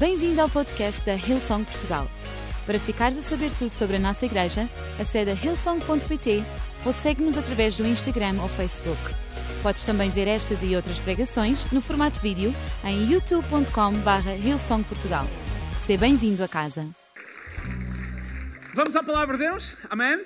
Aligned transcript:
Bem-vindo 0.00 0.40
ao 0.40 0.48
podcast 0.48 1.04
da 1.04 1.14
Hillsong 1.14 1.62
Portugal. 1.62 2.10
Para 2.64 2.80
ficares 2.80 3.18
a 3.18 3.20
saber 3.20 3.52
tudo 3.52 3.70
sobre 3.70 3.96
a 3.96 3.98
nossa 3.98 4.24
igreja, 4.24 4.66
acede 4.98 5.30
a 5.30 5.34
hillsong.pt 5.34 6.42
ou 6.86 6.92
segue-nos 6.94 7.36
através 7.36 7.76
do 7.76 7.86
Instagram 7.86 8.40
ou 8.40 8.48
Facebook. 8.48 8.98
Podes 9.62 9.84
também 9.84 10.08
ver 10.08 10.26
estas 10.26 10.62
e 10.62 10.74
outras 10.74 10.98
pregações 10.98 11.70
no 11.70 11.82
formato 11.82 12.18
vídeo 12.22 12.50
em 12.82 13.12
youtube.com.br 13.12 14.30
hillsongportugal. 14.42 15.26
Seja 15.84 16.00
bem-vindo 16.00 16.42
a 16.42 16.48
casa. 16.48 16.88
Vamos 18.72 18.96
à 18.96 19.02
palavra 19.02 19.36
de 19.36 19.44
Deus? 19.44 19.76
Amém? 19.90 20.24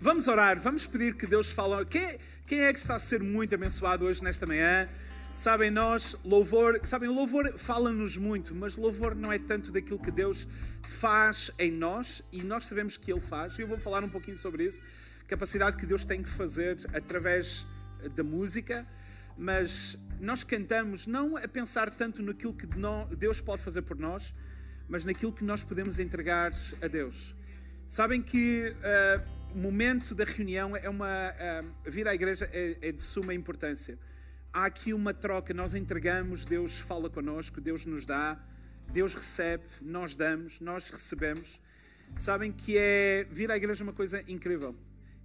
Vamos 0.00 0.26
orar, 0.26 0.58
vamos 0.58 0.84
pedir 0.84 1.14
que 1.14 1.28
Deus 1.28 1.48
fale. 1.48 1.84
Quem, 1.84 2.58
é 2.60 2.72
que 2.72 2.80
está 2.80 2.96
a 2.96 2.98
ser 2.98 3.22
muito 3.22 3.54
abençoado 3.54 4.04
hoje 4.04 4.24
nesta 4.24 4.46
manhã? 4.46 4.88
Sabem, 5.36 5.70
nós, 5.70 6.16
louvor, 6.24 6.80
sabem, 6.84 7.10
louvor 7.10 7.58
fala-nos 7.58 8.16
muito, 8.16 8.54
mas 8.54 8.74
louvor 8.74 9.14
não 9.14 9.30
é 9.30 9.38
tanto 9.38 9.70
daquilo 9.70 9.98
que 9.98 10.10
Deus 10.10 10.48
faz 10.98 11.50
em 11.58 11.70
nós 11.70 12.22
e 12.32 12.42
nós 12.42 12.64
sabemos 12.64 12.96
que 12.96 13.12
Ele 13.12 13.20
faz. 13.20 13.58
E 13.58 13.60
eu 13.60 13.68
vou 13.68 13.76
falar 13.76 14.02
um 14.02 14.08
pouquinho 14.08 14.36
sobre 14.38 14.64
isso. 14.64 14.82
Capacidade 15.28 15.76
que 15.76 15.84
Deus 15.84 16.06
tem 16.06 16.22
que 16.22 16.30
fazer 16.30 16.78
através 16.94 17.66
da 18.14 18.24
música, 18.24 18.86
mas 19.36 19.98
nós 20.18 20.42
cantamos 20.42 21.06
não 21.06 21.36
a 21.36 21.46
pensar 21.46 21.90
tanto 21.90 22.22
naquilo 22.22 22.54
que 22.54 22.66
Deus 23.14 23.38
pode 23.38 23.62
fazer 23.62 23.82
por 23.82 23.98
nós, 23.98 24.32
mas 24.88 25.04
naquilo 25.04 25.34
que 25.34 25.44
nós 25.44 25.62
podemos 25.62 25.98
entregar 25.98 26.50
a 26.80 26.88
Deus. 26.88 27.36
Sabem 27.86 28.22
que 28.22 28.70
uh, 28.70 29.54
o 29.54 29.58
momento 29.58 30.14
da 30.14 30.24
reunião 30.24 30.74
é 30.74 30.88
uma. 30.88 31.30
Uh, 31.30 31.90
vir 31.90 32.08
à 32.08 32.14
igreja 32.14 32.48
é, 32.54 32.78
é 32.80 32.90
de 32.90 33.02
suma 33.02 33.34
importância 33.34 33.98
há 34.56 34.64
aqui 34.64 34.94
uma 34.94 35.12
troca, 35.12 35.52
nós 35.52 35.74
entregamos, 35.74 36.46
Deus 36.46 36.78
fala 36.78 37.10
connosco, 37.10 37.60
Deus 37.60 37.84
nos 37.84 38.06
dá, 38.06 38.42
Deus 38.90 39.12
recebe, 39.12 39.64
nós 39.82 40.16
damos, 40.16 40.60
nós 40.60 40.88
recebemos. 40.88 41.60
Sabem 42.18 42.50
que 42.50 42.78
é 42.78 43.26
vir 43.30 43.50
à 43.50 43.56
igreja 43.58 43.84
uma 43.84 43.92
coisa 43.92 44.24
incrível. 44.26 44.74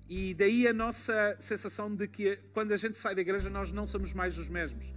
E 0.09 0.34
daí 0.34 0.68
a 0.68 0.74
nossa 0.74 1.38
sensação 1.40 1.96
de 1.96 2.09
que 2.09 2.40
quando 2.54 2.74
a 2.74 2.78
gente 2.78 2.98
sai 2.98 3.16
da 3.16 3.22
igreja 3.22 3.50
nós 3.50 3.72
não 3.72 3.88
somos 3.88 4.12
mais 4.12 4.38
os 4.38 4.50
mesmos. 4.50 4.94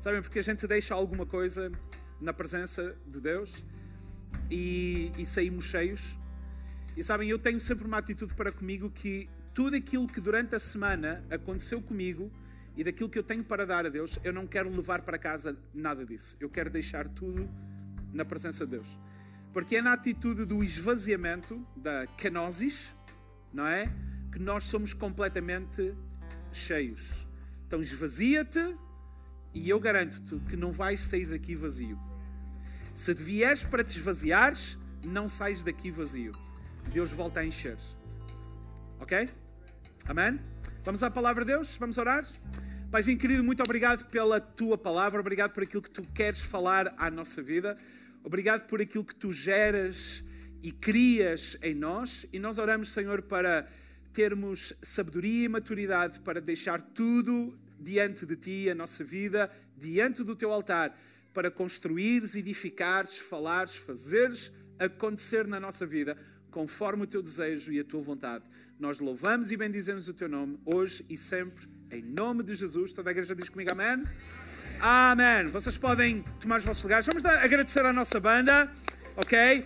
Sabem, 0.00 0.22
porque 0.22 0.40
a 0.40 0.42
gente 0.42 0.66
deixa 0.66 0.92
alguma 0.92 1.24
coisa 1.24 1.70
na 2.20 2.32
presença 2.32 2.96
de 3.06 3.20
Deus 3.20 3.62
e, 4.50 5.12
e 5.16 5.24
saímos 5.24 5.66
cheios. 5.66 6.18
E 6.96 7.04
sabem, 7.04 7.30
eu 7.30 7.38
tenho 7.38 7.60
sempre 7.60 7.86
uma 7.86 7.98
atitude 7.98 8.34
para 8.34 8.50
comigo 8.50 8.90
que 8.90 9.30
tudo 9.54 9.76
aquilo 9.76 10.08
que 10.08 10.20
durante 10.20 10.56
a 10.56 10.58
semana 10.58 11.24
aconteceu 11.30 11.80
comigo, 11.80 12.28
e 12.78 12.84
daquilo 12.84 13.10
que 13.10 13.18
eu 13.18 13.24
tenho 13.24 13.42
para 13.42 13.66
dar 13.66 13.84
a 13.84 13.88
Deus, 13.88 14.20
eu 14.22 14.32
não 14.32 14.46
quero 14.46 14.70
levar 14.70 15.02
para 15.02 15.18
casa 15.18 15.58
nada 15.74 16.06
disso. 16.06 16.36
Eu 16.38 16.48
quero 16.48 16.70
deixar 16.70 17.08
tudo 17.08 17.50
na 18.12 18.24
presença 18.24 18.64
de 18.64 18.76
Deus. 18.76 18.86
Porque 19.52 19.78
é 19.78 19.82
na 19.82 19.94
atitude 19.94 20.44
do 20.44 20.62
esvaziamento, 20.62 21.66
da 21.74 22.06
kenosis, 22.06 22.94
não 23.52 23.66
é? 23.66 23.92
Que 24.30 24.38
nós 24.38 24.62
somos 24.62 24.94
completamente 24.94 25.92
cheios. 26.52 27.26
Então 27.66 27.82
esvazia-te 27.82 28.76
e 29.52 29.68
eu 29.68 29.80
garanto-te 29.80 30.38
que 30.48 30.56
não 30.56 30.70
vais 30.70 31.00
sair 31.00 31.26
daqui 31.26 31.56
vazio. 31.56 31.98
Se 32.94 33.12
vieres 33.12 33.64
para 33.64 33.82
te 33.82 33.98
esvaziares, 33.98 34.78
não 35.04 35.28
sais 35.28 35.64
daqui 35.64 35.90
vazio. 35.90 36.32
Deus 36.92 37.10
volta 37.10 37.40
a 37.40 37.44
encher. 37.44 37.76
Ok? 39.00 39.28
Amém? 40.06 40.38
Vamos 40.88 41.02
à 41.02 41.10
palavra 41.10 41.44
de 41.44 41.52
Deus? 41.52 41.76
Vamos 41.76 41.98
orar? 41.98 42.26
Paizinho 42.90 43.18
querido, 43.18 43.44
muito 43.44 43.62
obrigado 43.62 44.06
pela 44.06 44.40
tua 44.40 44.78
palavra, 44.78 45.20
obrigado 45.20 45.52
por 45.52 45.62
aquilo 45.62 45.82
que 45.82 45.90
tu 45.90 46.00
queres 46.14 46.40
falar 46.40 46.94
à 46.96 47.10
nossa 47.10 47.42
vida, 47.42 47.76
obrigado 48.24 48.66
por 48.66 48.80
aquilo 48.80 49.04
que 49.04 49.14
tu 49.14 49.30
geras 49.30 50.24
e 50.62 50.72
crias 50.72 51.58
em 51.60 51.74
nós. 51.74 52.24
E 52.32 52.38
nós 52.38 52.56
oramos, 52.56 52.88
Senhor, 52.88 53.20
para 53.20 53.68
termos 54.14 54.72
sabedoria 54.80 55.44
e 55.44 55.48
maturidade 55.50 56.20
para 56.20 56.40
deixar 56.40 56.80
tudo 56.80 57.54
diante 57.78 58.24
de 58.24 58.36
ti, 58.36 58.70
a 58.70 58.74
nossa 58.74 59.04
vida, 59.04 59.50
diante 59.76 60.24
do 60.24 60.34
teu 60.34 60.50
altar, 60.50 60.98
para 61.34 61.50
construires, 61.50 62.34
edificares, 62.34 63.18
falares, 63.18 63.76
fazeres 63.76 64.50
acontecer 64.78 65.46
na 65.46 65.60
nossa 65.60 65.84
vida 65.84 66.16
conforme 66.50 67.04
o 67.04 67.06
teu 67.06 67.22
desejo 67.22 67.72
e 67.72 67.78
a 67.78 67.84
tua 67.84 68.00
vontade. 68.00 68.42
Nós 68.78 69.00
louvamos 69.00 69.50
e 69.50 69.56
bendizemos 69.56 70.06
o 70.06 70.14
teu 70.14 70.28
nome 70.28 70.56
hoje 70.64 71.04
e 71.10 71.16
sempre 71.16 71.68
em 71.90 72.00
nome 72.00 72.44
de 72.44 72.54
Jesus, 72.54 72.92
toda 72.92 73.10
a 73.10 73.12
igreja 73.12 73.34
diz 73.34 73.48
comigo 73.48 73.72
amém. 73.72 74.04
Amém. 74.78 75.46
Vocês 75.46 75.76
podem 75.76 76.22
tomar 76.40 76.58
os 76.58 76.64
vossos 76.64 76.84
lugares. 76.84 77.04
Vamos 77.04 77.24
agradecer 77.24 77.84
à 77.84 77.92
nossa 77.92 78.20
banda, 78.20 78.70
ok? 79.16 79.64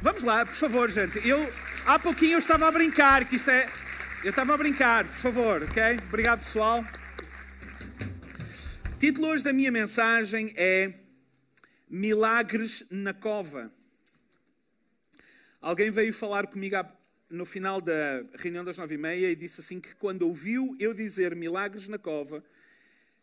Vamos 0.00 0.22
lá, 0.22 0.46
por 0.46 0.54
favor, 0.54 0.90
gente. 0.90 1.28
Eu, 1.28 1.46
há 1.84 1.98
pouquinho 1.98 2.32
eu 2.32 2.38
estava 2.38 2.66
a 2.66 2.70
brincar, 2.72 3.26
que 3.26 3.36
isto 3.36 3.50
é. 3.50 3.68
Eu 4.24 4.30
estava 4.30 4.54
a 4.54 4.56
brincar, 4.56 5.04
por 5.04 5.16
favor, 5.16 5.62
ok? 5.64 5.82
Obrigado, 6.08 6.38
pessoal. 6.38 6.82
Título 8.98 9.28
hoje 9.28 9.44
da 9.44 9.52
minha 9.52 9.70
mensagem 9.70 10.54
é 10.56 10.94
Milagres 11.86 12.82
na 12.90 13.12
Cova. 13.12 13.70
Alguém 15.60 15.90
veio 15.90 16.14
falar 16.14 16.46
comigo 16.46 16.76
há 16.76 17.01
no 17.32 17.46
final 17.46 17.80
da 17.80 18.22
reunião 18.34 18.62
das 18.62 18.76
nove 18.76 18.94
e 18.94 18.98
meia 18.98 19.30
e 19.30 19.34
disse 19.34 19.62
assim 19.62 19.80
que 19.80 19.94
quando 19.94 20.22
ouviu 20.22 20.76
eu 20.78 20.92
dizer 20.92 21.34
milagres 21.34 21.88
na 21.88 21.98
cova, 21.98 22.44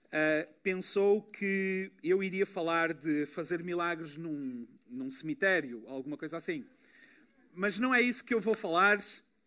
uh, 0.05 0.53
pensou 0.63 1.21
que 1.21 1.91
eu 2.03 2.23
iria 2.23 2.45
falar 2.45 2.91
de 2.91 3.27
fazer 3.27 3.63
milagres 3.63 4.17
num, 4.17 4.67
num 4.89 5.11
cemitério, 5.11 5.83
alguma 5.87 6.17
coisa 6.17 6.37
assim. 6.37 6.65
Mas 7.53 7.77
não 7.77 7.93
é 7.93 8.01
isso 8.01 8.25
que 8.25 8.33
eu 8.33 8.41
vou 8.41 8.55
falar, 8.55 8.97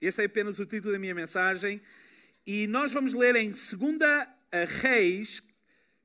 esse 0.00 0.22
é 0.22 0.24
apenas 0.26 0.60
o 0.60 0.66
título 0.66 0.92
da 0.92 0.98
minha 0.98 1.14
mensagem. 1.14 1.82
E 2.46 2.68
nós 2.68 2.92
vamos 2.92 3.14
ler 3.14 3.34
em 3.34 3.50
2 3.50 3.60
Reis, 4.80 5.42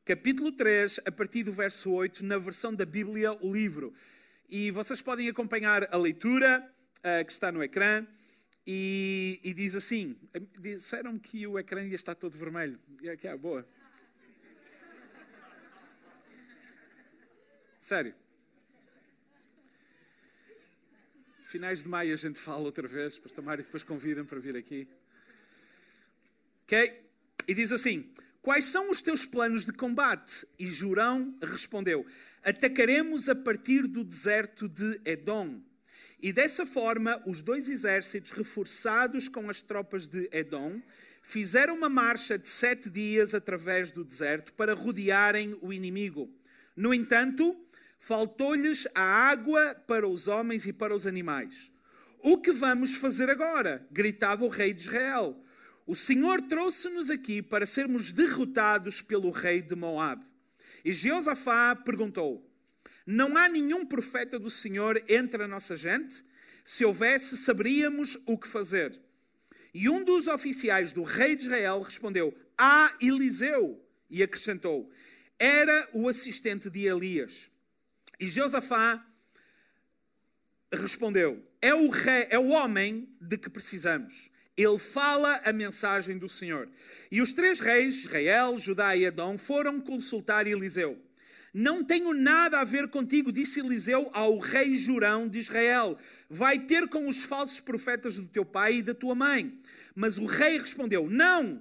capítulo 0.03 0.51
3, 0.51 0.99
a 1.05 1.11
partir 1.11 1.43
do 1.43 1.53
verso 1.53 1.91
8, 1.91 2.25
na 2.25 2.39
versão 2.39 2.73
da 2.73 2.85
Bíblia, 2.85 3.33
o 3.33 3.53
livro. 3.53 3.93
E 4.49 4.71
vocês 4.71 4.99
podem 4.99 5.29
acompanhar 5.29 5.87
a 5.93 5.97
leitura 5.97 6.67
uh, 6.99 7.23
que 7.23 7.31
está 7.31 7.51
no 7.51 7.63
ecrã. 7.63 8.03
E, 8.69 9.39
e 9.41 9.53
diz 9.53 9.75
assim: 9.75 10.17
disseram 10.59 11.17
que 11.17 11.47
o 11.47 11.57
ecrã 11.57 11.81
ia 11.85 11.95
estar 11.95 12.13
todo 12.13 12.37
vermelho. 12.37 12.77
E 13.01 13.09
aqui 13.09 13.25
é 13.25 13.37
boa. 13.37 13.65
Sério. 17.79 18.13
Finais 21.47 21.81
de 21.81 21.87
maio 21.87 22.13
a 22.13 22.17
gente 22.17 22.37
fala 22.41 22.65
outra 22.65 22.85
vez, 22.85 23.17
Pastor 23.17 23.41
Mário 23.41 23.63
depois 23.63 23.83
convidam 23.83 24.25
para 24.25 24.37
vir 24.37 24.57
aqui. 24.57 24.85
Ok? 26.63 27.05
E 27.47 27.53
diz 27.53 27.71
assim: 27.71 28.11
Quais 28.41 28.65
são 28.65 28.91
os 28.91 29.01
teus 29.01 29.25
planos 29.25 29.65
de 29.65 29.71
combate? 29.71 30.45
E 30.59 30.67
Jurão 30.67 31.33
respondeu: 31.41 32.05
Atacaremos 32.43 33.29
a 33.29 33.35
partir 33.35 33.87
do 33.87 34.03
deserto 34.03 34.67
de 34.67 34.99
Edom. 35.05 35.61
E 36.21 36.33
dessa 36.33 36.65
forma, 36.65 37.21
os 37.25 37.41
dois 37.41 37.69
exércitos, 37.69 38.31
reforçados 38.31 39.27
com 39.27 39.49
as 39.49 39.61
tropas 39.61 40.07
de 40.07 40.27
Edom, 40.31 40.81
fizeram 41.21 41.75
uma 41.75 41.89
marcha 41.89 42.39
de 42.39 42.49
sete 42.49 42.89
dias 42.89 43.35
através 43.35 43.91
do 43.91 44.03
deserto 44.03 44.53
para 44.53 44.73
rodearem 44.73 45.57
o 45.61 45.71
inimigo. 45.71 46.29
No 46.75 46.93
entanto, 46.93 47.55
faltou-lhes 47.99 48.87
a 48.95 49.01
água 49.01 49.75
para 49.87 50.07
os 50.07 50.27
homens 50.27 50.65
e 50.65 50.73
para 50.73 50.95
os 50.95 51.05
animais. 51.05 51.71
O 52.19 52.37
que 52.39 52.51
vamos 52.51 52.95
fazer 52.95 53.29
agora? 53.29 53.85
gritava 53.91 54.43
o 54.43 54.49
rei 54.49 54.73
de 54.73 54.81
Israel. 54.81 55.37
O 55.85 55.95
Senhor 55.95 56.41
trouxe-nos 56.41 57.09
aqui 57.09 57.41
para 57.41 57.65
sermos 57.65 58.11
derrotados 58.11 59.01
pelo 59.01 59.29
rei 59.29 59.61
de 59.61 59.75
Moab. 59.75 60.25
E 60.83 60.91
Jeosafá 60.93 61.75
perguntou: 61.75 62.46
não 63.07 63.37
há 63.37 63.47
nenhum 63.47 63.85
profeta 63.85 64.37
do 64.37 64.49
Senhor 64.49 65.01
entre 65.07 65.41
a 65.41 65.47
nossa 65.47 65.77
gente? 65.77 66.25
Se 66.61 66.83
houvesse, 66.83 67.37
saberíamos 67.37 68.17
o 68.25 68.37
que 68.37 68.49
fazer. 68.49 68.99
E 69.73 69.87
um 69.87 70.03
dos 70.03 70.27
oficiais 70.27 70.91
do 70.91 71.03
rei 71.03 71.33
de 71.33 71.43
Israel 71.43 71.81
respondeu: 71.81 72.37
Há 72.57 72.93
Eliseu. 73.01 73.81
E 74.09 74.21
acrescentou: 74.21 74.91
Era 75.39 75.87
o 75.93 76.09
assistente 76.09 76.69
de 76.69 76.85
Elias. 76.85 77.49
E 78.19 78.27
Josafá 78.27 79.05
respondeu: 80.69 81.41
É 81.61 81.73
o 81.73 81.89
rei, 81.89 82.27
é 82.29 82.37
o 82.37 82.49
homem 82.49 83.07
de 83.21 83.37
que 83.37 83.49
precisamos. 83.49 84.29
Ele 84.57 84.79
fala 84.79 85.39
a 85.45 85.53
mensagem 85.53 86.17
do 86.17 86.27
Senhor. 86.27 86.67
E 87.09 87.21
os 87.21 87.31
três 87.31 87.61
reis, 87.61 87.99
Israel, 87.99 88.57
Judá 88.57 88.97
e 88.97 89.05
Adão, 89.05 89.37
foram 89.37 89.79
consultar 89.79 90.45
Eliseu. 90.45 91.06
Não 91.59 91.83
tenho 91.83 92.13
nada 92.13 92.59
a 92.59 92.63
ver 92.63 92.87
contigo, 92.87 93.31
disse 93.31 93.61
Eliseu 93.61 94.11
ao 94.13 94.37
rei 94.37 94.75
Jurão 94.75 95.27
de 95.27 95.39
Israel. 95.39 95.97
Vai 96.29 96.59
ter 96.59 96.87
com 96.87 97.07
os 97.07 97.23
falsos 97.23 97.59
profetas 97.59 98.19
do 98.19 98.27
teu 98.27 98.45
pai 98.45 98.75
e 98.75 98.83
da 98.83 98.93
tua 98.93 99.15
mãe. 99.15 99.57
Mas 99.95 100.19
o 100.19 100.25
rei 100.25 100.59
respondeu: 100.59 101.09
Não, 101.09 101.59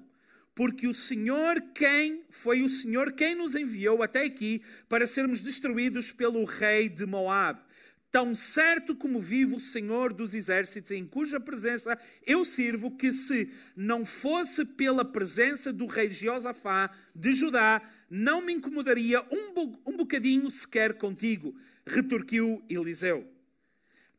porque 0.54 0.87
o 0.87 0.93
Senhor 0.93 1.62
quem 1.75 2.26
foi 2.28 2.60
o 2.60 2.69
Senhor 2.69 3.12
quem 3.12 3.34
nos 3.34 3.54
enviou 3.54 4.02
até 4.02 4.25
aqui 4.25 4.60
para 4.87 5.06
sermos 5.06 5.40
destruídos 5.40 6.12
pelo 6.12 6.44
rei 6.44 6.90
de 6.90 7.06
Moab. 7.06 7.58
Tão 8.10 8.34
certo 8.34 8.94
como 8.94 9.19
vive 9.19 9.54
o 9.54 9.60
Senhor 9.60 10.12
dos 10.12 10.34
exércitos, 10.34 10.90
em 10.90 11.06
cuja 11.06 11.40
presença 11.40 11.98
eu 12.26 12.44
sirvo, 12.44 12.90
que 12.90 13.10
se 13.12 13.50
não 13.75 14.04
fosse 14.04 14.62
pela 14.62 15.06
presença 15.06 15.72
do 15.72 15.87
rei 15.87 16.10
Josafá 16.10 16.90
de 17.16 17.32
Judá, 17.32 17.82
não 18.10 18.40
me 18.40 18.52
incomodaria 18.52 19.24
um, 19.30 19.52
bo 19.52 19.80
um 19.86 19.96
bocadinho 19.96 20.50
sequer 20.50 20.94
contigo, 20.94 21.56
retorquiu 21.86 22.62
Eliseu. 22.68 23.26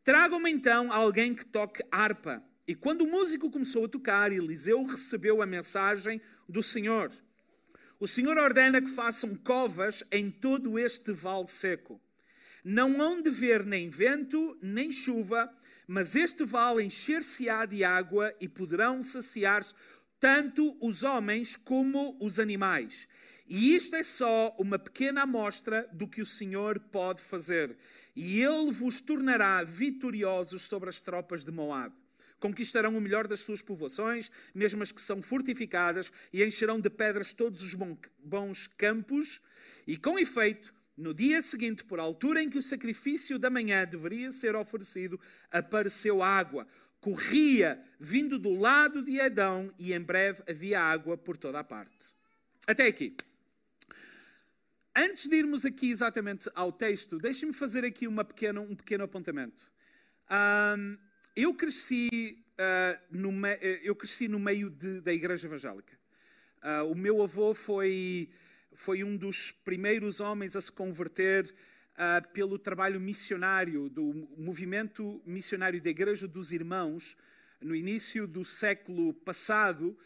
Tragam-me 0.03 0.51
então 0.51 0.91
alguém 0.91 1.33
que 1.33 1.45
toque 1.45 1.83
harpa. 1.91 2.43
E 2.67 2.75
quando 2.75 3.01
o 3.01 3.07
músico 3.07 3.51
começou 3.51 3.85
a 3.85 3.89
tocar, 3.89 4.31
Eliseu 4.31 4.83
recebeu 4.83 5.41
a 5.41 5.45
mensagem 5.45 6.21
do 6.49 6.63
Senhor. 6.63 7.11
O 7.99 8.07
Senhor 8.07 8.37
ordena 8.37 8.81
que 8.81 8.89
façam 8.89 9.35
covas 9.35 10.03
em 10.11 10.29
todo 10.29 10.77
este 10.77 11.11
vale 11.13 11.47
seco. 11.47 12.01
Não 12.63 13.01
hão 13.01 13.21
de 13.21 13.29
ver 13.29 13.65
nem 13.65 13.89
vento, 13.89 14.57
nem 14.61 14.91
chuva, 14.91 15.51
mas 15.87 16.15
este 16.15 16.43
vale 16.43 16.83
encher-se-á 16.83 17.65
de 17.65 17.83
água 17.83 18.33
e 18.41 18.47
poderão 18.47 19.01
saciar-se 19.01 19.73
tanto 20.19 20.77
os 20.81 21.03
homens 21.03 21.55
como 21.55 22.17
os 22.19 22.39
animais. 22.39 23.07
E 23.49 23.75
isto 23.75 23.95
é 23.95 24.03
só 24.03 24.53
uma 24.59 24.77
pequena 24.77 25.21
amostra 25.21 25.87
do 25.93 26.07
que 26.07 26.21
o 26.21 26.25
Senhor 26.25 26.79
pode 26.79 27.21
fazer. 27.21 27.77
E 28.15 28.41
ele 28.41 28.71
vos 28.71 28.99
tornará 28.99 29.63
vitoriosos 29.63 30.63
sobre 30.63 30.89
as 30.89 30.99
tropas 30.99 31.45
de 31.45 31.51
Moab. 31.51 31.95
Conquistarão 32.39 32.95
o 32.95 33.01
melhor 33.01 33.27
das 33.27 33.39
suas 33.39 33.61
povoações, 33.61 34.29
mesmo 34.53 34.83
as 34.83 34.91
que 34.91 35.01
são 35.01 35.21
fortificadas, 35.21 36.11
e 36.31 36.43
encherão 36.43 36.79
de 36.79 36.89
pedras 36.89 37.33
todos 37.33 37.63
os 37.63 37.73
bons 37.73 38.67
campos. 38.77 39.41
E 39.87 39.97
com 39.97 40.19
efeito, 40.19 40.73
no 40.95 41.13
dia 41.13 41.41
seguinte, 41.41 41.83
por 41.83 41.99
altura 41.99 42.43
em 42.43 42.49
que 42.49 42.57
o 42.57 42.61
sacrifício 42.61 43.39
da 43.39 43.49
manhã 43.49 43.85
deveria 43.85 44.31
ser 44.31 44.55
oferecido, 44.55 45.19
apareceu 45.49 46.21
água. 46.21 46.67
Corria 46.99 47.81
vindo 47.99 48.37
do 48.37 48.53
lado 48.53 49.03
de 49.03 49.17
Edão, 49.17 49.73
e 49.77 49.93
em 49.93 49.99
breve 49.99 50.43
havia 50.47 50.81
água 50.81 51.17
por 51.17 51.37
toda 51.37 51.59
a 51.59 51.63
parte. 51.63 52.15
Até 52.67 52.85
aqui. 52.85 53.15
Antes 54.95 55.29
de 55.29 55.35
irmos 55.35 55.63
aqui 55.63 55.91
exatamente 55.91 56.49
ao 56.55 56.71
texto, 56.71 57.19
deixem-me 57.19 57.53
fazer 57.53 57.85
aqui 57.85 58.07
uma 58.07 58.25
pequena, 58.25 58.61
um 58.61 58.75
pequeno 58.75 59.03
apontamento. 59.03 59.71
Um, 60.29 60.97
eu 61.35 61.53
cresci, 61.53 62.43
uh, 62.53 62.99
no, 63.11 63.31
eu 63.83 63.95
cresci 63.95 64.27
no 64.27 64.39
meio 64.39 64.71
de, 64.71 64.99
da 65.01 65.13
igreja 65.13 65.47
evangélica. 65.47 65.95
Uh, 66.63 66.91
o 66.91 66.95
meu 66.95 67.21
avô 67.21 67.53
foi, 67.53 68.31
foi 68.73 69.03
um 69.03 69.15
dos 69.15 69.51
primeiros 69.51 70.19
homens 70.19 70.55
a 70.55 70.61
se 70.61 70.71
converter 70.71 71.53
uh, 71.97 72.27
pelo 72.29 72.59
trabalho 72.59 72.99
missionário, 72.99 73.89
do 73.89 74.27
movimento 74.37 75.21
missionário 75.25 75.81
da 75.81 75.89
Igreja 75.89 76.27
dos 76.27 76.51
Irmãos, 76.51 77.17
no 77.59 77.75
início 77.75 78.27
do 78.27 78.45
século 78.45 79.13
passado, 79.13 79.97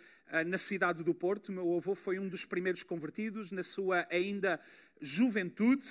na 0.48 0.58
cidade 0.58 1.04
do 1.04 1.14
Porto. 1.14 1.52
Meu 1.52 1.76
avô 1.76 1.94
foi 1.94 2.18
um 2.18 2.30
dos 2.30 2.46
primeiros 2.46 2.84
convertidos 2.84 3.52
na 3.52 3.64
sua 3.64 4.08
ainda 4.10 4.60
juventude. 5.02 5.86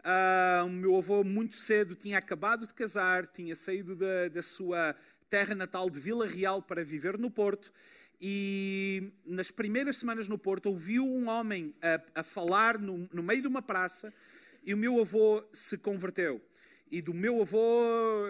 Uh, 0.00 0.66
o 0.66 0.70
meu 0.70 0.96
avô, 0.96 1.24
muito 1.24 1.56
cedo, 1.56 1.94
tinha 1.94 2.18
acabado 2.18 2.66
de 2.66 2.74
casar, 2.74 3.26
tinha 3.26 3.56
saído 3.56 3.96
da, 3.96 4.28
da 4.28 4.42
sua 4.42 4.94
terra 5.28 5.54
natal 5.54 5.90
de 5.90 5.98
Vila 5.98 6.26
Real 6.26 6.62
para 6.62 6.84
viver 6.84 7.18
no 7.18 7.30
Porto. 7.30 7.72
E 8.20 9.12
nas 9.24 9.50
primeiras 9.50 9.96
semanas 9.96 10.28
no 10.28 10.38
Porto, 10.38 10.66
ouviu 10.66 11.06
um 11.06 11.28
homem 11.28 11.74
a, 11.80 12.20
a 12.20 12.22
falar 12.22 12.78
no, 12.78 13.08
no 13.12 13.22
meio 13.22 13.42
de 13.42 13.48
uma 13.48 13.62
praça 13.62 14.12
e 14.68 14.74
o 14.74 14.76
meu 14.76 15.00
avô 15.00 15.42
se 15.50 15.78
converteu 15.78 16.42
e 16.90 17.00
do 17.00 17.14
meu 17.14 17.40
avô, 17.40 18.26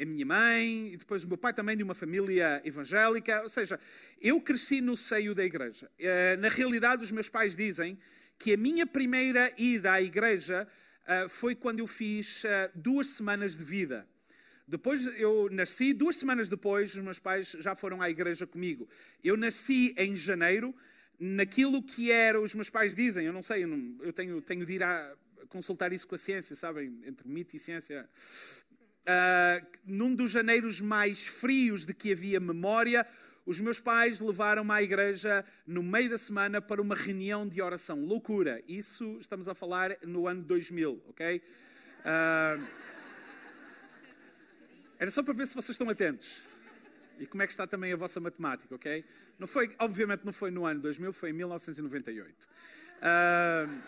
a 0.00 0.04
minha 0.04 0.26
mãe, 0.26 0.92
e 0.92 0.96
depois 0.96 1.22
do 1.22 1.28
meu 1.28 1.38
pai 1.38 1.52
também 1.52 1.76
de 1.76 1.84
uma 1.84 1.94
família 1.94 2.60
evangélica. 2.64 3.40
Ou 3.42 3.48
seja, 3.48 3.78
eu 4.20 4.40
cresci 4.40 4.80
no 4.80 4.96
seio 4.96 5.32
da 5.32 5.44
igreja. 5.44 5.88
Eh, 5.96 6.36
na 6.38 6.48
realidade, 6.48 7.04
os 7.04 7.12
meus 7.12 7.28
pais 7.28 7.54
dizem 7.54 7.96
que 8.36 8.52
a 8.52 8.56
minha 8.56 8.84
primeira 8.84 9.52
ida 9.56 9.92
à 9.92 10.02
igreja 10.02 10.66
uh, 11.04 11.28
foi 11.28 11.54
quando 11.54 11.78
eu 11.78 11.86
fiz 11.86 12.42
uh, 12.42 12.48
duas 12.74 13.08
semanas 13.08 13.56
de 13.56 13.64
vida. 13.64 14.08
Depois 14.66 15.06
eu 15.20 15.48
nasci, 15.52 15.92
duas 15.92 16.16
semanas 16.16 16.48
depois, 16.48 16.94
os 16.94 17.00
meus 17.00 17.20
pais 17.20 17.56
já 17.60 17.76
foram 17.76 18.02
à 18.02 18.10
igreja 18.10 18.44
comigo. 18.44 18.88
Eu 19.22 19.36
nasci 19.36 19.94
em 19.96 20.16
janeiro, 20.16 20.74
naquilo 21.18 21.80
que 21.80 22.10
era, 22.10 22.40
os 22.40 22.54
meus 22.54 22.70
pais 22.70 22.94
dizem, 22.94 23.26
eu 23.26 23.32
não 23.32 23.42
sei, 23.42 23.64
eu, 23.64 23.68
não, 23.68 23.96
eu 24.00 24.12
tenho, 24.12 24.40
tenho 24.40 24.66
de 24.66 24.72
ir 24.72 24.82
a 24.82 25.14
consultar 25.48 25.92
isso 25.92 26.06
com 26.06 26.14
a 26.14 26.18
ciência, 26.18 26.54
sabem? 26.54 27.00
Entre 27.04 27.26
mito 27.28 27.56
e 27.56 27.58
ciência. 27.58 28.08
Uh, 29.00 29.66
num 29.84 30.14
dos 30.14 30.30
janeiros 30.30 30.80
mais 30.80 31.26
frios 31.26 31.86
de 31.86 31.94
que 31.94 32.12
havia 32.12 32.38
memória, 32.38 33.06
os 33.46 33.58
meus 33.58 33.80
pais 33.80 34.20
levaram-me 34.20 34.70
à 34.72 34.82
igreja 34.82 35.44
no 35.66 35.82
meio 35.82 36.10
da 36.10 36.18
semana 36.18 36.60
para 36.60 36.80
uma 36.80 36.94
reunião 36.94 37.48
de 37.48 37.60
oração. 37.60 38.04
Loucura. 38.04 38.62
Isso 38.68 39.18
estamos 39.18 39.48
a 39.48 39.54
falar 39.54 39.96
no 40.02 40.28
ano 40.28 40.42
2000, 40.42 41.02
ok? 41.08 41.42
Uh, 42.00 42.66
era 44.98 45.10
só 45.10 45.22
para 45.22 45.32
ver 45.32 45.46
se 45.46 45.54
vocês 45.54 45.70
estão 45.70 45.88
atentos. 45.88 46.44
E 47.18 47.26
como 47.26 47.42
é 47.42 47.46
que 47.46 47.52
está 47.52 47.66
também 47.66 47.92
a 47.92 47.96
vossa 47.96 48.20
matemática, 48.20 48.74
ok? 48.74 49.04
Não 49.38 49.46
foi, 49.46 49.74
obviamente 49.78 50.24
não 50.24 50.32
foi 50.32 50.50
no 50.50 50.64
ano 50.64 50.80
2000, 50.80 51.12
foi 51.12 51.30
em 51.30 51.32
1998. 51.32 52.48
Uh, 53.00 53.82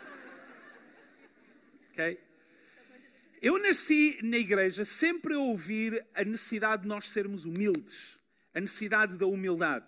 ok? 1.92 2.18
Eu 3.40 3.58
nasci 3.58 4.18
na 4.22 4.38
igreja 4.38 4.84
sempre 4.84 5.34
a 5.34 5.38
ouvir 5.38 6.04
a 6.14 6.24
necessidade 6.24 6.82
de 6.82 6.88
nós 6.88 7.10
sermos 7.10 7.44
humildes 7.44 8.20
a 8.54 8.60
necessidade 8.60 9.16
da 9.16 9.26
humildade. 9.26 9.86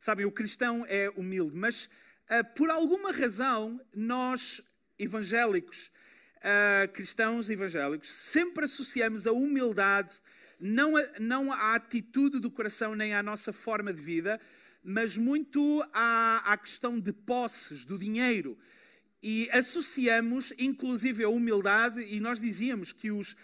Sabem, 0.00 0.24
o 0.24 0.32
cristão 0.32 0.84
é 0.88 1.10
humilde, 1.10 1.56
mas 1.56 1.86
uh, 1.86 2.44
por 2.56 2.70
alguma 2.70 3.12
razão 3.12 3.80
nós, 3.94 4.62
evangélicos, 4.98 5.90
uh, 6.36 6.90
cristãos 6.92 7.50
evangélicos, 7.50 8.10
sempre 8.10 8.64
associamos 8.64 9.26
a 9.26 9.32
humildade 9.32 10.14
não 10.60 10.96
a, 10.96 11.06
não 11.20 11.52
à 11.52 11.74
atitude 11.74 12.40
do 12.40 12.50
coração 12.50 12.94
nem 12.94 13.14
à 13.14 13.22
nossa 13.22 13.52
forma 13.52 13.92
de 13.92 14.00
vida, 14.00 14.40
mas 14.82 15.16
muito 15.16 15.84
à, 15.92 16.52
à 16.52 16.56
questão 16.56 16.98
de 16.98 17.12
posses, 17.12 17.84
do 17.84 17.98
dinheiro. 17.98 18.58
E 19.20 19.50
associamos, 19.50 20.52
inclusive, 20.56 21.24
a 21.24 21.28
humildade, 21.28 22.06
e 22.08 22.20
nós 22.20 22.40
dizíamos 22.40 22.92
que 22.92 23.10
os, 23.10 23.34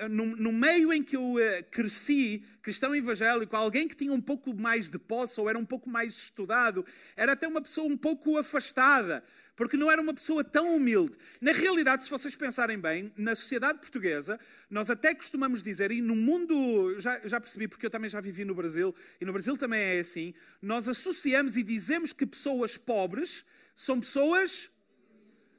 um, 0.00 0.08
no, 0.08 0.26
no, 0.36 0.52
meio 0.52 0.92
em 0.92 1.04
que 1.04 1.14
eu 1.14 1.34
uh, 1.34 1.64
cresci, 1.70 2.42
cristão 2.60 2.96
evangélico, 2.96 3.54
alguém 3.54 3.86
que 3.86 3.94
tinha 3.94 4.12
um 4.12 4.20
pouco 4.20 4.52
mais 4.52 4.90
de 4.90 4.98
posse 4.98 5.40
ou 5.40 5.48
era 5.48 5.56
um 5.56 5.64
pouco 5.64 5.88
mais 5.88 6.14
estudado, 6.14 6.84
era 7.16 7.32
até 7.32 7.46
uma 7.46 7.62
pessoa 7.62 7.86
um 7.86 7.96
pouco 7.96 8.36
afastada, 8.36 9.22
porque 9.54 9.76
não 9.76 9.88
era 9.88 10.02
uma 10.02 10.12
pessoa 10.12 10.42
tão 10.42 10.74
humilde. 10.74 11.16
Na 11.40 11.52
realidade, 11.52 12.02
se 12.02 12.10
vocês 12.10 12.34
pensarem 12.34 12.76
bem, 12.76 13.12
na 13.16 13.36
sociedade 13.36 13.78
portuguesa, 13.78 14.40
nós 14.68 14.90
até 14.90 15.14
costumamos 15.14 15.62
dizer, 15.62 15.92
e 15.92 16.00
no 16.00 16.16
mundo, 16.16 16.98
já, 16.98 17.20
já 17.24 17.40
percebi 17.40 17.68
porque 17.68 17.86
eu 17.86 17.90
também 17.90 18.10
já 18.10 18.20
vivi 18.20 18.44
no 18.44 18.54
Brasil, 18.54 18.92
e 19.20 19.24
no 19.24 19.32
Brasil 19.32 19.56
também 19.56 19.80
é 19.80 20.00
assim, 20.00 20.34
nós 20.60 20.88
associamos 20.88 21.56
e 21.56 21.62
dizemos 21.62 22.12
que 22.12 22.26
pessoas 22.26 22.76
pobres 22.76 23.44
são 23.76 24.00
pessoas 24.00 24.73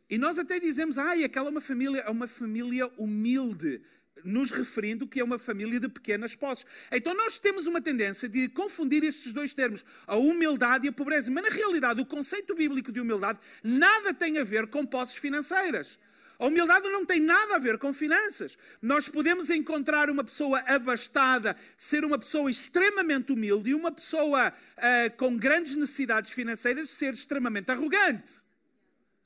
e 0.10 0.18
nós 0.18 0.38
até 0.38 0.60
dizemos, 0.60 0.98
ah, 0.98 1.14
aquela 1.14 1.48
é 1.48 1.52
uma 1.52 1.62
família, 1.62 2.00
é 2.02 2.10
uma 2.10 2.28
família 2.28 2.88
humilde, 2.98 3.82
nos 4.24 4.52
referindo 4.52 5.08
que 5.08 5.20
é 5.20 5.24
uma 5.24 5.38
família 5.38 5.80
de 5.80 5.88
pequenas 5.90 6.36
posses. 6.36 6.66
Então 6.92 7.14
nós 7.14 7.38
temos 7.38 7.68
uma 7.68 7.82
tendência 7.82 8.28
de 8.28 8.48
confundir 8.50 9.04
estes 9.04 9.34
dois 9.34 9.54
termos, 9.54 9.86
a 10.08 10.16
humildade 10.16 10.86
e 10.86 10.90
a 10.90 10.94
pobreza. 10.94 11.32
Mas 11.32 11.44
na 11.44 11.50
realidade, 11.50 12.02
o 12.02 12.06
conceito 12.06 12.56
bíblico 12.56 12.92
de 12.92 13.00
humildade 13.00 13.40
nada 13.64 14.14
tem 14.14 14.38
a 14.38 14.44
ver 14.44 14.68
com 14.68 14.86
posses 14.86 15.16
financeiras. 15.16 16.00
A 16.38 16.48
humildade 16.48 16.90
não 16.90 17.06
tem 17.06 17.20
nada 17.20 17.56
a 17.56 17.60
ver 17.60 17.78
com 17.78 17.94
finanças. 17.94 18.58
Nós 18.82 19.08
podemos 19.08 19.50
encontrar 19.50 20.10
uma 20.10 20.24
pessoa 20.24 20.60
abastada, 20.66 21.56
ser 21.78 22.04
uma 22.04 22.20
pessoa 22.20 22.52
extremamente 22.52 23.32
humilde 23.32 23.70
e 23.70 23.76
uma 23.76 23.92
pessoa 23.92 24.50
uh, 24.50 25.18
com 25.18 25.38
grandes 25.38 25.76
necessidades 25.76 26.32
financeiras 26.32 26.90
ser 26.90 27.14
extremamente 27.14 27.72
arrogante. 27.72 28.34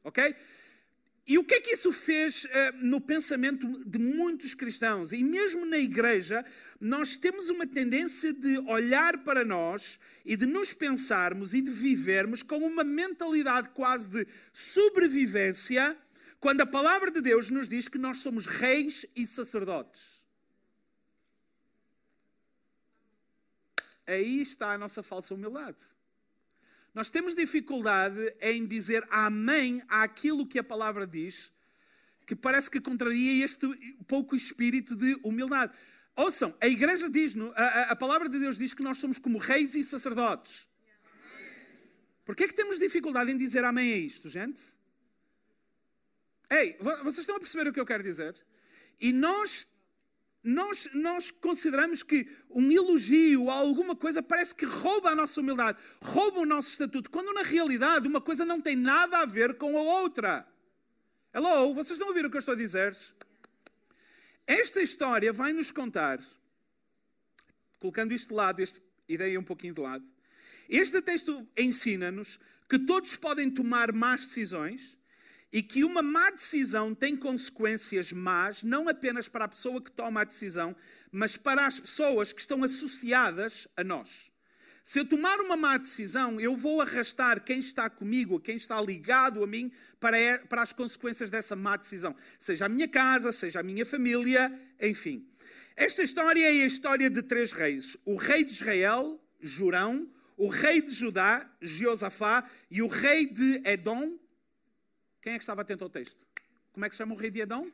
Ok? 0.04 0.36
E 1.28 1.38
o 1.38 1.44
que 1.44 1.56
é 1.56 1.62
que 1.62 1.72
isso 1.72 1.92
fez 1.92 2.46
uh, 2.46 2.50
no 2.82 3.00
pensamento 3.00 3.68
de 3.86 4.00
muitos 4.00 4.54
cristãos? 4.54 5.12
E 5.12 5.24
mesmo 5.24 5.66
na 5.66 5.78
igreja, 5.78 6.44
nós 6.80 7.16
temos 7.16 7.50
uma 7.50 7.68
tendência 7.68 8.34
de 8.34 8.58
olhar 8.60 9.24
para 9.24 9.46
nós 9.46 10.00
e 10.26 10.36
de 10.36 10.46
nos 10.46 10.74
pensarmos 10.74 11.54
e 11.54 11.62
de 11.62 11.70
vivermos 11.70 12.42
com 12.42 12.58
uma 12.58 12.84
mentalidade 12.84 13.70
quase 13.70 14.10
de 14.10 14.28
sobrevivência, 14.52 15.96
quando 16.40 16.62
a 16.62 16.66
palavra 16.66 17.12
de 17.12 17.22
Deus 17.22 17.50
nos 17.50 17.70
diz 17.70 17.88
que 17.88 17.98
nós 17.98 18.20
somos 18.22 18.48
reis 18.48 19.06
e 19.16 19.28
sacerdotes. 19.28 20.24
Aí 24.08 24.42
está 24.42 24.74
a 24.74 24.78
nossa 24.78 25.04
falsa 25.04 25.36
humildade. 25.36 25.78
Nós 26.94 27.10
temos 27.10 27.36
dificuldade 27.36 28.34
em 28.42 28.66
dizer 28.66 29.06
amém 29.10 29.82
àquilo 29.88 30.46
que 30.46 30.60
a 30.60 30.64
palavra 30.64 31.06
diz, 31.06 31.52
que 32.26 32.36
parece 32.36 32.70
que 32.70 32.82
contraria 32.82 33.44
este 33.44 33.68
pouco 34.08 34.36
espírito 34.36 34.96
de 34.96 35.20
humildade. 35.24 35.74
Ouçam, 36.16 36.56
a 36.60 36.68
igreja 36.68 37.10
diz, 37.10 37.34
a, 37.56 37.92
a, 37.92 37.96
palavra 37.96 38.28
de 38.28 38.40
Deus 38.40 38.58
diz 38.58 38.74
que 38.74 38.84
nós 38.84 38.98
somos 38.98 39.18
como 39.18 39.38
reis 39.38 39.74
e 39.76 39.84
sacerdotes. 39.84 40.68
Por 42.26 42.36
que 42.36 42.44
é 42.44 42.48
que 42.48 42.54
temos 42.54 42.78
dificuldade 42.78 43.32
em 43.32 43.38
dizer 43.38 43.64
amém 43.64 43.94
a 43.94 43.98
isto, 43.98 44.30
gente? 44.30 44.62
Ei, 46.50 46.78
vocês 47.04 47.20
estão 47.20 47.36
a 47.36 47.40
perceber 47.40 47.70
o 47.70 47.74
que 47.74 47.80
eu 47.80 47.86
quero 47.86 48.04
dizer? 48.04 48.36
E 49.00 49.14
nós 49.14 49.68
nós, 50.44 50.90
nós 50.94 51.32
consideramos 51.32 52.02
que 52.02 52.30
um 52.50 52.72
elogio 52.72 53.44
ou 53.44 53.50
alguma 53.50 53.96
coisa 53.96 54.24
parece 54.24 54.56
que 54.56 54.66
rouba 54.66 55.10
a 55.10 55.16
nossa 55.16 55.42
humildade, 55.42 55.78
rouba 56.02 56.40
o 56.40 56.46
nosso 56.46 56.70
estatuto, 56.70 57.12
quando 57.12 57.34
na 57.34 57.44
realidade 57.44 58.08
uma 58.08 58.22
coisa 58.22 58.46
não 58.46 58.62
tem 58.62 58.76
nada 58.76 59.20
a 59.20 59.26
ver 59.26 59.58
com 59.58 59.78
a 59.78 59.82
outra. 59.82 60.48
Hello, 61.34 61.74
vocês 61.74 61.92
estão 61.92 62.08
a 62.08 62.10
ouvir 62.10 62.26
o 62.26 62.30
que 62.30 62.38
eu 62.38 62.40
estou 62.40 62.54
a 62.54 62.58
dizer? 62.58 62.96
Esta 64.48 64.82
história 64.82 65.32
vai 65.34 65.52
nos 65.52 65.72
contar, 65.72 66.20
colocando 67.78 68.14
isto 68.14 68.30
de 68.30 68.36
lado, 68.36 68.62
esta 68.62 68.82
ideia 69.08 69.40
um 69.40 69.44
pouquinho 69.44 69.74
de 69.74 69.82
lado, 69.82 70.06
este 70.70 71.02
texto 71.02 71.48
ensina-nos 71.58 72.40
que 72.70 72.80
todos 72.80 73.16
podem 73.16 73.50
tomar 73.50 73.92
más 73.92 74.22
decisões 74.22 74.99
e 75.52 75.64
que 75.64 75.84
uma 75.84 76.02
má 76.02 76.30
decisão 76.30 76.94
tem 76.94 77.16
consequências 77.16 78.12
más, 78.12 78.64
não 78.64 78.88
apenas 78.88 79.28
para 79.28 79.46
a 79.46 79.48
pessoa 79.48 79.82
que 79.82 79.92
toma 79.92 80.22
a 80.22 80.26
decisão, 80.26 80.76
mas 81.12 81.36
para 81.36 81.66
as 81.66 81.80
pessoas 81.80 82.32
que 82.32 82.42
estão 82.42 82.64
associadas 82.64 83.68
a 83.76 83.84
nós. 83.84 84.32
Se 84.84 85.00
eu 85.00 85.06
tomar 85.06 85.40
uma 85.40 85.56
má 85.56 85.78
decisão, 85.78 86.40
eu 86.40 86.56
vou 86.56 86.82
arrastar 86.82 87.44
quem 87.44 87.60
está 87.60 87.90
comigo, 87.90 88.40
quem 88.40 88.56
está 88.56 88.82
ligado 88.82 89.44
a 89.44 89.48
mim, 89.48 89.72
para, 90.00 90.18
para 90.48 90.64
as 90.64 90.74
consequências 90.74 91.30
dessa 91.30 91.56
má 91.56 91.78
decisão. 91.78 92.16
Seja 92.40 92.66
a 92.66 92.70
minha 92.70 92.88
casa, 92.88 93.32
seja 93.32 93.60
a 93.60 93.64
minha 93.64 93.86
família, 93.86 94.52
enfim. 94.80 95.28
Esta 95.76 96.02
história 96.02 96.44
é 96.44 96.64
a 96.64 96.66
história 96.66 97.10
de 97.10 97.22
três 97.22 97.52
reis: 97.52 97.98
o 98.04 98.16
rei 98.16 98.44
de 98.44 98.52
Israel, 98.52 99.24
Jurão, 99.40 100.10
o 100.36 100.48
rei 100.48 100.82
de 100.82 100.92
Judá, 100.92 101.48
Jeosafá, 101.62 102.50
e 102.72 102.82
o 102.82 102.88
rei 102.88 103.28
de 103.28 103.62
Edom, 103.66 104.18
quem 105.22 105.34
é 105.34 105.38
que 105.38 105.44
estava 105.44 105.62
atento 105.62 105.84
ao 105.84 105.90
texto? 105.90 106.26
Como 106.72 106.86
é 106.86 106.90
que 106.90 106.96
se 106.96 107.00
chama 107.00 107.14
o 107.14 107.18
rei 107.18 107.30
de 107.30 107.42
Edom? 107.42 107.70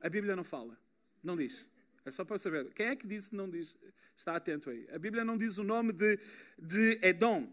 A 0.00 0.08
Bíblia 0.08 0.36
não 0.36 0.44
fala, 0.44 0.78
não 1.22 1.36
diz. 1.36 1.68
É 2.04 2.10
só 2.10 2.24
para 2.24 2.38
saber. 2.38 2.72
Quem 2.72 2.86
é 2.86 2.96
que 2.96 3.06
disse 3.06 3.34
não 3.34 3.48
diz? 3.48 3.76
Está 4.16 4.36
atento 4.36 4.70
aí. 4.70 4.86
A 4.92 4.98
Bíblia 4.98 5.24
não 5.24 5.36
diz 5.36 5.58
o 5.58 5.64
nome 5.64 5.92
de, 5.92 6.18
de 6.58 6.98
Edom. 7.02 7.52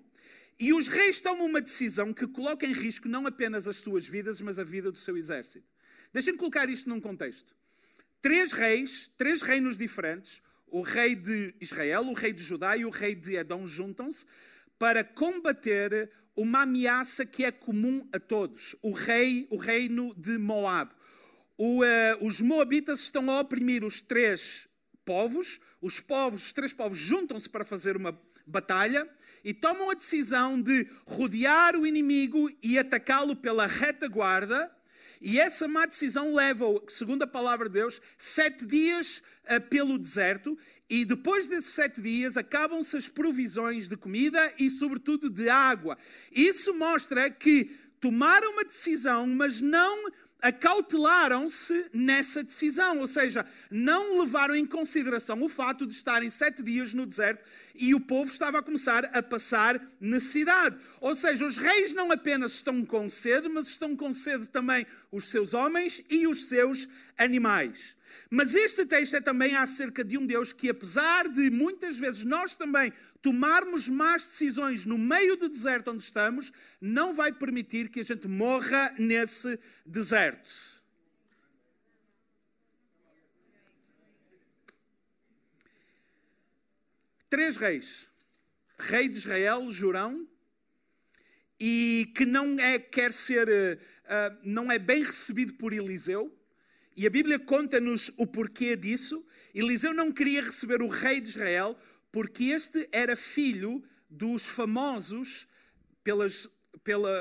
E 0.59 0.73
os 0.73 0.87
reis 0.87 1.19
tomam 1.19 1.45
uma 1.45 1.61
decisão 1.61 2.13
que 2.13 2.27
coloca 2.27 2.65
em 2.65 2.73
risco 2.73 3.07
não 3.07 3.27
apenas 3.27 3.67
as 3.67 3.77
suas 3.77 4.07
vidas, 4.07 4.41
mas 4.41 4.57
a 4.57 4.63
vida 4.63 4.91
do 4.91 4.97
seu 4.97 5.17
exército. 5.17 5.67
Deixem-me 6.11 6.39
colocar 6.39 6.69
isto 6.69 6.89
num 6.89 6.99
contexto. 6.99 7.55
Três 8.21 8.51
reis, 8.51 9.11
três 9.17 9.41
reinos 9.41 9.77
diferentes, 9.77 10.41
o 10.67 10.81
rei 10.81 11.15
de 11.15 11.53
Israel, 11.61 12.01
o 12.07 12.13
rei 12.13 12.33
de 12.33 12.43
Judá 12.43 12.75
e 12.75 12.85
o 12.85 12.89
rei 12.89 13.13
de 13.13 13.35
Edom 13.35 13.67
juntam-se 13.67 14.25
para 14.79 15.03
combater 15.03 16.11
uma 16.37 16.61
ameaça 16.61 17.25
que 17.25 17.43
é 17.43 17.51
comum 17.51 18.07
a 18.13 18.19
todos: 18.19 18.75
o 18.81 18.91
rei, 18.91 19.47
o 19.49 19.57
reino 19.57 20.13
de 20.15 20.37
Moab. 20.37 20.91
O, 21.57 21.81
uh, 21.81 22.25
os 22.25 22.39
moabitas 22.39 22.99
estão 23.01 23.29
a 23.31 23.39
oprimir 23.39 23.83
os 23.83 23.99
três 23.99 24.69
povos. 25.03 25.59
Os 25.81 25.99
povos, 25.99 26.45
os 26.45 26.53
três 26.53 26.71
povos 26.71 26.97
juntam-se 26.97 27.49
para 27.49 27.65
fazer 27.65 27.97
uma 27.97 28.17
batalha 28.45 29.09
e 29.43 29.53
tomam 29.53 29.89
a 29.89 29.93
decisão 29.93 30.61
de 30.61 30.87
rodear 31.05 31.75
o 31.75 31.85
inimigo 31.85 32.49
e 32.61 32.77
atacá-lo 32.77 33.35
pela 33.35 33.65
retaguarda. 33.65 34.71
E 35.21 35.39
essa 35.39 35.67
má 35.67 35.85
decisão 35.85 36.33
leva, 36.33 36.65
segundo 36.87 37.23
a 37.23 37.27
palavra 37.27 37.67
de 37.67 37.73
Deus, 37.73 38.01
sete 38.17 38.65
dias 38.65 39.21
uh, 39.45 39.61
pelo 39.69 39.97
deserto 39.97 40.57
e 40.89 41.03
depois 41.03 41.47
desses 41.47 41.71
sete 41.71 42.01
dias 42.01 42.37
acabam-se 42.37 42.95
as 42.95 43.07
provisões 43.09 43.89
de 43.89 43.97
comida 43.97 44.53
e, 44.57 44.69
sobretudo, 44.69 45.29
de 45.29 45.49
água. 45.49 45.97
Isso 46.31 46.73
mostra 46.73 47.29
que 47.29 47.65
tomaram 47.99 48.51
uma 48.53 48.63
decisão, 48.63 49.27
mas 49.27 49.59
não 49.59 50.09
acautelaram-se 50.41 51.87
nessa 51.93 52.43
decisão, 52.43 52.99
ou 52.99 53.07
seja, 53.07 53.45
não 53.71 54.19
levaram 54.19 54.55
em 54.55 54.65
consideração 54.65 55.41
o 55.41 55.49
fato 55.49 55.85
de 55.85 55.93
estarem 55.93 56.29
sete 56.29 56.61
dias 56.61 56.93
no 56.93 57.05
deserto 57.05 57.43
e 57.73 57.95
o 57.95 57.99
povo 57.99 58.31
estava 58.31 58.59
a 58.59 58.63
começar 58.63 59.05
a 59.05 59.23
passar 59.23 59.81
necessidade. 59.99 60.77
Ou 61.01 61.15
seja, 61.15 61.45
os 61.45 61.57
reis 61.57 61.93
não 61.93 62.11
apenas 62.11 62.53
estão 62.53 62.85
com 62.85 63.09
sede, 63.09 63.49
mas 63.49 63.67
estão 63.67 63.95
com 63.95 64.13
sede 64.13 64.47
também 64.47 64.85
os 65.11 65.25
seus 65.25 65.53
homens 65.53 66.03
e 66.09 66.27
os 66.27 66.45
seus 66.45 66.87
animais. 67.17 67.97
Mas 68.29 68.55
este 68.55 68.85
texto 68.85 69.15
é 69.15 69.21
também 69.21 69.55
acerca 69.55 70.03
de 70.03 70.17
um 70.17 70.25
Deus 70.25 70.51
que, 70.51 70.69
apesar 70.69 71.29
de 71.29 71.49
muitas 71.49 71.97
vezes 71.97 72.23
nós 72.23 72.55
também 72.55 72.91
tomarmos 73.21 73.87
más 73.87 74.25
decisões 74.25 74.85
no 74.85 74.97
meio 74.97 75.35
do 75.37 75.49
deserto 75.49 75.91
onde 75.91 76.03
estamos, 76.03 76.51
não 76.79 77.13
vai 77.13 77.31
permitir 77.31 77.89
que 77.89 77.99
a 77.99 78.03
gente 78.03 78.27
morra 78.27 78.93
nesse 78.97 79.59
deserto. 79.85 80.49
Três 87.29 87.57
reis: 87.57 88.09
rei 88.79 89.07
de 89.07 89.17
Israel, 89.17 89.69
Jurão, 89.69 90.27
e 91.59 92.11
que 92.15 92.25
não 92.25 92.59
é 92.59 92.79
quer 92.79 93.11
ser, 93.11 93.47
uh, 93.49 94.37
não 94.43 94.71
é 94.71 94.79
bem 94.79 95.03
recebido 95.03 95.55
por 95.55 95.73
Eliseu 95.73 96.33
e 96.97 97.05
a 97.05 97.11
Bíblia 97.11 97.37
conta-nos 97.37 98.11
o 98.17 98.25
porquê 98.25 98.75
disso. 98.75 99.23
Eliseu 99.53 99.93
não 99.93 100.11
queria 100.11 100.41
receber 100.41 100.81
o 100.81 100.87
rei 100.87 101.21
de 101.21 101.29
Israel 101.29 101.79
porque 102.11 102.45
este 102.45 102.87
era 102.91 103.15
filho 103.15 103.83
dos 104.09 104.47
famosos, 104.47 105.47
pelas, 106.03 106.49
pela, 106.83 107.11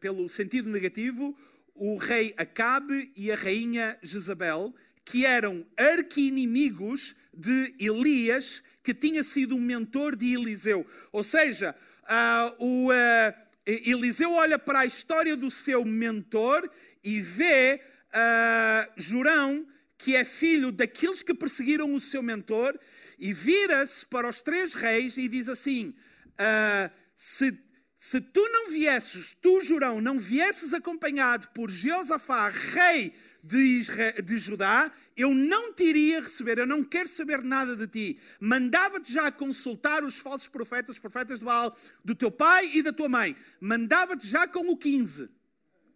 pelo 0.00 0.28
sentido 0.28 0.70
negativo, 0.70 1.36
o 1.74 1.96
rei 1.96 2.34
Acabe 2.36 3.12
e 3.16 3.30
a 3.30 3.36
rainha 3.36 3.98
Jezabel, 4.02 4.74
que 5.04 5.24
eram 5.24 5.66
arqui-inimigos 5.76 7.14
de 7.32 7.74
Elias, 7.78 8.62
que 8.82 8.94
tinha 8.94 9.22
sido 9.22 9.56
um 9.56 9.60
mentor 9.60 10.16
de 10.16 10.34
Eliseu. 10.34 10.86
Ou 11.10 11.22
seja, 11.22 11.74
uh, 12.04 12.64
o, 12.64 12.88
uh, 12.90 13.34
Eliseu 13.64 14.32
olha 14.32 14.58
para 14.58 14.80
a 14.80 14.86
história 14.86 15.36
do 15.36 15.50
seu 15.50 15.84
mentor 15.84 16.68
e 17.02 17.20
vê 17.20 17.80
uh, 18.08 18.92
Jurão, 18.96 19.66
que 19.96 20.16
é 20.16 20.24
filho 20.24 20.72
daqueles 20.72 21.22
que 21.22 21.32
perseguiram 21.32 21.94
o 21.94 22.00
seu 22.00 22.22
mentor, 22.22 22.78
e 23.18 23.32
vira-se 23.32 24.04
para 24.06 24.28
os 24.28 24.40
três 24.40 24.74
reis 24.74 25.16
e 25.16 25.28
diz 25.28 25.48
assim: 25.48 25.94
uh, 26.32 26.90
se, 27.16 27.58
se 27.98 28.20
tu 28.20 28.46
não 28.48 28.70
viesses, 28.70 29.36
tu, 29.40 29.60
Jurão, 29.60 30.00
não 30.00 30.18
viesses 30.18 30.74
acompanhado 30.74 31.48
por 31.48 31.70
Jeosafá, 31.70 32.48
rei 32.48 33.14
de, 33.42 33.58
Israel, 33.58 34.22
de 34.22 34.36
Judá, 34.38 34.90
eu 35.16 35.34
não 35.34 35.72
te 35.72 35.84
iria 35.84 36.20
receber, 36.20 36.58
eu 36.58 36.66
não 36.66 36.84
quero 36.84 37.08
saber 37.08 37.42
nada 37.42 37.76
de 37.76 37.86
ti. 37.86 38.20
Mandava-te 38.40 39.12
já 39.12 39.30
consultar 39.30 40.04
os 40.04 40.18
falsos 40.18 40.48
profetas, 40.48 40.96
os 40.96 40.98
profetas 41.00 41.40
de 41.40 41.44
Baal, 41.44 41.76
do 42.04 42.14
teu 42.14 42.30
pai 42.30 42.70
e 42.74 42.82
da 42.82 42.92
tua 42.92 43.08
mãe. 43.08 43.36
Mandava-te 43.60 44.26
já 44.26 44.46
com 44.46 44.70
o 44.70 44.76
15, 44.76 45.28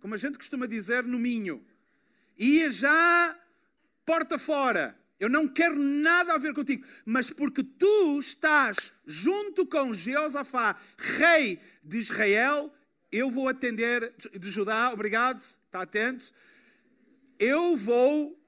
como 0.00 0.14
a 0.14 0.18
gente 0.18 0.36
costuma 0.36 0.66
dizer 0.66 1.04
no 1.04 1.18
Minho 1.18 1.64
ia 2.38 2.70
já 2.70 3.36
porta 4.04 4.38
fora. 4.38 4.96
Eu 5.18 5.28
não 5.30 5.48
quero 5.48 5.78
nada 5.78 6.34
a 6.34 6.38
ver 6.38 6.52
contigo, 6.52 6.86
mas 7.04 7.30
porque 7.30 7.62
tu 7.62 8.18
estás 8.20 8.92
junto 9.06 9.64
com 9.66 9.94
Jeosafá, 9.94 10.78
rei 10.98 11.58
de 11.82 11.98
Israel, 11.98 12.72
eu 13.10 13.30
vou 13.30 13.48
atender, 13.48 14.12
de 14.38 14.50
Judá, 14.50 14.92
obrigado, 14.92 15.40
está 15.40 15.82
atento. 15.82 16.32
Eu 17.38 17.76
vou 17.76 18.38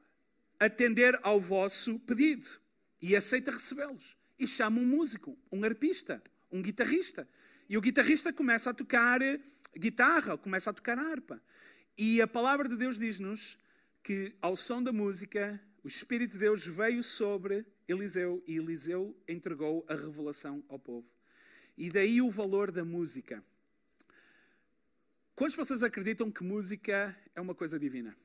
atender 0.61 1.19
ao 1.23 1.41
vosso 1.41 1.99
pedido 2.01 2.47
e 3.01 3.17
aceita 3.17 3.51
recebê-los. 3.51 4.17
E 4.39 4.47
chama 4.47 4.81
um 4.81 4.87
músico, 4.87 5.39
um 5.51 5.65
arpista, 5.65 6.23
um 6.51 6.61
guitarrista. 6.61 7.27
E 7.69 7.77
o 7.77 7.81
guitarrista 7.81 8.33
começa 8.33 8.71
a 8.71 8.75
tocar 8.75 9.21
guitarra, 9.77 10.37
começa 10.37 10.71
a 10.71 10.73
tocar 10.73 10.99
harpa. 10.99 11.41
E 11.97 12.21
a 12.21 12.27
palavra 12.27 12.69
de 12.69 12.77
Deus 12.77 12.99
diz-nos 12.99 13.59
que, 14.03 14.35
ao 14.41 14.57
som 14.57 14.83
da 14.83 14.93
música, 14.93 15.61
o 15.82 15.88
Espírito 15.88 16.32
de 16.32 16.38
Deus 16.38 16.66
veio 16.66 17.02
sobre 17.02 17.64
Eliseu 17.87 18.42
e 18.47 18.56
Eliseu 18.56 19.16
entregou 19.28 19.85
a 19.88 19.94
revelação 19.94 20.62
ao 20.68 20.78
povo. 20.78 21.06
E 21.76 21.90
daí 21.90 22.20
o 22.20 22.30
valor 22.30 22.70
da 22.70 22.85
música. 22.85 23.42
Quantos 25.35 25.54
de 25.54 25.58
vocês 25.58 25.82
acreditam 25.82 26.30
que 26.30 26.42
música 26.42 27.16
é 27.35 27.40
uma 27.40 27.54
coisa 27.54 27.78
divina? 27.78 28.16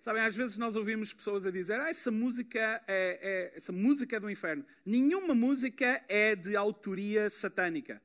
Sabem, 0.00 0.22
às 0.22 0.36
vezes 0.36 0.56
nós 0.56 0.76
ouvimos 0.76 1.12
pessoas 1.12 1.44
a 1.46 1.50
dizer 1.50 1.80
ah, 1.80 1.88
essa 1.88 2.10
música 2.10 2.60
é, 2.86 3.52
é, 3.56 3.56
essa 3.56 3.72
música 3.72 4.16
é 4.16 4.20
do 4.20 4.30
inferno. 4.30 4.64
Nenhuma 4.84 5.34
música 5.34 6.04
é 6.08 6.36
de 6.36 6.54
autoria 6.54 7.28
satânica. 7.30 8.00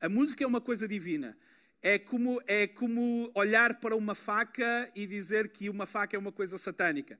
A 0.00 0.08
música 0.08 0.42
é 0.42 0.46
uma 0.46 0.60
coisa 0.60 0.88
divina. 0.88 1.36
É 1.80 1.98
como, 1.98 2.42
é 2.46 2.66
como 2.66 3.30
olhar 3.34 3.78
para 3.80 3.94
uma 3.94 4.14
faca 4.14 4.90
e 4.94 5.06
dizer 5.06 5.50
que 5.50 5.68
uma 5.68 5.86
faca 5.86 6.16
é 6.16 6.18
uma 6.18 6.32
coisa 6.32 6.58
satânica. 6.58 7.18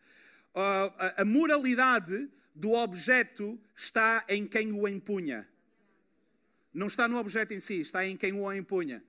A, 0.54 1.22
a 1.22 1.24
moralidade 1.24 2.28
do 2.54 2.72
objeto 2.72 3.58
está 3.74 4.24
em 4.28 4.46
quem 4.46 4.72
o 4.72 4.86
empunha. 4.86 5.48
Não 6.72 6.86
está 6.86 7.06
no 7.08 7.18
objeto 7.18 7.52
em 7.52 7.60
si, 7.60 7.80
está 7.80 8.06
em 8.06 8.16
quem 8.16 8.32
o 8.32 8.50
empunha. 8.52 9.02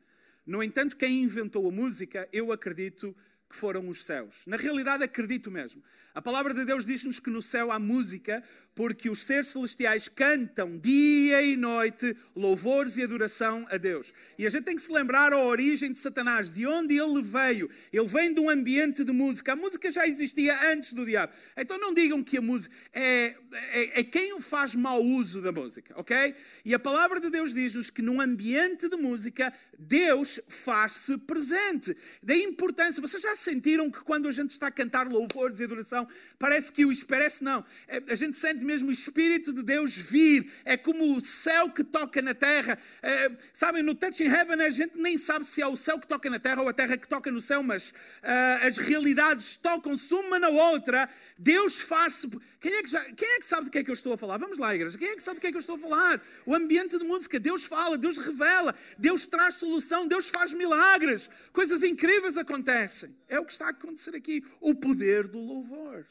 No 0.45 0.61
entanto, 0.61 0.97
quem 0.97 1.23
inventou 1.23 1.67
a 1.67 1.71
música, 1.71 2.27
eu 2.31 2.51
acredito 2.51 3.15
que 3.53 3.59
foram 3.59 3.87
os 3.87 4.03
céus. 4.03 4.41
Na 4.47 4.57
realidade, 4.57 5.03
acredito 5.03 5.51
mesmo. 5.51 5.83
A 6.15 6.21
palavra 6.21 6.53
de 6.53 6.65
Deus 6.65 6.85
diz-nos 6.85 7.19
que 7.19 7.29
no 7.29 7.41
céu 7.41 7.71
há 7.71 7.77
música, 7.77 8.43
porque 8.75 9.09
os 9.09 9.23
seres 9.23 9.47
celestiais 9.47 10.07
cantam 10.07 10.77
dia 10.79 11.41
e 11.43 11.55
noite 11.55 12.15
louvores 12.35 12.97
e 12.97 13.03
adoração 13.03 13.67
a 13.69 13.77
Deus. 13.77 14.11
E 14.37 14.47
a 14.47 14.49
gente 14.49 14.63
tem 14.63 14.75
que 14.75 14.81
se 14.81 14.91
lembrar 14.91 15.33
a 15.33 15.37
origem 15.37 15.91
de 15.91 15.99
Satanás, 15.99 16.51
de 16.51 16.65
onde 16.65 16.97
ele 16.97 17.21
veio. 17.21 17.69
Ele 17.91 18.07
vem 18.07 18.33
de 18.33 18.39
um 18.39 18.49
ambiente 18.49 19.03
de 19.03 19.11
música. 19.11 19.53
A 19.53 19.55
música 19.55 19.91
já 19.91 20.07
existia 20.07 20.71
antes 20.71 20.93
do 20.93 21.05
diabo. 21.05 21.33
Então 21.55 21.77
não 21.77 21.93
digam 21.93 22.23
que 22.23 22.37
a 22.37 22.41
música 22.41 22.75
é, 22.91 23.35
é, 23.51 23.99
é 23.99 24.03
quem 24.03 24.39
faz 24.41 24.73
mau 24.73 25.03
uso 25.03 25.41
da 25.41 25.51
música, 25.51 25.93
ok? 25.95 26.35
E 26.65 26.73
a 26.73 26.79
palavra 26.79 27.19
de 27.19 27.29
Deus 27.29 27.53
diz-nos 27.53 27.91
que 27.91 28.01
num 28.01 28.19
ambiente 28.19 28.89
de 28.89 28.95
música, 28.95 29.53
Deus 29.77 30.39
faz-se 30.47 31.17
presente. 31.19 31.95
Da 32.21 32.35
importância, 32.35 33.01
vocês 33.01 33.21
já 33.21 33.35
sentiram 33.43 33.91
que 33.91 33.99
quando 34.01 34.27
a 34.27 34.31
gente 34.31 34.51
está 34.51 34.67
a 34.67 34.71
cantar 34.71 35.07
louvores 35.07 35.59
e 35.59 35.63
adoração, 35.63 36.07
parece 36.39 36.71
que 36.71 36.85
o 36.85 36.93
parece 37.05 37.43
não. 37.43 37.63
É, 37.87 38.01
a 38.09 38.15
gente 38.15 38.37
sente 38.37 38.63
mesmo 38.63 38.89
o 38.89 38.91
Espírito 38.91 39.51
de 39.53 39.61
Deus 39.61 39.95
vir. 39.95 40.51
É 40.65 40.77
como 40.77 41.15
o 41.15 41.21
céu 41.21 41.69
que 41.69 41.83
toca 41.83 42.21
na 42.21 42.33
terra. 42.33 42.77
É, 43.01 43.31
sabem, 43.53 43.83
no 43.83 43.93
Touching 43.93 44.25
Heaven 44.25 44.61
a 44.61 44.69
gente 44.69 44.97
nem 44.97 45.17
sabe 45.17 45.45
se 45.45 45.61
é 45.61 45.67
o 45.67 45.75
céu 45.75 45.99
que 45.99 46.07
toca 46.07 46.29
na 46.29 46.39
terra 46.39 46.61
ou 46.61 46.69
a 46.69 46.73
terra 46.73 46.97
que 46.97 47.07
toca 47.07 47.31
no 47.31 47.41
céu, 47.41 47.61
mas 47.61 47.89
uh, 47.89 48.67
as 48.67 48.77
realidades 48.77 49.55
tocam-se 49.57 50.13
uma 50.13 50.39
na 50.39 50.49
outra. 50.49 51.09
Deus 51.37 51.81
faz-se. 51.81 52.29
Quem, 52.59 52.73
é 52.73 52.83
que 52.83 53.13
quem 53.13 53.29
é 53.29 53.39
que 53.39 53.45
sabe 53.45 53.65
do 53.65 53.71
que 53.71 53.77
é 53.79 53.83
que 53.83 53.89
eu 53.89 53.93
estou 53.93 54.13
a 54.13 54.17
falar? 54.17 54.37
Vamos 54.37 54.57
lá, 54.57 54.73
igreja. 54.73 54.97
Quem 54.97 55.09
é 55.09 55.15
que 55.15 55.23
sabe 55.23 55.37
do 55.37 55.41
que 55.41 55.47
é 55.47 55.51
que 55.51 55.57
eu 55.57 55.61
estou 55.61 55.75
a 55.75 55.79
falar? 55.79 56.21
O 56.45 56.55
ambiente 56.55 56.97
de 56.97 57.03
música. 57.03 57.39
Deus 57.39 57.65
fala, 57.65 57.97
Deus 57.97 58.17
revela, 58.17 58.73
Deus 58.97 59.25
traz 59.25 59.55
solução, 59.55 60.07
Deus 60.07 60.29
faz 60.29 60.53
milagres. 60.53 61.29
Coisas 61.51 61.83
incríveis 61.83 62.37
acontecem. 62.37 63.13
É 63.33 63.39
o 63.39 63.45
que 63.45 63.51
está 63.51 63.65
a 63.65 63.69
acontecer 63.69 64.15
aqui. 64.15 64.45
O 64.61 64.75
poder 64.75 65.27
do 65.27 65.39
louvor. 65.39 66.05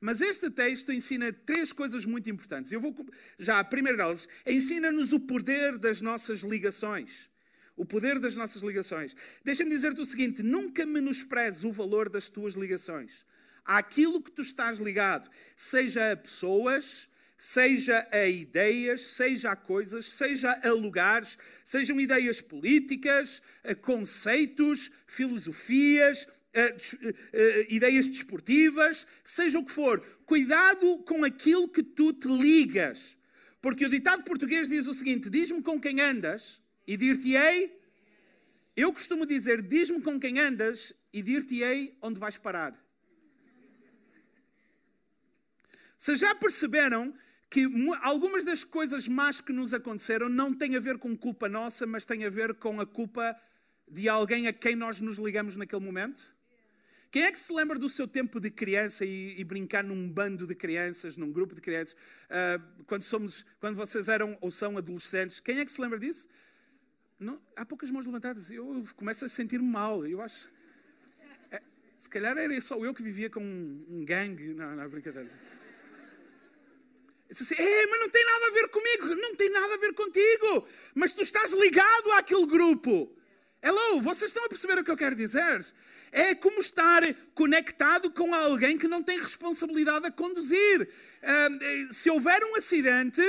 Mas 0.00 0.20
este 0.20 0.50
texto 0.50 0.92
ensina 0.92 1.32
três 1.32 1.72
coisas 1.72 2.04
muito 2.04 2.28
importantes. 2.28 2.72
Eu 2.72 2.80
vou 2.80 2.92
já 3.38 3.60
a 3.60 3.64
primeira 3.64 3.96
delas 3.96 4.28
ensina-nos 4.44 5.12
o 5.12 5.20
poder 5.20 5.78
das 5.78 6.00
nossas 6.00 6.40
ligações. 6.40 7.30
O 7.76 7.86
poder 7.86 8.18
das 8.18 8.34
nossas 8.34 8.62
ligações. 8.62 9.14
Deixa-me 9.44 9.70
dizer-te 9.70 10.00
o 10.00 10.04
seguinte: 10.04 10.42
nunca 10.42 10.84
menosprezes 10.84 11.62
o 11.62 11.70
valor 11.70 12.08
das 12.08 12.28
tuas 12.28 12.54
ligações. 12.54 13.24
Aquilo 13.64 14.20
que 14.20 14.32
tu 14.32 14.42
estás 14.42 14.80
ligado, 14.80 15.30
seja 15.54 16.10
a 16.10 16.16
pessoas, 16.16 17.08
seja 17.38 18.06
a 18.10 18.26
ideias, 18.26 19.00
seja 19.02 19.52
a 19.52 19.56
coisas, 19.56 20.06
seja 20.06 20.60
a 20.60 20.72
lugares, 20.72 21.38
sejam 21.64 22.00
ideias 22.00 22.40
políticas, 22.40 23.40
a 23.62 23.76
conceitos, 23.76 24.90
filosofias, 25.06 26.26
a, 26.52 26.62
a, 26.62 27.60
ideias 27.68 28.08
desportivas, 28.08 29.06
seja 29.22 29.56
o 29.60 29.64
que 29.64 29.70
for. 29.70 30.00
Cuidado 30.26 30.98
com 31.04 31.24
aquilo 31.24 31.68
que 31.68 31.82
tu 31.82 32.12
te 32.12 32.26
ligas. 32.26 33.16
Porque 33.60 33.86
o 33.86 33.88
ditado 33.88 34.24
português 34.24 34.68
diz 34.68 34.88
o 34.88 34.94
seguinte: 34.94 35.30
diz-me 35.30 35.62
com 35.62 35.80
quem 35.80 36.00
andas 36.00 36.60
e 36.88 36.96
dir-te-ei. 36.96 37.78
Eu 38.76 38.92
costumo 38.92 39.24
dizer: 39.24 39.62
diz-me 39.62 40.02
com 40.02 40.18
quem 40.18 40.40
andas 40.40 40.92
e 41.12 41.22
dir-te-ei 41.22 41.96
onde 42.02 42.18
vais 42.18 42.36
parar. 42.36 42.76
Se 45.96 46.14
já 46.14 46.34
perceberam 46.34 47.14
que 47.50 47.66
algumas 48.02 48.44
das 48.44 48.62
coisas 48.62 49.08
más 49.08 49.40
que 49.40 49.52
nos 49.52 49.72
aconteceram 49.72 50.28
não 50.28 50.52
têm 50.52 50.76
a 50.76 50.80
ver 50.80 50.98
com 50.98 51.16
culpa 51.16 51.48
nossa, 51.48 51.86
mas 51.86 52.04
têm 52.04 52.24
a 52.24 52.30
ver 52.30 52.54
com 52.54 52.80
a 52.80 52.86
culpa 52.86 53.34
de 53.90 54.08
alguém 54.08 54.46
a 54.46 54.52
quem 54.52 54.76
nós 54.76 55.00
nos 55.00 55.18
ligamos 55.18 55.56
naquele 55.56 55.82
momento? 55.82 56.36
Quem 57.10 57.22
é 57.22 57.32
que 57.32 57.38
se 57.38 57.50
lembra 57.54 57.78
do 57.78 57.88
seu 57.88 58.06
tempo 58.06 58.38
de 58.38 58.50
criança 58.50 59.04
e, 59.04 59.34
e 59.40 59.42
brincar 59.42 59.82
num 59.82 60.10
bando 60.10 60.46
de 60.46 60.54
crianças, 60.54 61.16
num 61.16 61.32
grupo 61.32 61.54
de 61.54 61.60
crianças, 61.62 61.94
uh, 61.94 62.84
quando, 62.84 63.02
somos, 63.02 63.46
quando 63.60 63.76
vocês 63.76 64.08
eram 64.08 64.36
ou 64.42 64.50
são 64.50 64.76
adolescentes? 64.76 65.40
Quem 65.40 65.58
é 65.58 65.64
que 65.64 65.72
se 65.72 65.80
lembra 65.80 65.98
disso? 65.98 66.28
Não, 67.18 67.40
há 67.56 67.64
poucas 67.64 67.90
mãos 67.90 68.04
levantadas. 68.04 68.50
Eu 68.50 68.84
começo 68.94 69.24
a 69.24 69.28
sentir-me 69.28 69.66
mal. 69.66 70.06
Eu 70.06 70.20
acho. 70.20 70.50
É, 71.50 71.62
se 71.96 72.10
calhar 72.10 72.36
era 72.36 72.60
só 72.60 72.76
eu 72.84 72.92
que 72.92 73.02
vivia 73.02 73.30
com 73.30 73.40
um, 73.40 73.86
um 73.88 74.04
gangue. 74.04 74.52
Não, 74.52 74.76
não, 74.76 74.88
brincadeira. 74.88 75.30
Assim, 77.30 77.54
Ei, 77.58 77.86
mas 77.86 78.00
não 78.00 78.08
tem 78.08 78.24
nada 78.24 78.46
a 78.46 78.50
ver 78.50 78.68
comigo, 78.68 79.14
não 79.16 79.34
tem 79.34 79.50
nada 79.50 79.74
a 79.74 79.78
ver 79.78 79.92
contigo, 79.92 80.66
mas 80.94 81.12
tu 81.12 81.22
estás 81.22 81.52
ligado 81.52 82.12
àquele 82.12 82.46
grupo. 82.46 83.14
Hello, 83.60 84.00
vocês 84.00 84.30
estão 84.30 84.44
a 84.44 84.48
perceber 84.48 84.78
o 84.78 84.84
que 84.84 84.90
eu 84.90 84.96
quero 84.96 85.14
dizer? 85.14 85.66
É 86.10 86.34
como 86.34 86.60
estar 86.60 87.02
conectado 87.34 88.10
com 88.10 88.34
alguém 88.34 88.78
que 88.78 88.88
não 88.88 89.02
tem 89.02 89.18
responsabilidade 89.18 90.06
a 90.06 90.10
conduzir. 90.10 90.88
Uh, 91.22 91.92
se 91.92 92.08
houver 92.08 92.42
um 92.44 92.56
acidente, 92.56 93.20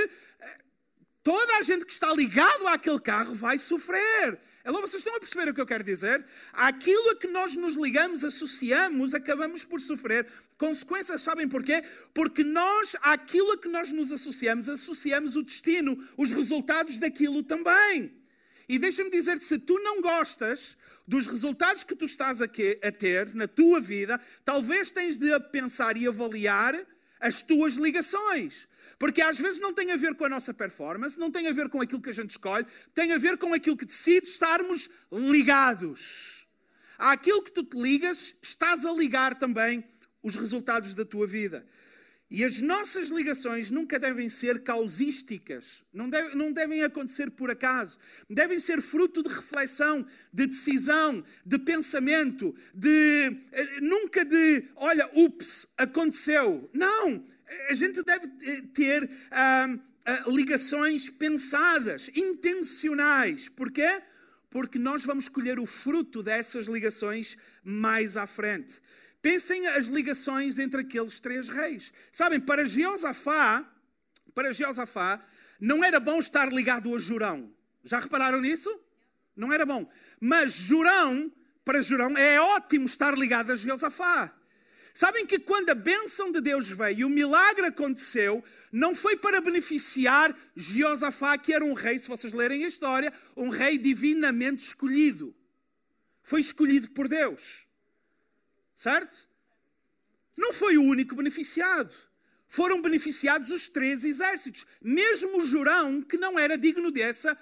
toda 1.24 1.58
a 1.58 1.64
gente 1.64 1.86
que 1.86 1.94
está 1.94 2.14
ligado 2.14 2.68
àquele 2.68 3.00
carro 3.00 3.36
vai 3.36 3.58
sofrer. 3.58 4.40
Alô, 4.64 4.82
vocês 4.82 5.02
estão 5.02 5.16
a 5.16 5.20
perceber 5.20 5.50
o 5.50 5.54
que 5.54 5.62
eu 5.62 5.66
quero 5.66 5.84
dizer? 5.84 6.26
Aquilo 6.54 7.10
a 7.10 7.16
que 7.16 7.28
nós 7.28 7.56
nos 7.56 7.76
ligamos, 7.76 8.24
associamos, 8.24 9.14
acabamos 9.14 9.64
por 9.64 9.80
sofrer 9.80 10.28
consequências. 10.58 11.22
Sabem 11.22 11.48
porquê? 11.48 11.84
Porque 12.14 12.44
nós, 12.44 12.96
àquilo 13.02 13.52
a 13.52 13.58
que 13.58 13.68
nós 13.68 13.92
nos 13.92 14.12
associamos, 14.12 14.70
associamos 14.70 15.36
o 15.36 15.44
destino, 15.44 16.08
os 16.18 16.32
resultados 16.32 16.98
daquilo 16.98 17.44
também. 17.44 18.16
E 18.68 18.78
deixa-me 18.78 19.10
dizer, 19.10 19.40
se 19.40 19.58
tu 19.58 19.80
não 19.80 20.02
gostas 20.02 20.78
dos 21.08 21.26
resultados 21.26 21.84
que 21.84 21.96
tu 21.96 22.06
estás 22.06 22.40
a 22.40 22.48
ter 22.48 23.34
na 23.34 23.48
tua 23.48 23.80
vida, 23.82 24.22
talvez 24.46 24.92
tens 24.92 25.18
de 25.18 25.40
pensar 25.52 25.98
e 25.98 26.08
avaliar 26.08 26.76
as 27.20 27.42
tuas 27.42 27.74
ligações. 27.74 28.68
Porque 28.98 29.22
às 29.22 29.40
vezes 29.40 29.60
não 29.60 29.74
tem 29.74 29.92
a 29.92 29.96
ver 29.98 30.16
com 30.16 30.26
a 30.26 30.30
nossa 30.30 30.54
performance, 30.54 31.20
não 31.20 31.32
tem 31.32 31.48
a 31.48 31.54
ver 31.54 31.70
com 31.70 31.82
aquilo 31.82 32.02
que 32.02 32.10
a 32.10 32.14
gente 32.14 32.32
escolhe, 32.32 32.66
tem 32.94 33.12
a 33.12 33.18
ver 33.18 33.38
com 33.38 33.54
aquilo 33.54 33.78
que 33.78 33.86
decide 33.86 34.28
estarmos 34.28 34.90
ligados. 35.12 36.46
Àquilo 36.98 37.42
que 37.42 37.52
tu 37.52 37.64
te 37.64 37.78
ligas, 37.78 38.36
estás 38.42 38.86
a 38.86 38.92
ligar 38.92 39.36
também 39.36 39.84
os 40.22 40.36
resultados 40.36 40.94
da 40.94 41.06
tua 41.06 41.26
vida. 41.26 41.66
E 42.32 42.44
as 42.44 42.62
nossas 42.62 43.08
ligações 43.10 43.72
nunca 43.72 43.98
devem 43.98 44.30
ser 44.30 44.62
causísticas, 44.62 45.84
não, 45.92 46.08
deve, 46.08 46.36
não, 46.36 46.52
devem 46.52 46.84
acontecer 46.84 47.32
por 47.32 47.50
acaso, 47.50 47.98
devem 48.30 48.60
ser 48.60 48.84
fruto 48.84 49.24
de 49.24 49.30
reflexão, 49.30 50.06
de 50.32 50.46
decisão, 50.46 51.24
de 51.44 51.58
pensamento, 51.58 52.56
de 52.72 53.36
eh, 53.52 53.82
nunca 53.82 54.24
de, 54.24 54.64
olha, 54.76 55.10
ups, 55.16 55.68
aconteceu. 55.76 56.70
Não, 56.72 57.24
a 57.68 57.74
gente 57.74 58.04
deve 58.04 58.28
ter 58.76 59.10
ah, 59.32 59.76
ah, 60.06 60.24
ligações 60.28 61.10
pensadas, 61.10 62.12
intencionais. 62.16 63.50
Porquê? 63.50 64.04
Porque 64.52 64.78
nós 64.78 65.04
vamos 65.04 65.28
colher 65.28 65.60
o 65.60 65.66
fruto 65.66 66.22
dessas 66.22 66.68
ligações 66.68 67.38
mais 67.64 68.18
à 68.18 68.28
frente. 68.28 68.80
Pensem 69.22 69.68
as 69.68 69.86
ligações 69.86 70.58
entre 70.60 70.82
aqueles 70.82 71.20
três 71.20 71.50
reis. 71.50 71.92
Sabem, 72.12 72.40
para 72.40 72.66
Jeosafá, 72.66 73.70
para 74.34 74.52
Jeosafá, 74.52 75.22
não 75.60 75.84
era 75.84 76.00
bom 76.00 76.20
estar 76.20 76.52
ligado 76.52 76.96
a 76.96 77.00
Jurão. 77.00 77.54
Já 77.84 78.00
repararam 78.00 78.40
nisso? 78.40 78.80
Não 79.36 79.52
era 79.52 79.66
bom. 79.66 79.90
Mas 80.20 80.54
Jurão, 80.54 81.32
para 81.66 81.82
Jurão, 81.82 82.18
é 82.18 82.40
ótimo 82.40 82.86
estar 82.86 83.18
ligado 83.18 83.52
a 83.52 83.56
Jeosafá. 83.56 84.34
Sabem 84.94 85.26
que 85.26 85.40
quando 85.40 85.70
a 85.70 85.76
bênção 85.76 86.32
de 86.32 86.42
Deus 86.42 86.70
veio 86.70 87.00
e 87.00 87.06
o 87.06 87.10
milagre 87.10 87.68
aconteceu, 87.68 88.44
não 88.72 88.96
foi 88.96 89.16
para 89.16 89.40
beneficiar 89.40 90.36
Jeosafá, 90.56 91.38
que 91.38 91.54
era 91.54 91.64
um 91.64 91.74
rei, 91.74 92.00
se 92.00 92.08
vocês 92.08 92.34
lerem 92.34 92.66
a 92.66 92.68
história, 92.68 93.14
um 93.36 93.50
rei 93.50 93.78
divinamente 93.78 94.66
escolhido. 94.66 95.36
Foi 96.24 96.42
escolhido 96.42 96.90
por 96.90 97.08
Deus. 97.08 97.69
Certo? 98.80 99.28
Não 100.38 100.54
foi 100.54 100.78
o 100.78 100.82
único 100.82 101.14
beneficiado. 101.14 101.94
Foram 102.48 102.82
beneficiados 102.82 103.52
os 103.52 103.68
três 103.68 104.06
exércitos. 104.06 104.66
Mesmo 104.82 105.42
o 105.42 105.46
Jurão, 105.46 106.02
que 106.02 106.16
não 106.16 106.40
era 106.40 106.58
digno 106.58 106.90
dessa 106.90 107.38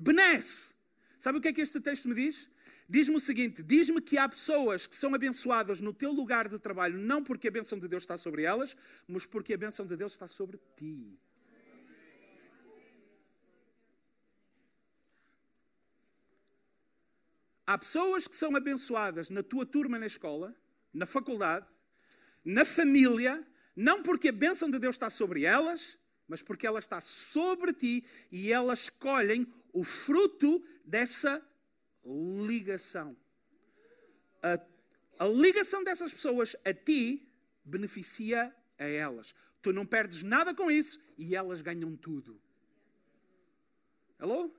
benesse. 0.00 0.72
Sabe 1.18 1.38
o 1.38 1.40
que 1.40 1.48
é 1.48 1.52
que 1.52 1.60
este 1.60 1.80
texto 1.80 2.08
me 2.08 2.14
diz? 2.14 2.48
Diz-me 2.88 3.16
o 3.16 3.20
seguinte: 3.20 3.64
diz-me 3.64 4.00
que 4.00 4.16
há 4.16 4.28
pessoas 4.28 4.86
que 4.86 4.94
são 4.94 5.12
abençoadas 5.12 5.80
no 5.80 5.92
teu 5.92 6.12
lugar 6.12 6.48
de 6.48 6.56
trabalho, 6.56 6.96
não 6.96 7.20
porque 7.20 7.48
a 7.48 7.50
bênção 7.50 7.80
de 7.80 7.88
Deus 7.88 8.04
está 8.04 8.16
sobre 8.16 8.44
elas, 8.44 8.76
mas 9.08 9.26
porque 9.26 9.54
a 9.54 9.58
bênção 9.58 9.84
de 9.88 9.96
Deus 9.96 10.12
está 10.12 10.28
sobre 10.28 10.56
ti. 10.76 11.18
Há 17.66 17.76
pessoas 17.76 18.28
que 18.28 18.36
são 18.36 18.54
abençoadas 18.54 19.28
na 19.30 19.42
tua 19.42 19.66
turma 19.66 19.98
na 19.98 20.06
escola, 20.06 20.54
na 20.96 21.04
faculdade, 21.04 21.66
na 22.42 22.64
família, 22.64 23.46
não 23.76 24.02
porque 24.02 24.28
a 24.28 24.32
bênção 24.32 24.70
de 24.70 24.78
Deus 24.78 24.94
está 24.94 25.10
sobre 25.10 25.44
elas, 25.44 25.98
mas 26.26 26.42
porque 26.42 26.66
ela 26.66 26.78
está 26.78 27.02
sobre 27.02 27.74
ti 27.74 28.04
e 28.32 28.50
elas 28.50 28.84
escolhem 28.84 29.46
o 29.74 29.84
fruto 29.84 30.64
dessa 30.84 31.46
ligação. 32.46 33.14
A, 34.42 34.58
a 35.18 35.26
ligação 35.28 35.84
dessas 35.84 36.12
pessoas 36.12 36.56
a 36.64 36.72
ti 36.72 37.28
beneficia 37.62 38.54
a 38.78 38.84
elas. 38.84 39.34
Tu 39.60 39.74
não 39.74 39.84
perdes 39.84 40.22
nada 40.22 40.54
com 40.54 40.70
isso 40.70 40.98
e 41.18 41.36
elas 41.36 41.60
ganham 41.60 41.94
tudo. 41.94 42.40
Hello? 44.18 44.54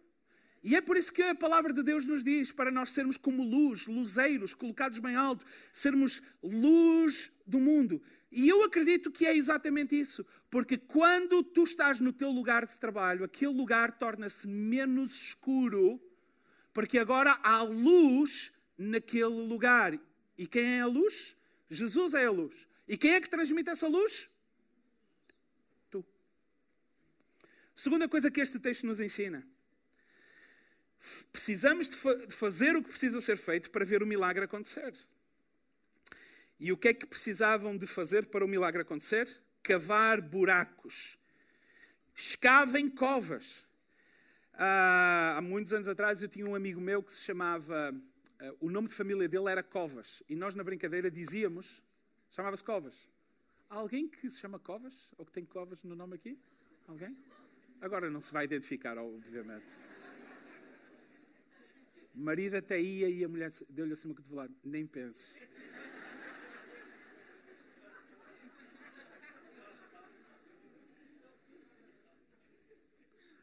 E 0.63 0.75
é 0.75 0.81
por 0.81 0.97
isso 0.97 1.13
que 1.13 1.21
a 1.21 1.35
palavra 1.35 1.71
de 1.71 1.83
Deus 1.83 2.05
nos 2.05 2.23
diz 2.23 2.51
para 2.51 2.71
nós 2.71 2.89
sermos 2.89 3.15
como 3.17 3.43
luz, 3.43 3.87
luzeiros, 3.87 4.53
colocados 4.53 4.99
bem 4.99 5.15
alto, 5.15 5.45
sermos 5.71 6.21
luz 6.41 7.31
do 7.45 7.59
mundo. 7.59 8.01
E 8.31 8.49
eu 8.49 8.63
acredito 8.63 9.11
que 9.11 9.25
é 9.25 9.35
exatamente 9.35 9.97
isso, 9.97 10.25
porque 10.49 10.77
quando 10.77 11.43
tu 11.43 11.63
estás 11.63 11.99
no 11.99 12.11
teu 12.11 12.29
lugar 12.31 12.65
de 12.65 12.77
trabalho, 12.77 13.23
aquele 13.23 13.53
lugar 13.53 13.97
torna-se 13.97 14.47
menos 14.47 15.13
escuro, 15.13 16.01
porque 16.73 16.97
agora 16.97 17.39
há 17.43 17.61
luz 17.61 18.51
naquele 18.77 19.25
lugar. 19.25 19.97
E 20.37 20.45
quem 20.45 20.79
é 20.79 20.81
a 20.81 20.87
luz? 20.87 21.35
Jesus 21.69 22.13
é 22.13 22.25
a 22.25 22.31
luz. 22.31 22.67
E 22.87 22.97
quem 22.97 23.13
é 23.13 23.21
que 23.21 23.29
transmite 23.29 23.69
essa 23.69 23.87
luz? 23.87 24.29
Tu. 25.89 26.05
Segunda 27.73 28.09
coisa 28.09 28.29
que 28.29 28.41
este 28.41 28.59
texto 28.59 28.85
nos 28.85 28.99
ensina 28.99 29.47
precisamos 31.31 31.89
de, 31.89 31.95
fa 31.95 32.15
de 32.25 32.35
fazer 32.35 32.75
o 32.75 32.83
que 32.83 32.89
precisa 32.89 33.21
ser 33.21 33.37
feito 33.37 33.71
para 33.71 33.85
ver 33.85 34.01
o 34.01 34.07
milagre 34.07 34.45
acontecer. 34.45 34.93
E 36.59 36.71
o 36.71 36.77
que 36.77 36.87
é 36.87 36.93
que 36.93 37.05
precisavam 37.05 37.77
de 37.77 37.85
fazer 37.85 38.25
para 38.27 38.43
o 38.43 38.47
milagre 38.47 38.81
acontecer? 38.81 39.27
Cavar 39.61 40.21
buracos. 40.21 41.17
Escavem 42.15 42.89
covas. 42.89 43.65
há 44.53 45.39
muitos 45.43 45.71
anos 45.71 45.87
atrás 45.87 46.23
eu 46.23 46.27
tinha 46.27 46.47
um 46.47 46.55
amigo 46.55 46.81
meu 46.81 47.03
que 47.03 47.11
se 47.11 47.21
chamava. 47.21 47.93
Uh, 48.41 48.67
o 48.67 48.69
nome 48.69 48.87
de 48.87 48.95
família 48.95 49.27
dele 49.27 49.49
era 49.49 49.63
Covas. 49.63 50.23
E 50.27 50.35
nós 50.35 50.55
na 50.55 50.63
brincadeira 50.63 51.11
dizíamos. 51.11 51.83
Chamava-se 52.31 52.63
Covas. 52.63 53.07
Há 53.69 53.75
alguém 53.75 54.07
que 54.07 54.29
se 54.29 54.39
chama 54.39 54.57
Covas? 54.57 55.13
Ou 55.17 55.25
que 55.25 55.31
tem 55.31 55.45
Covas 55.45 55.83
no 55.83 55.95
nome 55.95 56.15
aqui? 56.15 56.39
Alguém? 56.87 57.15
Agora 57.81 58.09
não 58.09 58.21
se 58.21 58.33
vai 58.33 58.45
identificar, 58.45 58.97
obviamente. 58.97 59.65
O 62.17 62.19
marido 62.19 62.57
até 62.57 62.81
ia 62.81 63.07
e 63.07 63.23
a 63.23 63.29
mulher 63.29 63.51
deu-lhe 63.69 63.93
assim 63.93 64.07
uma 64.07 64.15
cotovelada. 64.15 64.51
Nem 64.63 64.87
penso. 64.87 65.31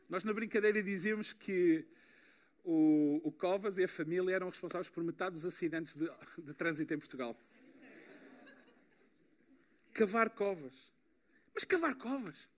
Nós 0.08 0.24
na 0.24 0.32
brincadeira 0.32 0.82
dizíamos 0.82 1.32
que 1.32 1.86
o, 2.64 3.20
o, 3.22 3.30
Covas 3.30 3.78
e 3.78 3.84
a 3.84 3.88
família 3.88 4.34
eram 4.34 4.48
responsáveis 4.48 4.88
por 4.88 5.04
metade 5.04 5.34
dos 5.34 5.46
acidentes 5.46 5.94
de, 5.94 6.10
de 6.38 6.52
trânsito 6.52 6.92
em 6.92 6.98
Portugal. 6.98 7.38
Cavar 9.92 10.30
covas. 10.30 10.92
Mas 11.54 11.62
cavar 11.62 11.94
covas? 11.94 12.48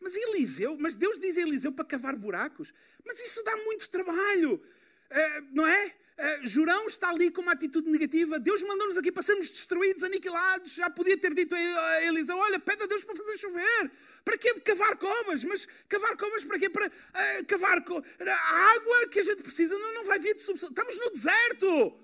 Mas 0.00 0.16
Eliseu, 0.16 0.78
mas 0.78 0.96
Deus 0.96 1.20
diz 1.20 1.36
a 1.36 1.42
Eliseu 1.42 1.70
para 1.70 1.84
cavar 1.84 2.16
buracos. 2.16 2.72
Mas 3.04 3.20
isso 3.20 3.44
dá 3.44 3.54
muito 3.58 3.90
trabalho. 3.90 4.62
Eh, 5.10 5.40
não 5.52 5.66
é? 5.66 5.94
Uh, 6.20 6.46
Jurão 6.46 6.86
está 6.86 7.08
ali 7.08 7.30
com 7.30 7.40
uma 7.40 7.52
atitude 7.52 7.90
negativa. 7.90 8.38
Deus 8.38 8.62
mandou-nos 8.62 8.98
aqui 8.98 9.10
para 9.10 9.22
sermos 9.22 9.50
destruídos, 9.50 10.04
aniquilados. 10.04 10.72
Já 10.72 10.90
podia 10.90 11.16
ter 11.16 11.32
dito 11.32 11.54
a 11.54 12.04
Eliseu: 12.04 12.36
Olha, 12.36 12.58
pede 12.58 12.82
a 12.82 12.86
Deus 12.86 13.04
para 13.04 13.16
fazer 13.16 13.38
chover. 13.38 13.90
Para 14.22 14.36
que 14.36 14.60
cavar 14.60 14.96
covas? 14.96 15.42
Mas 15.44 15.66
cavar 15.88 16.16
covas 16.18 16.44
para 16.44 16.58
quê? 16.58 16.68
Para 16.68 16.88
uh, 16.88 17.44
cavar 17.46 17.82
co 17.84 18.02
a 18.20 18.72
água 18.74 19.08
que 19.08 19.20
a 19.20 19.22
gente 19.22 19.42
precisa 19.42 19.78
não, 19.78 19.94
não 19.94 20.04
vai 20.04 20.18
vir 20.18 20.34
de 20.34 20.42
subsolo. 20.42 20.72
Estamos 20.72 20.98
no 20.98 21.10
deserto 21.10 21.98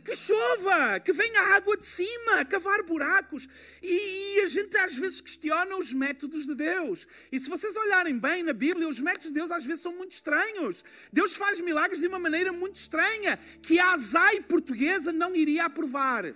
que 0.00 0.14
chova, 0.14 0.98
que 1.00 1.12
venha 1.12 1.40
água 1.56 1.76
de 1.76 1.86
cima, 1.86 2.44
cavar 2.44 2.82
buracos. 2.82 3.48
E, 3.82 4.36
e, 4.36 4.40
a 4.40 4.46
gente 4.46 4.76
às 4.76 4.94
vezes 4.94 5.20
questiona 5.20 5.76
os 5.76 5.92
métodos 5.92 6.46
de 6.46 6.54
Deus. 6.54 7.06
E 7.30 7.38
se 7.38 7.48
vocês 7.48 7.76
olharem 7.76 8.18
bem 8.18 8.42
na 8.42 8.52
Bíblia, 8.52 8.88
os 8.88 9.00
métodos 9.00 9.28
de 9.28 9.34
Deus 9.34 9.50
às 9.50 9.64
vezes 9.64 9.82
são 9.82 9.94
muito 9.96 10.12
estranhos. 10.12 10.84
Deus 11.12 11.36
faz 11.36 11.60
milagres 11.60 12.00
de 12.00 12.06
uma 12.06 12.18
maneira 12.18 12.52
muito 12.52 12.76
estranha, 12.76 13.38
que 13.62 13.78
a 13.78 13.92
azai 13.92 14.40
portuguesa 14.40 15.12
não 15.12 15.34
iria 15.34 15.66
aprovar. 15.66 16.34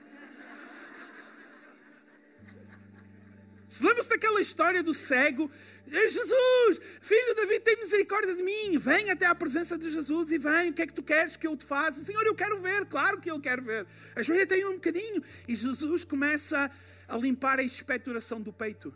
Se 3.68 3.84
lembram-se 3.84 4.08
daquela 4.08 4.40
história 4.40 4.82
do 4.82 4.94
cego 4.94 5.50
Jesus, 5.90 6.80
filho 7.00 7.34
David, 7.34 7.60
tem 7.60 7.76
misericórdia 7.78 8.34
de 8.34 8.42
mim. 8.42 8.78
Vem 8.78 9.10
até 9.10 9.26
à 9.26 9.34
presença 9.34 9.78
de 9.78 9.90
Jesus 9.90 10.30
e 10.30 10.38
vem. 10.38 10.70
O 10.70 10.72
que 10.72 10.82
é 10.82 10.86
que 10.86 10.92
tu 10.92 11.02
queres 11.02 11.36
que 11.36 11.46
eu 11.46 11.56
te 11.56 11.64
faça? 11.64 12.04
Senhor, 12.04 12.24
eu 12.26 12.34
quero 12.34 12.60
ver. 12.60 12.86
Claro 12.86 13.20
que 13.20 13.30
ele 13.30 13.40
quer 13.40 13.60
ver. 13.60 13.86
Ajoelha-te 14.14 14.54
aí 14.54 14.64
um 14.64 14.74
bocadinho. 14.74 15.22
E 15.46 15.54
Jesus 15.54 16.04
começa 16.04 16.70
a 17.06 17.16
limpar 17.16 17.58
a 17.58 17.62
expectoração 17.62 18.40
do 18.40 18.52
peito. 18.52 18.92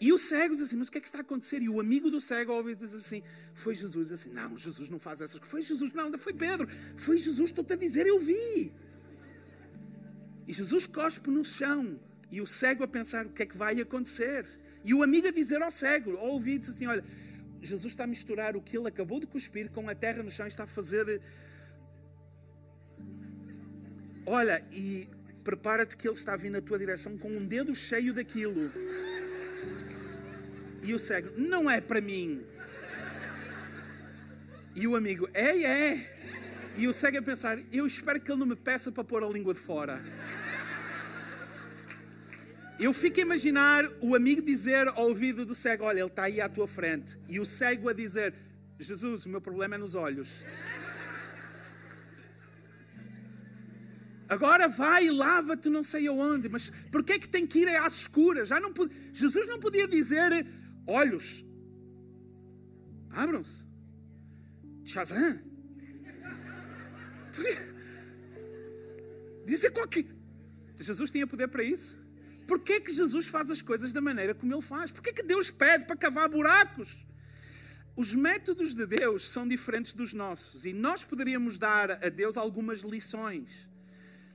E 0.00 0.12
o 0.12 0.18
cego 0.18 0.54
diz 0.54 0.64
assim: 0.64 0.76
Mas 0.76 0.88
o 0.88 0.90
que 0.90 0.98
é 0.98 1.00
que 1.00 1.06
está 1.06 1.18
a 1.18 1.20
acontecer? 1.20 1.62
E 1.62 1.68
o 1.68 1.78
amigo 1.78 2.10
do 2.10 2.20
cego 2.20 2.52
ouve 2.52 2.72
e 2.72 2.74
diz 2.74 2.92
assim: 2.92 3.22
Foi 3.54 3.74
Jesus. 3.74 4.08
Diz 4.08 4.20
assim: 4.20 4.30
Não, 4.30 4.58
Jesus 4.58 4.88
não 4.88 4.98
faz 4.98 5.20
essas 5.20 5.38
coisas. 5.38 5.48
Foi 5.48 5.62
Jesus, 5.62 5.92
não, 5.92 6.12
foi 6.18 6.32
Pedro. 6.32 6.68
Foi 6.96 7.16
Jesus, 7.16 7.50
estou-te 7.50 7.74
a 7.74 7.76
dizer, 7.76 8.06
eu 8.06 8.18
vi. 8.18 8.72
E 10.48 10.52
Jesus 10.52 10.86
cospe 10.86 11.30
no 11.30 11.44
chão. 11.44 12.00
E 12.32 12.40
o 12.40 12.46
cego 12.46 12.82
a 12.82 12.88
pensar 12.88 13.26
o 13.26 13.28
que 13.28 13.42
é 13.42 13.46
que 13.46 13.56
vai 13.58 13.78
acontecer. 13.78 14.46
E 14.82 14.94
o 14.94 15.02
amigo 15.02 15.28
a 15.28 15.30
dizer 15.30 15.60
ao 15.60 15.70
cego, 15.70 16.16
ao 16.16 16.28
ouvir, 16.28 16.58
diz 16.58 16.70
assim: 16.70 16.86
Olha, 16.86 17.04
Jesus 17.60 17.92
está 17.92 18.04
a 18.04 18.06
misturar 18.06 18.56
o 18.56 18.62
que 18.62 18.76
ele 18.76 18.88
acabou 18.88 19.20
de 19.20 19.26
cuspir 19.26 19.70
com 19.70 19.86
a 19.86 19.94
terra 19.94 20.22
no 20.22 20.30
chão 20.30 20.46
e 20.46 20.48
está 20.48 20.64
a 20.64 20.66
fazer. 20.66 21.20
Olha, 24.24 24.64
e 24.72 25.08
prepara-te 25.44 25.94
que 25.94 26.08
ele 26.08 26.14
está 26.14 26.34
vir 26.34 26.50
na 26.50 26.62
tua 26.62 26.78
direção 26.78 27.18
com 27.18 27.30
um 27.30 27.46
dedo 27.46 27.74
cheio 27.74 28.14
daquilo. 28.14 28.72
E 30.82 30.94
o 30.94 30.98
cego, 30.98 31.38
não 31.38 31.70
é 31.70 31.82
para 31.82 32.00
mim. 32.00 32.42
E 34.74 34.88
o 34.88 34.96
amigo, 34.96 35.28
é, 35.34 35.62
é. 35.64 36.16
E 36.78 36.88
o 36.88 36.94
cego 36.94 37.18
a 37.18 37.22
pensar, 37.22 37.58
eu 37.70 37.86
espero 37.86 38.18
que 38.18 38.32
ele 38.32 38.40
não 38.40 38.46
me 38.46 38.56
peça 38.56 38.90
para 38.90 39.04
pôr 39.04 39.22
a 39.22 39.28
língua 39.28 39.52
de 39.52 39.60
fora. 39.60 40.02
Eu 42.82 42.92
fico 42.92 43.20
a 43.20 43.22
imaginar 43.22 43.88
o 44.00 44.16
amigo 44.16 44.42
dizer 44.42 44.88
ao 44.88 45.08
ouvido 45.08 45.46
do 45.46 45.54
cego: 45.54 45.84
Olha, 45.84 46.00
ele 46.00 46.08
está 46.08 46.24
aí 46.24 46.40
à 46.40 46.48
tua 46.48 46.66
frente. 46.66 47.16
E 47.28 47.38
o 47.38 47.46
cego 47.46 47.88
a 47.88 47.92
dizer: 47.92 48.34
Jesus, 48.76 49.24
o 49.24 49.28
meu 49.28 49.40
problema 49.40 49.76
é 49.76 49.78
nos 49.78 49.94
olhos. 49.94 50.44
Agora 54.28 54.66
vai 54.66 55.06
e 55.06 55.10
lava-te 55.12 55.68
não 55.68 55.84
sei 55.84 56.08
aonde. 56.08 56.48
Mas 56.48 56.70
porquê 56.90 57.12
é 57.12 57.18
que 57.20 57.28
tem 57.28 57.46
que 57.46 57.60
ir 57.60 57.68
às 57.68 58.00
escuras? 58.00 58.48
Já 58.48 58.58
não 58.58 58.72
Jesus 59.12 59.46
não 59.46 59.60
podia 59.60 59.86
dizer: 59.86 60.44
Olhos, 60.84 61.44
abram-se. 63.10 63.64
Shazam. 64.84 65.40
Dizer 69.46 69.70
qualquer. 69.70 70.06
Jesus 70.80 71.12
tinha 71.12 71.28
poder 71.28 71.46
para 71.46 71.62
isso? 71.62 72.01
Porquê 72.46 72.80
que 72.80 72.92
Jesus 72.92 73.26
faz 73.28 73.50
as 73.50 73.62
coisas 73.62 73.92
da 73.92 74.00
maneira 74.00 74.34
como 74.34 74.52
ele 74.52 74.62
faz? 74.62 74.90
Porquê 74.90 75.12
que 75.12 75.22
Deus 75.22 75.50
pede 75.50 75.86
para 75.86 75.96
cavar 75.96 76.28
buracos? 76.28 77.06
Os 77.94 78.14
métodos 78.14 78.74
de 78.74 78.86
Deus 78.86 79.28
são 79.28 79.46
diferentes 79.46 79.92
dos 79.92 80.14
nossos 80.14 80.64
e 80.64 80.72
nós 80.72 81.04
poderíamos 81.04 81.58
dar 81.58 81.90
a 81.90 82.08
Deus 82.08 82.36
algumas 82.36 82.80
lições. 82.80 83.68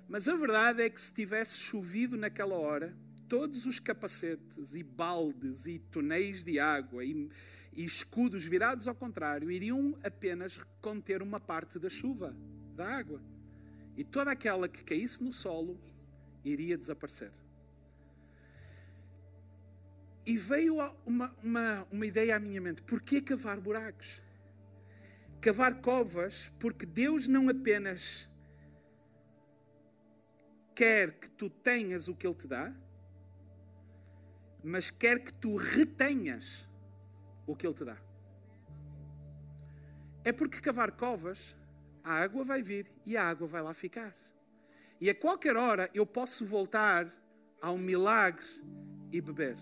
Mas 0.08 0.28
a 0.28 0.36
verdade 0.36 0.84
é 0.84 0.90
que 0.90 1.02
se 1.02 1.12
tivesse 1.12 1.60
chovido 1.60 2.16
naquela 2.16 2.56
hora, 2.56 2.96
todos 3.28 3.66
os 3.66 3.80
capacetes 3.80 4.76
e 4.76 4.84
baldes 4.84 5.66
e 5.66 5.80
tonéis 5.80 6.44
de 6.44 6.60
água 6.60 7.04
e, 7.04 7.30
e 7.74 7.84
escudos 7.84 8.46
virados 8.46 8.88
ao 8.88 8.96
contrário 8.96 9.52
iriam 9.52 9.98
apenas 10.04 10.60
conter 10.82 11.22
uma 11.22 11.40
parte 11.40 11.80
da 11.80 11.90
chuva, 11.90 12.36
da 12.76 12.88
água. 12.88 13.22
E 13.98 14.04
toda 14.04 14.32
aquela 14.32 14.70
que 14.70 14.84
caísse 14.84 15.24
no 15.24 15.34
solo 15.34 15.80
iria 16.46 16.78
desaparecer. 16.78 17.32
E 20.28 20.36
veio 20.36 20.76
uma, 21.06 21.34
uma, 21.42 21.88
uma 21.90 22.06
ideia 22.06 22.36
à 22.36 22.40
minha 22.40 22.60
mente: 22.60 22.82
porquê 22.82 23.22
cavar 23.22 23.62
buracos? 23.62 24.22
Cavar 25.40 25.80
covas, 25.80 26.52
porque 26.60 26.86
Deus 26.86 27.30
não 27.30 27.48
apenas 27.48 28.30
quer 30.76 31.14
que 31.14 31.30
tu 31.30 31.50
tenhas 31.50 32.10
o 32.10 32.14
que 32.14 32.28
Ele 32.28 32.36
te 32.36 32.46
dá, 32.46 32.76
mas 34.62 34.92
quer 34.92 35.24
que 35.24 35.34
tu 35.34 35.56
retenhas 35.56 36.68
o 37.46 37.56
que 37.56 37.66
Ele 37.66 37.74
te 37.74 37.86
dá. 37.86 37.98
É 40.26 40.34
porque 40.34 40.60
cavar 40.60 40.92
covas, 40.92 41.56
a 42.04 42.12
água 42.12 42.44
vai 42.44 42.62
vir 42.62 42.92
e 43.06 43.16
a 43.16 43.24
água 43.24 43.48
vai 43.48 43.62
lá 43.62 43.74
ficar. 43.74 44.14
E 45.00 45.10
a 45.10 45.16
qualquer 45.16 45.56
hora 45.56 45.90
eu 45.94 46.06
posso 46.06 46.46
voltar 46.46 47.10
ao 47.62 47.78
milagre 47.78 48.46
e 49.10 49.22
beber. 49.22 49.56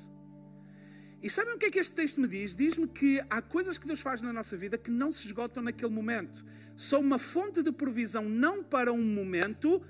E 1.25 1.29
sabem 1.31 1.55
o 1.55 1.57
que 1.57 1.65
é 1.65 1.71
que 1.71 1.79
este 1.79 1.95
texto 1.95 2.21
me 2.21 2.27
diz? 2.27 2.53
Diz-me 2.53 2.87
que 2.87 3.19
há 3.31 3.41
coisas 3.41 3.79
que 3.79 3.87
Deus 3.87 3.99
faz 3.99 4.21
na 4.21 4.31
nossa 4.31 4.55
vida 4.55 4.77
que 4.77 4.91
não 4.91 5.11
se 5.11 5.25
esgotam 5.25 5.63
naquele 5.63 5.91
momento. 5.91 6.45
São 6.77 6.99
uma 6.99 7.17
fonte 7.17 7.63
de 7.63 7.71
provisão 7.71 8.29
não 8.29 8.63
para 8.63 8.93
um 8.93 9.01
momento, 9.01 9.81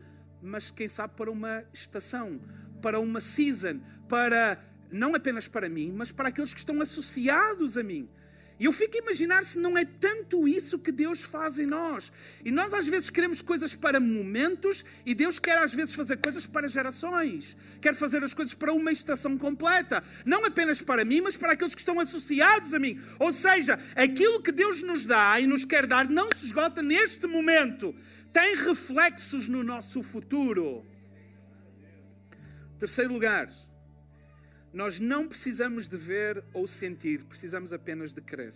mas 0.42 0.72
quem 0.72 0.88
sabe 0.88 1.14
para 1.18 1.30
uma 1.30 1.66
estação, 1.74 2.40
para 2.82 3.02
uma 3.02 3.20
season, 3.20 3.82
para 4.08 4.64
não 4.90 5.14
apenas 5.14 5.46
para 5.46 5.68
mim, 5.68 5.92
mas 5.94 6.10
para 6.10 6.30
aqueles 6.30 6.54
que 6.54 6.60
estão 6.62 6.80
associados 6.82 7.78
a 7.78 7.84
mim. 7.84 8.08
E 8.58 8.66
eu 8.66 8.72
fico 8.72 8.96
a 8.96 9.02
imaginar 9.02 9.44
se 9.44 9.58
não 9.60 9.78
é 9.78 9.84
tanto 9.84 10.48
isso 10.48 10.80
que 10.80 10.92
Deus 10.92 11.22
faz 11.22 11.60
em 11.60 11.66
nós. 11.66 12.12
E 12.44 12.52
nós 12.52 12.74
às 12.74 12.88
vezes 12.88 13.10
queremos 13.10 13.42
coisas 13.42 13.76
para 13.76 14.00
momentos 14.00 14.86
e 15.06 15.14
Deus 15.14 15.40
quer 15.40 15.58
às 15.58 15.74
vezes 15.74 15.94
fazer 15.94 16.18
coisas 16.18 16.46
para 16.46 16.68
gerações. 16.68 17.58
Quer 17.82 17.96
fazer 17.96 18.24
as 18.24 18.34
coisas 18.34 18.54
para 18.54 18.72
uma 18.72 18.94
estação 18.94 19.38
completa. 19.38 20.02
Não 20.26 20.46
apenas 20.46 20.82
para 20.82 21.04
mim, 21.04 21.20
mas 21.20 21.36
para 21.36 21.52
aqueles 21.52 21.76
que 21.76 21.82
estão 21.82 22.00
associados 22.00 22.74
a 22.74 22.80
mim. 22.80 23.02
Ou 23.20 23.34
seja, 23.34 23.78
aquilo 23.94 24.42
que 24.42 24.54
Deus 24.54 24.82
nos 24.82 25.04
dá 25.04 25.38
e 25.40 25.46
nos 25.46 25.66
quer 25.66 25.86
dar 25.86 26.08
não 26.08 26.30
se 26.34 26.46
esgota 26.46 26.82
neste 26.82 27.28
momento. 27.28 27.94
Tem 28.32 28.56
reflexos 28.56 29.50
no 29.50 29.64
nosso 29.64 30.02
futuro. 30.02 30.86
Terceiro 32.80 33.12
lugar, 33.12 33.50
nós 34.76 35.00
não 35.00 35.26
precisamos 35.26 35.88
de 35.88 35.96
ver 35.96 36.44
ou 36.52 36.68
sentir, 36.68 37.24
precisamos 37.24 37.72
apenas 37.72 38.12
de 38.12 38.20
crer. 38.20 38.54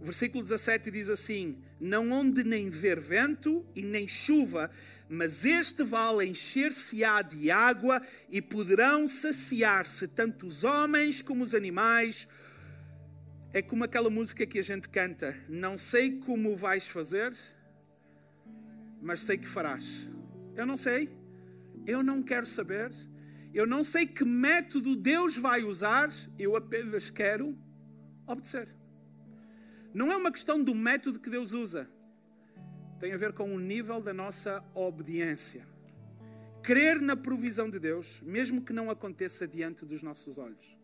O 0.00 0.04
versículo 0.04 0.44
17 0.44 0.88
diz 0.88 1.08
assim: 1.08 1.58
Não 1.80 2.12
onde 2.12 2.44
nem 2.44 2.70
ver 2.70 3.00
vento 3.00 3.66
e 3.74 3.82
nem 3.82 4.06
chuva, 4.06 4.70
mas 5.08 5.44
este 5.44 5.82
vale 5.82 6.24
encher-se-á 6.24 7.22
de 7.22 7.50
água 7.50 8.00
e 8.28 8.40
poderão 8.40 9.08
saciar-se 9.08 10.06
tanto 10.06 10.46
os 10.46 10.62
homens 10.62 11.20
como 11.20 11.42
os 11.42 11.56
animais. 11.56 12.28
É 13.52 13.60
como 13.60 13.82
aquela 13.82 14.08
música 14.08 14.46
que 14.46 14.60
a 14.60 14.62
gente 14.62 14.88
canta: 14.88 15.36
Não 15.48 15.76
sei 15.76 16.20
como 16.20 16.54
vais 16.54 16.86
fazer, 16.86 17.34
mas 19.02 19.22
sei 19.22 19.38
que 19.38 19.48
farás. 19.48 20.08
Eu 20.54 20.64
não 20.64 20.76
sei, 20.76 21.10
eu 21.84 22.00
não 22.00 22.22
quero 22.22 22.46
saber, 22.46 22.92
eu 23.54 23.66
não 23.66 23.84
sei 23.84 24.04
que 24.04 24.24
método 24.24 24.96
Deus 24.96 25.36
vai 25.36 25.62
usar, 25.62 26.10
eu 26.36 26.56
apenas 26.56 27.08
quero 27.08 27.56
obedecer. 28.26 28.68
Não 29.94 30.10
é 30.10 30.16
uma 30.16 30.32
questão 30.32 30.62
do 30.62 30.74
método 30.74 31.20
que 31.20 31.30
Deus 31.30 31.52
usa, 31.52 31.88
tem 32.98 33.12
a 33.12 33.16
ver 33.16 33.32
com 33.32 33.54
o 33.54 33.60
nível 33.60 34.00
da 34.00 34.12
nossa 34.12 34.62
obediência. 34.74 35.64
Crer 36.64 37.00
na 37.00 37.14
provisão 37.14 37.70
de 37.70 37.78
Deus, 37.78 38.20
mesmo 38.22 38.60
que 38.60 38.72
não 38.72 38.90
aconteça 38.90 39.46
diante 39.46 39.84
dos 39.84 40.02
nossos 40.02 40.36
olhos. 40.36 40.76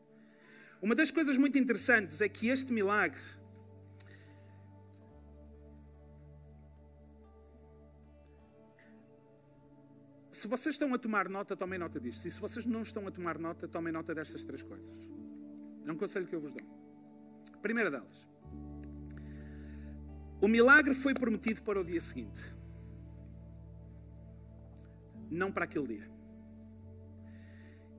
Uma 0.81 0.95
das 0.95 1.11
coisas 1.11 1.37
muito 1.37 1.59
interessantes 1.59 2.21
é 2.21 2.29
que 2.29 2.49
este 2.49 2.73
milagre 2.73 3.21
se 10.40 10.48
vocês 10.48 10.74
estão 10.74 10.94
a 10.94 10.98
tomar 10.98 11.29
nota, 11.29 11.55
tomem 11.55 11.79
nota 11.79 12.00
disto. 12.00 12.24
E 12.26 12.31
se 12.31 12.40
vocês 12.40 12.64
não 12.64 12.81
estão 12.81 13.07
a 13.07 13.11
tomar 13.11 13.38
nota, 13.38 13.68
tomem 13.68 13.92
nota 13.92 14.14
destas 14.14 14.42
três 14.42 14.62
coisas. 14.62 14.90
É 15.87 15.92
um 15.92 15.96
conselho 15.96 16.26
que 16.26 16.35
eu 16.35 16.40
vos 16.40 16.50
dou. 16.50 16.66
A 17.53 17.59
primeira 17.59 17.90
delas. 17.90 18.26
O 20.40 20.48
milagre 20.48 20.94
foi 20.94 21.12
prometido 21.12 21.62
para 21.62 21.79
o 21.79 21.85
dia 21.85 22.00
seguinte. 22.00 22.55
Não 25.31 25.53
para 25.53 25.66
aquele 25.66 25.88
dia. 25.88 26.11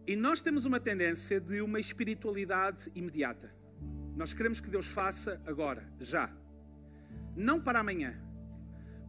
E 0.07 0.15
nós 0.15 0.41
temos 0.41 0.65
uma 0.65 0.79
tendência 0.79 1.39
de 1.39 1.61
uma 1.61 1.79
espiritualidade 1.79 2.91
imediata. 2.95 3.51
Nós 4.15 4.33
queremos 4.33 4.59
que 4.59 4.71
Deus 4.71 4.87
faça 4.87 5.39
agora, 5.45 5.87
já. 5.99 6.35
Não 7.35 7.61
para 7.61 7.81
amanhã 7.81 8.19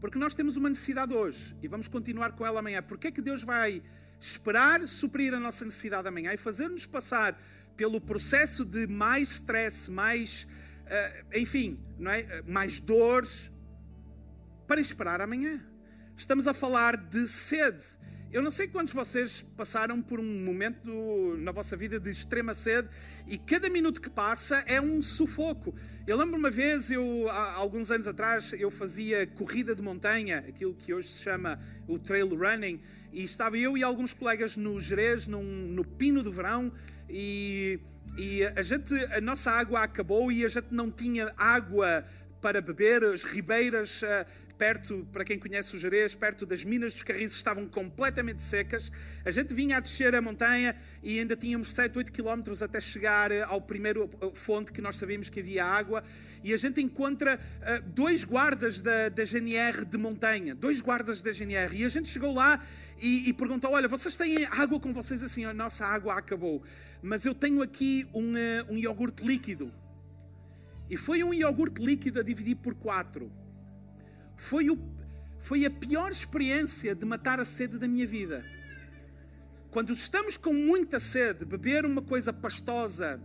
porque 0.02 0.18
nós 0.18 0.34
temos 0.34 0.56
uma 0.56 0.68
necessidade 0.68 1.14
hoje 1.14 1.56
e 1.62 1.68
vamos 1.68 1.86
continuar 1.86 2.32
com 2.32 2.44
ela 2.44 2.58
amanhã. 2.58 2.82
Porque 2.82 3.06
é 3.06 3.10
que 3.12 3.22
Deus 3.22 3.44
vai 3.44 3.80
esperar 4.20 4.88
suprir 4.88 5.32
a 5.32 5.38
nossa 5.38 5.64
necessidade 5.64 6.08
amanhã 6.08 6.34
e 6.34 6.36
fazer-nos 6.36 6.84
passar 6.84 7.40
pelo 7.76 8.00
processo 8.00 8.64
de 8.64 8.88
mais 8.88 9.30
stress, 9.30 9.88
mais, 9.88 10.48
uh, 10.86 11.38
enfim, 11.38 11.78
não 12.00 12.10
é? 12.10 12.42
mais 12.42 12.80
dores, 12.80 13.48
para 14.66 14.80
esperar 14.80 15.20
amanhã? 15.20 15.64
Estamos 16.16 16.48
a 16.48 16.52
falar 16.52 16.96
de 16.96 17.28
sede. 17.28 17.84
Eu 18.32 18.40
não 18.40 18.50
sei 18.50 18.66
quantos 18.66 18.94
de 18.94 18.98
vocês 18.98 19.44
passaram 19.58 20.00
por 20.00 20.18
um 20.18 20.24
momento 20.24 21.36
na 21.36 21.52
vossa 21.52 21.76
vida 21.76 22.00
de 22.00 22.08
extrema 22.08 22.54
sede 22.54 22.88
e 23.28 23.36
cada 23.36 23.68
minuto 23.68 24.00
que 24.00 24.08
passa 24.08 24.64
é 24.66 24.80
um 24.80 25.02
sufoco. 25.02 25.74
Eu 26.06 26.16
lembro 26.16 26.38
uma 26.38 26.50
vez, 26.50 26.90
eu, 26.90 27.28
há 27.28 27.52
alguns 27.52 27.90
anos 27.90 28.06
atrás, 28.06 28.54
eu 28.54 28.70
fazia 28.70 29.26
corrida 29.26 29.74
de 29.74 29.82
montanha, 29.82 30.38
aquilo 30.48 30.72
que 30.72 30.94
hoje 30.94 31.08
se 31.08 31.22
chama 31.22 31.60
o 31.86 31.98
trail 31.98 32.26
running, 32.34 32.80
e 33.12 33.22
estava 33.22 33.58
eu 33.58 33.76
e 33.76 33.82
alguns 33.82 34.14
colegas 34.14 34.56
no 34.56 34.80
Jerez, 34.80 35.26
num, 35.26 35.42
no 35.42 35.84
pino 35.84 36.22
do 36.22 36.32
verão, 36.32 36.72
e, 37.10 37.78
e 38.16 38.46
a, 38.46 38.62
gente, 38.62 38.94
a 39.12 39.20
nossa 39.20 39.50
água 39.50 39.82
acabou 39.82 40.32
e 40.32 40.42
a 40.42 40.48
gente 40.48 40.68
não 40.70 40.90
tinha 40.90 41.34
água 41.36 42.02
para 42.42 42.60
beber, 42.60 43.04
as 43.04 43.22
ribeiras 43.22 44.02
uh, 44.02 44.26
perto, 44.62 45.04
para 45.10 45.24
quem 45.24 45.40
conhece 45.40 45.74
o 45.74 45.78
Jerez, 45.78 46.14
perto 46.14 46.46
das 46.46 46.62
minas 46.62 46.92
dos 46.92 47.02
Carrizes 47.02 47.34
estavam 47.34 47.66
completamente 47.66 48.44
secas. 48.44 48.92
A 49.24 49.30
gente 49.32 49.52
vinha 49.52 49.78
a 49.78 49.80
descer 49.80 50.14
a 50.14 50.22
montanha 50.22 50.76
e 51.02 51.18
ainda 51.18 51.34
tínhamos 51.34 51.72
7, 51.72 51.98
8 51.98 52.12
quilómetros 52.12 52.62
até 52.62 52.80
chegar 52.80 53.32
eh, 53.32 53.42
ao 53.42 53.60
primeiro 53.60 54.08
eh, 54.20 54.30
fonte 54.34 54.70
que 54.70 54.80
nós 54.80 54.94
sabíamos 54.94 55.28
que 55.28 55.40
havia 55.40 55.64
água. 55.64 56.04
E 56.44 56.54
a 56.54 56.56
gente 56.56 56.80
encontra 56.80 57.40
uh, 57.40 57.90
dois 57.90 58.22
guardas 58.22 58.80
da, 58.80 59.08
da 59.08 59.24
GNR 59.24 59.84
de 59.84 59.98
montanha, 59.98 60.54
dois 60.54 60.80
guardas 60.80 61.20
da 61.20 61.32
GNR. 61.32 61.76
E 61.76 61.84
a 61.84 61.88
gente 61.88 62.08
chegou 62.08 62.32
lá 62.32 62.64
e, 63.00 63.28
e 63.28 63.32
perguntou: 63.32 63.72
Olha, 63.72 63.88
vocês 63.88 64.16
têm 64.16 64.44
água 64.46 64.78
com 64.78 64.92
vocês? 64.92 65.24
Assim, 65.24 65.44
a 65.44 65.52
nossa 65.52 65.84
água 65.84 66.14
acabou. 66.14 66.62
Mas 67.02 67.24
eu 67.24 67.34
tenho 67.34 67.62
aqui 67.62 68.06
um, 68.14 68.34
uh, 68.34 68.72
um 68.72 68.78
iogurte 68.78 69.26
líquido. 69.26 69.72
E 70.88 70.96
foi 70.96 71.24
um 71.24 71.34
iogurte 71.34 71.84
líquido 71.84 72.20
a 72.20 72.22
dividir 72.22 72.54
por 72.54 72.76
quatro 72.76 73.41
foi, 74.42 74.68
o, 74.68 74.78
foi 75.38 75.64
a 75.64 75.70
pior 75.70 76.10
experiência 76.10 76.96
de 76.96 77.06
matar 77.06 77.38
a 77.38 77.44
sede 77.44 77.78
da 77.78 77.86
minha 77.86 78.06
vida. 78.06 78.44
Quando 79.70 79.92
estamos 79.92 80.36
com 80.36 80.52
muita 80.52 80.98
sede, 80.98 81.44
beber 81.44 81.86
uma 81.86 82.02
coisa 82.02 82.32
pastosa, 82.32 83.20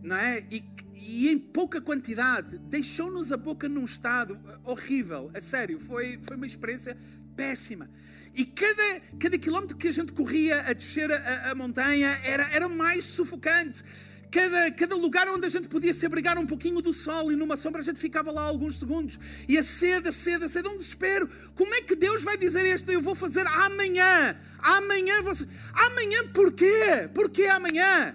não 0.00 0.14
é? 0.14 0.46
E, 0.52 0.64
e 0.94 1.28
em 1.28 1.36
pouca 1.36 1.80
quantidade, 1.80 2.58
deixou-nos 2.58 3.32
a 3.32 3.36
boca 3.36 3.68
num 3.68 3.84
estado 3.84 4.38
horrível. 4.64 5.32
A 5.34 5.40
sério, 5.40 5.80
foi, 5.80 6.20
foi 6.22 6.36
uma 6.36 6.46
experiência 6.46 6.96
péssima. 7.36 7.90
E 8.34 8.46
cada, 8.46 9.00
cada 9.18 9.36
quilómetro 9.36 9.76
que 9.76 9.88
a 9.88 9.92
gente 9.92 10.12
corria 10.12 10.60
a 10.62 10.72
descer 10.72 11.10
a, 11.10 11.50
a 11.50 11.54
montanha 11.56 12.20
era, 12.22 12.48
era 12.54 12.68
mais 12.68 13.04
sufocante 13.04 13.82
cada, 14.30 14.70
cada 14.70 14.94
lugar 14.94 15.28
onde 15.28 15.46
a 15.46 15.48
gente 15.48 15.68
podia 15.68 15.94
se 15.94 16.04
abrigar 16.04 16.38
um 16.38 16.46
pouquinho 16.46 16.80
do 16.80 16.92
sol 16.92 17.32
e 17.32 17.36
numa 17.36 17.56
sombra 17.56 17.80
a 17.80 17.84
gente 17.84 17.98
ficava 17.98 18.30
lá 18.30 18.42
alguns 18.42 18.78
segundos. 18.78 19.18
E 19.48 19.56
a 19.56 19.62
sede, 19.62 20.08
a 20.08 20.12
sede, 20.12 20.44
a 20.44 20.48
sede, 20.48 20.68
um 20.68 20.76
desespero. 20.76 21.28
Como 21.54 21.74
é 21.74 21.80
que 21.80 21.94
Deus 21.94 22.22
vai 22.22 22.36
dizer 22.36 22.64
isto? 22.66 22.90
Eu 22.90 23.00
vou 23.00 23.14
fazer 23.14 23.46
amanhã. 23.46 24.36
Amanhã 24.58 25.22
você. 25.22 25.46
Amanhã 25.72 26.28
porquê? 26.32 27.08
Porquê 27.14 27.46
amanhã? 27.46 28.14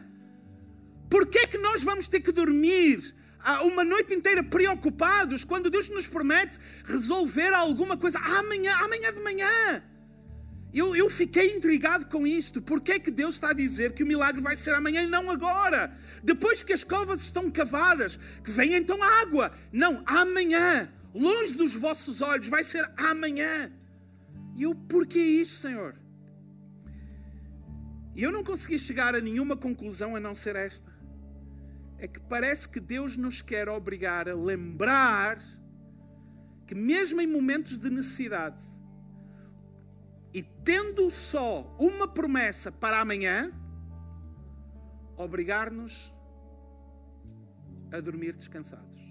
Porquê 1.09 1.39
é 1.39 1.47
que 1.47 1.57
nós 1.57 1.83
vamos 1.83 2.07
ter 2.07 2.21
que 2.21 2.31
dormir 2.31 3.13
uma 3.63 3.83
noite 3.83 4.13
inteira 4.13 4.43
preocupados 4.43 5.43
quando 5.43 5.69
Deus 5.69 5.89
nos 5.89 6.07
promete 6.07 6.57
resolver 6.85 7.53
alguma 7.53 7.97
coisa 7.97 8.19
amanhã, 8.19 8.73
amanhã 8.75 9.13
de 9.13 9.19
manhã? 9.19 9.83
Eu, 10.73 10.95
eu 10.95 11.09
fiquei 11.09 11.55
intrigado 11.55 12.05
com 12.05 12.25
isto. 12.25 12.61
Porque 12.61 12.93
é 12.93 12.99
que 12.99 13.11
Deus 13.11 13.35
está 13.35 13.49
a 13.49 13.53
dizer 13.53 13.93
que 13.93 14.03
o 14.03 14.07
milagre 14.07 14.41
vai 14.41 14.55
ser 14.55 14.73
amanhã 14.73 15.03
e 15.03 15.07
não 15.07 15.29
agora? 15.29 15.95
Depois 16.23 16.63
que 16.63 16.73
as 16.73 16.83
covas 16.83 17.21
estão 17.21 17.51
cavadas, 17.51 18.17
que 18.43 18.51
vem 18.51 18.73
então 18.73 19.01
a 19.01 19.21
água. 19.21 19.51
Não, 19.71 20.01
amanhã. 20.05 20.89
Longe 21.13 21.53
dos 21.53 21.73
vossos 21.73 22.21
olhos, 22.21 22.47
vai 22.47 22.63
ser 22.63 22.89
amanhã. 22.95 23.71
E 24.55 24.63
eu, 24.63 24.73
porquê 24.73 25.19
isto, 25.19 25.55
Senhor? 25.55 25.95
E 28.15 28.23
eu 28.23 28.31
não 28.31 28.43
consegui 28.43 28.79
chegar 28.79 29.15
a 29.15 29.21
nenhuma 29.21 29.57
conclusão 29.57 30.15
a 30.15 30.19
não 30.19 30.35
ser 30.35 30.55
esta. 30.55 30.91
É 31.97 32.07
que 32.07 32.19
parece 32.19 32.67
que 32.67 32.79
Deus 32.79 33.15
nos 33.15 33.41
quer 33.41 33.69
obrigar 33.69 34.27
a 34.27 34.33
lembrar 34.33 35.37
que, 36.65 36.73
mesmo 36.73 37.21
em 37.21 37.27
momentos 37.27 37.77
de 37.77 37.89
necessidade, 37.89 38.61
e 40.33 40.41
tendo 40.41 41.09
só 41.09 41.75
uma 41.77 42.07
promessa 42.07 42.71
para 42.71 43.01
amanhã, 43.01 43.51
obrigar-nos 45.17 46.13
a 47.91 47.99
dormir 47.99 48.35
descansados. 48.35 49.01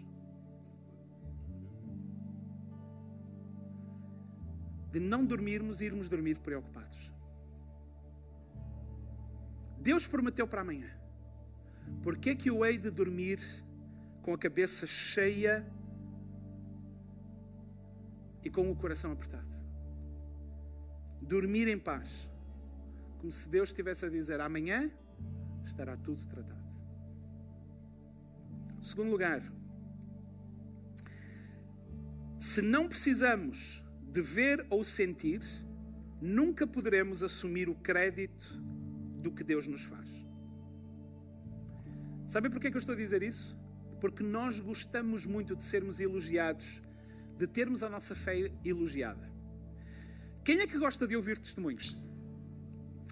De 4.90 4.98
não 4.98 5.24
dormirmos 5.24 5.80
e 5.80 5.85
irmos 5.85 6.09
dormir 6.09 6.38
preocupados. 6.38 7.12
Deus 9.78 10.06
prometeu 10.06 10.46
para 10.48 10.62
amanhã. 10.62 10.90
Por 12.02 12.16
que 12.16 12.30
é 12.30 12.35
que 12.35 12.50
eu 12.50 12.64
hei 12.64 12.78
de 12.78 12.90
dormir 12.90 13.40
com 14.22 14.35
a 14.35 14.38
cabeça 14.38 14.87
cheia 14.87 15.66
e 18.42 18.50
com 18.50 18.70
o 18.70 18.76
coração 18.76 19.12
apertado? 19.12 19.49
Dormir 21.31 21.69
em 21.69 21.79
paz. 21.79 22.29
Como 23.21 23.31
se 23.31 23.49
Deus 23.49 23.69
estivesse 23.69 24.05
a 24.05 24.09
dizer: 24.09 24.40
amanhã 24.40 24.90
estará 25.64 25.97
tudo 25.97 26.27
tratado. 26.27 26.69
Segundo 28.81 29.12
lugar, 29.12 29.40
se 32.40 32.61
não 32.61 32.88
precisamos 32.88 33.85
de 34.12 34.21
ver 34.21 34.66
ou 34.69 34.83
sentir, 34.83 35.40
nunca 36.21 36.66
poderemos 36.66 37.23
assumir 37.23 37.69
o 37.69 37.77
crédito 37.77 38.61
do 39.23 39.31
que 39.31 39.45
Deus 39.45 39.69
nos 39.69 39.85
faz. 39.85 40.11
Sabem 42.27 42.51
porquê 42.51 42.73
que 42.73 42.77
eu 42.77 42.81
estou 42.81 42.97
a 42.97 42.99
dizer 42.99 43.23
isso? 43.23 43.57
Porque 44.01 44.25
nós 44.25 44.59
gostamos 44.59 45.27
muito 45.27 45.55
de 45.55 45.62
sermos 45.62 46.01
elogiados, 46.01 46.83
de 47.38 47.47
termos 47.47 47.85
a 47.85 47.88
nossa 47.88 48.16
fé 48.16 48.51
elogiada. 48.64 49.31
Quem 50.44 50.61
é 50.61 50.66
que 50.66 50.79
gosta 50.79 51.07
de 51.07 51.16
ouvir 51.16 51.38
testemunhos? 51.38 51.96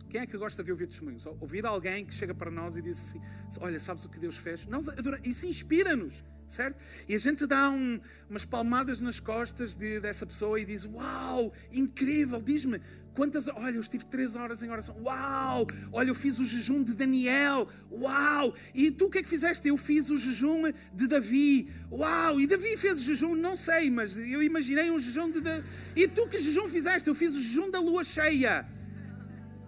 Quem 0.08 0.22
é 0.22 0.26
que 0.26 0.38
gosta 0.38 0.64
de 0.64 0.70
ouvir 0.70 0.86
testemunhos? 0.86 1.26
Ouvir 1.26 1.66
alguém 1.66 2.04
que 2.06 2.14
chega 2.14 2.34
para 2.34 2.50
nós 2.50 2.76
e 2.76 2.82
diz 2.82 2.98
assim: 2.98 3.20
Olha, 3.60 3.78
sabes 3.78 4.04
o 4.04 4.08
que 4.08 4.18
Deus 4.18 4.36
fez? 4.36 4.66
Não, 4.66 4.80
isso 5.22 5.46
inspira-nos 5.46 6.24
certo? 6.48 6.76
E 7.08 7.14
a 7.14 7.18
gente 7.18 7.46
dá 7.46 7.70
um, 7.70 8.00
umas 8.28 8.44
palmadas 8.44 9.00
nas 9.00 9.20
costas 9.20 9.74
de, 9.74 10.00
dessa 10.00 10.26
pessoa 10.26 10.58
e 10.58 10.64
diz: 10.64 10.84
Uau, 10.84 11.52
incrível, 11.70 12.40
diz-me 12.40 12.80
quantas. 13.14 13.48
Olha, 13.48 13.74
eu 13.74 13.80
estive 13.80 14.04
três 14.04 14.36
horas 14.36 14.62
em 14.62 14.70
oração. 14.70 14.96
Uau, 15.02 15.66
olha, 15.92 16.08
eu 16.08 16.14
fiz 16.14 16.38
o 16.38 16.44
jejum 16.44 16.82
de 16.82 16.94
Daniel. 16.94 17.68
Uau, 17.90 18.54
e 18.74 18.90
tu 18.90 19.06
o 19.06 19.10
que 19.10 19.18
é 19.18 19.22
que 19.22 19.28
fizeste? 19.28 19.68
Eu 19.68 19.76
fiz 19.76 20.10
o 20.10 20.16
jejum 20.16 20.72
de 20.94 21.06
Davi. 21.06 21.68
Uau, 21.90 22.40
e 22.40 22.46
Davi 22.46 22.76
fez 22.76 23.00
o 23.00 23.02
jejum, 23.02 23.34
não 23.34 23.56
sei, 23.56 23.90
mas 23.90 24.16
eu 24.16 24.42
imaginei 24.42 24.90
um 24.90 24.98
jejum 24.98 25.30
de. 25.30 25.40
E 25.94 26.08
tu 26.08 26.28
que 26.28 26.38
jejum 26.38 26.68
fizeste? 26.68 27.08
Eu 27.08 27.14
fiz 27.14 27.36
o 27.36 27.40
jejum 27.40 27.70
da 27.70 27.80
lua 27.80 28.04
cheia. 28.04 28.66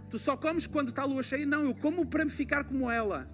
Tu 0.08 0.18
só 0.18 0.36
comes 0.36 0.66
quando 0.66 0.88
está 0.88 1.02
a 1.02 1.06
lua 1.06 1.22
cheia? 1.22 1.46
Não, 1.46 1.62
eu 1.62 1.74
como 1.74 2.04
para 2.06 2.24
me 2.24 2.30
ficar 2.30 2.64
como 2.64 2.90
ela. 2.90 3.28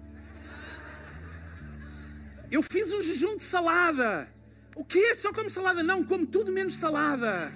Eu 2.49 2.61
fiz 2.63 2.93
um 2.93 3.01
jejum 3.01 3.35
de 3.35 3.43
salada. 3.43 4.29
O 4.75 4.85
quê? 4.85 5.15
Só 5.15 5.33
como 5.33 5.49
salada? 5.49 5.83
Não, 5.83 6.03
como 6.03 6.25
tudo 6.25 6.51
menos 6.51 6.75
salada. 6.75 7.51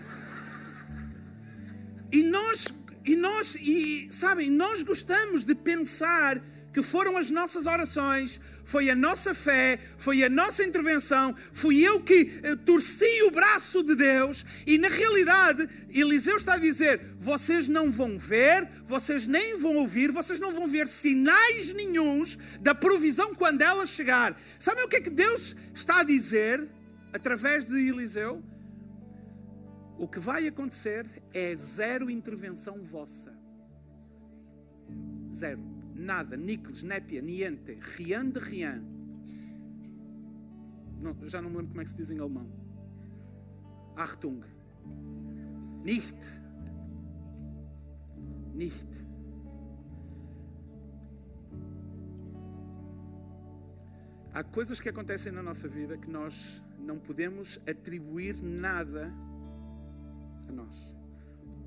E 2.11 2.23
nós, 2.23 2.67
e 3.05 3.15
nós, 3.15 3.55
e 3.55 4.09
sabem, 4.11 4.49
nós 4.49 4.83
gostamos 4.83 5.45
de 5.45 5.55
pensar 5.55 6.41
que 6.73 6.81
foram 6.81 7.15
as 7.17 7.29
nossas 7.29 7.65
orações, 7.65 8.39
foi 8.71 8.89
a 8.89 8.95
nossa 8.95 9.33
fé, 9.33 9.77
foi 9.97 10.23
a 10.23 10.29
nossa 10.29 10.63
intervenção, 10.63 11.35
fui 11.51 11.85
eu 11.85 11.99
que 11.99 12.39
eh, 12.41 12.55
torci 12.55 13.21
o 13.23 13.29
braço 13.29 13.83
de 13.83 13.95
Deus 13.95 14.45
e 14.65 14.77
na 14.77 14.87
realidade 14.87 15.67
Eliseu 15.89 16.37
está 16.37 16.53
a 16.53 16.57
dizer: 16.57 17.01
vocês 17.19 17.67
não 17.67 17.91
vão 17.91 18.17
ver, 18.17 18.65
vocês 18.85 19.27
nem 19.27 19.57
vão 19.57 19.75
ouvir, 19.75 20.09
vocês 20.13 20.39
não 20.39 20.53
vão 20.53 20.69
ver 20.69 20.87
sinais 20.87 21.73
nenhums 21.73 22.37
da 22.61 22.73
provisão 22.73 23.35
quando 23.35 23.61
ela 23.61 23.85
chegar. 23.85 24.39
Sabem 24.57 24.85
o 24.85 24.87
que 24.87 24.95
é 24.95 25.01
que 25.01 25.09
Deus 25.09 25.53
está 25.73 25.99
a 25.99 26.03
dizer 26.03 26.65
através 27.11 27.65
de 27.65 27.75
Eliseu? 27.89 28.41
O 29.99 30.07
que 30.07 30.17
vai 30.17 30.47
acontecer 30.47 31.05
é 31.33 31.53
zero 31.57 32.09
intervenção 32.09 32.81
vossa. 32.83 33.33
Zero 35.35 35.70
nada, 35.95 36.35
níqueles, 36.37 36.83
népia, 36.83 37.21
niente, 37.21 37.73
rian 37.95 38.29
de 38.29 38.39
rian. 38.39 38.83
Não, 40.99 41.15
já 41.27 41.41
não 41.41 41.49
me 41.49 41.57
lembro 41.57 41.69
como 41.71 41.81
é 41.81 41.83
que 41.83 41.89
se 41.89 41.95
diz 41.95 42.11
em 42.11 42.19
alemão. 42.19 42.49
Achtung. 43.95 44.41
Nicht. 45.83 46.17
Nicht. 48.53 49.11
Há 54.33 54.43
coisas 54.43 54.79
que 54.79 54.87
acontecem 54.87 55.31
na 55.31 55.43
nossa 55.43 55.67
vida 55.67 55.97
que 55.97 56.09
nós 56.09 56.63
não 56.79 56.97
podemos 56.97 57.59
atribuir 57.67 58.41
nada 58.41 59.11
a 60.47 60.51
nós. 60.51 60.95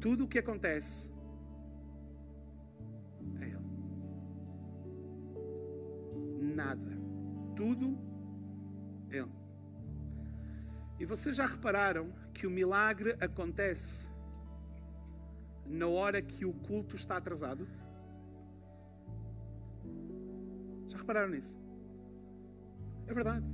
Tudo 0.00 0.24
o 0.24 0.28
que 0.28 0.38
acontece 0.38 1.13
Tudo 7.64 7.98
Ele. 9.10 9.32
E 11.00 11.06
vocês 11.06 11.34
já 11.34 11.46
repararam 11.46 12.12
que 12.34 12.46
o 12.46 12.50
milagre 12.50 13.16
acontece 13.18 14.10
na 15.64 15.86
hora 15.86 16.20
que 16.20 16.44
o 16.44 16.52
culto 16.52 16.94
está 16.94 17.16
atrasado? 17.16 17.66
Já 20.88 20.98
repararam 20.98 21.30
nisso? 21.30 21.58
É 23.06 23.14
verdade. 23.14 23.46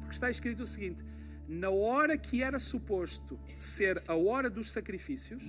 Porque 0.00 0.14
está 0.14 0.28
escrito 0.28 0.64
o 0.64 0.66
seguinte: 0.66 1.04
na 1.46 1.70
hora 1.70 2.18
que 2.18 2.42
era 2.42 2.58
suposto 2.58 3.38
ser 3.54 4.02
a 4.08 4.16
hora 4.16 4.50
dos 4.50 4.72
sacrifícios, 4.72 5.44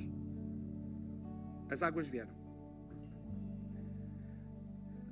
as 1.71 1.81
águas 1.81 2.07
vieram 2.07 2.42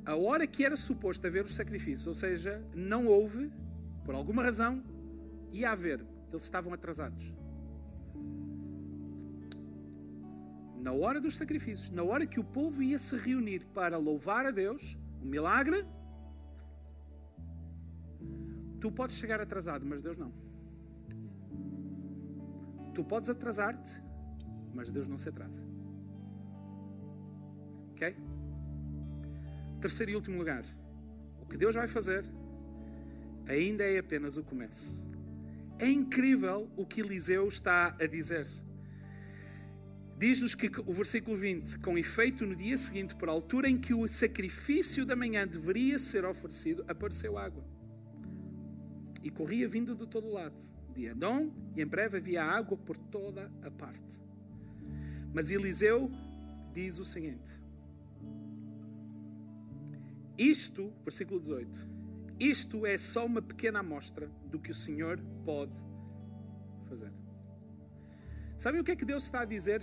a 0.06 0.16
hora 0.16 0.48
que 0.48 0.66
era 0.66 0.76
suposto 0.76 1.26
haver 1.28 1.46
os 1.46 1.56
sacrifícios, 1.56 2.08
ou 2.08 2.14
seja, 2.14 2.64
não 2.74 3.06
houve, 3.08 3.52
por 4.04 4.16
alguma 4.16 4.44
razão, 4.44 4.84
ia 5.52 5.72
haver, 5.72 6.06
eles 6.30 6.44
estavam 6.44 6.74
atrasados. 6.74 7.34
Na 10.82 10.92
hora 10.92 11.22
dos 11.22 11.38
sacrifícios, 11.38 11.92
na 11.92 12.02
hora 12.02 12.26
que 12.26 12.40
o 12.40 12.44
povo 12.44 12.82
ia 12.82 12.98
se 12.98 13.16
reunir 13.16 13.66
para 13.68 13.98
louvar 13.98 14.48
a 14.48 14.52
Deus, 14.52 14.98
o 15.22 15.26
milagre, 15.26 15.86
tu 18.80 18.92
podes 18.92 19.18
chegar 19.18 19.40
atrasado, 19.40 19.86
mas 19.86 20.02
Deus 20.02 20.18
não. 20.18 20.34
Tu 22.96 23.04
podes 23.04 23.30
atrasar-te, 23.30 24.02
mas 24.74 24.92
Deus 24.92 25.08
não 25.08 25.18
se 25.18 25.30
atrasa. 25.30 25.64
Ok? 27.92 28.16
Terceiro 29.82 30.12
e 30.12 30.16
último 30.16 30.38
lugar, 30.38 30.64
o 31.42 31.46
que 31.48 31.58
Deus 31.58 31.74
vai 31.74 31.88
fazer 31.88 32.24
ainda 33.48 33.84
é 33.84 33.98
apenas 33.98 34.38
o 34.38 34.44
começo. 34.44 35.04
É 35.80 35.90
incrível 35.90 36.70
o 36.78 36.86
que 36.86 37.02
Eliseu 37.02 37.48
está 37.48 37.96
a 38.00 38.06
dizer. 38.06 38.48
Diz-nos 40.20 40.54
que 40.54 40.70
o 40.86 40.94
versículo 40.94 41.36
20: 41.36 41.80
Com 41.80 41.98
efeito, 41.98 42.46
no 42.46 42.56
dia 42.56 42.78
seguinte, 42.78 43.16
por 43.16 43.28
altura 43.28 43.68
em 43.68 43.76
que 43.76 43.92
o 43.92 44.08
sacrifício 44.08 45.04
da 45.04 45.16
manhã 45.16 45.48
deveria 45.48 45.98
ser 45.98 46.26
oferecido, 46.26 46.86
apareceu 46.88 47.36
água. 47.36 47.66
E 49.24 49.32
corria 49.32 49.68
vindo 49.68 49.96
de 49.96 50.06
todo 50.06 50.30
lado, 50.30 50.62
de 50.94 51.10
Adão, 51.10 51.52
e 51.76 51.82
em 51.82 51.88
breve 51.88 52.18
havia 52.18 52.44
água 52.44 52.78
por 52.78 52.96
toda 52.96 53.52
a 53.64 53.72
parte. 53.72 54.22
Mas 55.34 55.50
Eliseu 55.50 56.12
diz 56.72 57.00
o 57.00 57.04
seguinte: 57.04 57.61
isto, 60.42 60.92
versículo 61.04 61.40
18, 61.40 61.88
isto 62.40 62.86
é 62.86 62.98
só 62.98 63.26
uma 63.26 63.42
pequena 63.42 63.80
amostra 63.80 64.28
do 64.46 64.60
que 64.60 64.72
o 64.72 64.74
Senhor 64.74 65.20
pode 65.46 65.74
fazer. 66.90 67.12
Sabem 68.58 68.82
o 68.82 68.84
que 68.84 68.92
é 68.92 68.96
que 68.96 69.06
Deus 69.06 69.24
está 69.24 69.42
a 69.42 69.46
dizer 69.46 69.82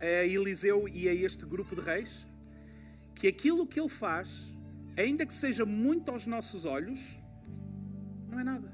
a 0.00 0.26
Eliseu 0.26 0.86
e 0.86 1.08
a 1.08 1.14
este 1.14 1.46
grupo 1.46 1.74
de 1.74 1.80
reis? 1.80 2.26
Que 3.14 3.26
aquilo 3.26 3.66
que 3.66 3.80
ele 3.80 3.88
faz, 3.88 4.54
ainda 4.98 5.24
que 5.24 5.32
seja 5.32 5.64
muito 5.64 6.10
aos 6.10 6.26
nossos 6.26 6.66
olhos, 6.66 7.18
não 8.28 8.38
é 8.38 8.44
nada. 8.44 8.70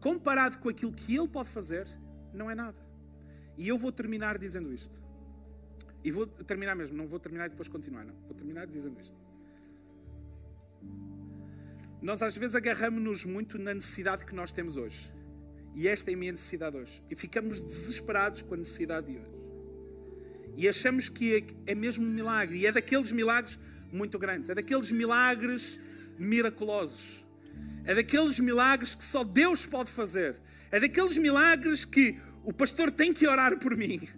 Comparado 0.00 0.58
com 0.58 0.68
aquilo 0.68 0.92
que 0.92 1.16
ele 1.16 1.28
pode 1.28 1.48
fazer, 1.48 1.86
não 2.34 2.50
é 2.50 2.54
nada. 2.54 2.78
E 3.56 3.68
eu 3.68 3.78
vou 3.78 3.92
terminar 3.92 4.36
dizendo 4.36 4.72
isto. 4.72 5.02
E 6.04 6.10
vou 6.10 6.26
terminar 6.26 6.74
mesmo, 6.74 6.96
não 6.96 7.06
vou 7.06 7.20
terminar 7.20 7.46
e 7.46 7.50
depois 7.50 7.68
continuar, 7.68 8.04
não. 8.04 8.14
Vou 8.26 8.34
terminar 8.34 8.66
dizendo 8.66 9.00
isto. 9.00 9.21
Nós 12.00 12.20
às 12.20 12.36
vezes 12.36 12.54
agarramos-nos 12.54 13.24
muito 13.24 13.58
na 13.58 13.72
necessidade 13.72 14.24
que 14.26 14.34
nós 14.34 14.50
temos 14.50 14.76
hoje. 14.76 15.12
E 15.74 15.88
esta 15.88 16.10
é 16.10 16.14
a 16.14 16.16
minha 16.16 16.32
necessidade 16.32 16.76
hoje. 16.76 17.02
E 17.10 17.14
ficamos 17.14 17.62
desesperados 17.62 18.42
com 18.42 18.54
a 18.54 18.56
necessidade 18.56 19.06
de 19.06 19.18
hoje. 19.18 19.42
E 20.56 20.68
achamos 20.68 21.08
que 21.08 21.34
é, 21.66 21.72
é 21.72 21.74
mesmo 21.74 22.04
um 22.04 22.10
milagre. 22.10 22.58
E 22.58 22.66
é 22.66 22.72
daqueles 22.72 23.12
milagres 23.12 23.58
muito 23.92 24.18
grandes. 24.18 24.50
É 24.50 24.54
daqueles 24.54 24.90
milagres 24.90 25.80
miraculosos. 26.18 27.24
É 27.84 27.94
daqueles 27.94 28.38
milagres 28.38 28.94
que 28.94 29.04
só 29.04 29.24
Deus 29.24 29.64
pode 29.64 29.90
fazer. 29.90 30.40
É 30.70 30.78
daqueles 30.78 31.16
milagres 31.16 31.84
que 31.84 32.18
o 32.44 32.52
pastor 32.52 32.90
tem 32.90 33.12
que 33.12 33.26
orar 33.26 33.58
por 33.58 33.76
mim. 33.76 34.08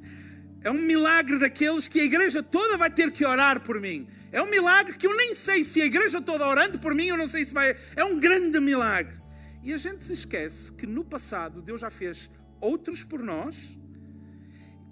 É 0.62 0.70
um 0.70 0.80
milagre 0.80 1.38
daqueles 1.38 1.86
que 1.86 2.00
a 2.00 2.04
igreja 2.04 2.42
toda 2.42 2.76
vai 2.76 2.90
ter 2.90 3.12
que 3.12 3.24
orar 3.24 3.60
por 3.60 3.80
mim. 3.80 4.06
É 4.34 4.42
um 4.42 4.50
milagre 4.50 4.96
que 4.96 5.06
eu 5.06 5.16
nem 5.16 5.32
sei 5.32 5.62
se 5.62 5.80
a 5.80 5.86
igreja 5.86 6.20
toda 6.20 6.44
orando 6.44 6.76
por 6.76 6.92
mim, 6.92 7.06
eu 7.06 7.16
não 7.16 7.28
sei 7.28 7.44
se 7.44 7.54
vai. 7.54 7.76
É 7.94 8.04
um 8.04 8.18
grande 8.18 8.58
milagre. 8.58 9.16
E 9.62 9.72
a 9.72 9.76
gente 9.76 10.02
se 10.02 10.12
esquece 10.12 10.72
que 10.72 10.88
no 10.88 11.04
passado 11.04 11.62
Deus 11.62 11.80
já 11.80 11.88
fez 11.88 12.28
outros 12.60 13.04
por 13.04 13.22
nós 13.22 13.78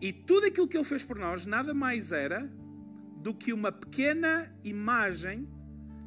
e 0.01 0.13
tudo 0.13 0.47
aquilo 0.47 0.69
que 0.69 0.77
Ele 0.77 0.85
fez 0.85 1.03
por 1.03 1.19
nós 1.19 1.45
nada 1.45 1.75
mais 1.75 2.13
era 2.13 2.49
do 3.17 3.35
que 3.35 3.53
uma 3.53 3.73
pequena 3.73 4.49
imagem 4.63 5.49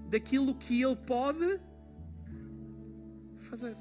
daquilo 0.10 0.56
que 0.56 0.82
Ele 0.82 0.96
pode 0.96 1.60
fazer. 3.50 3.76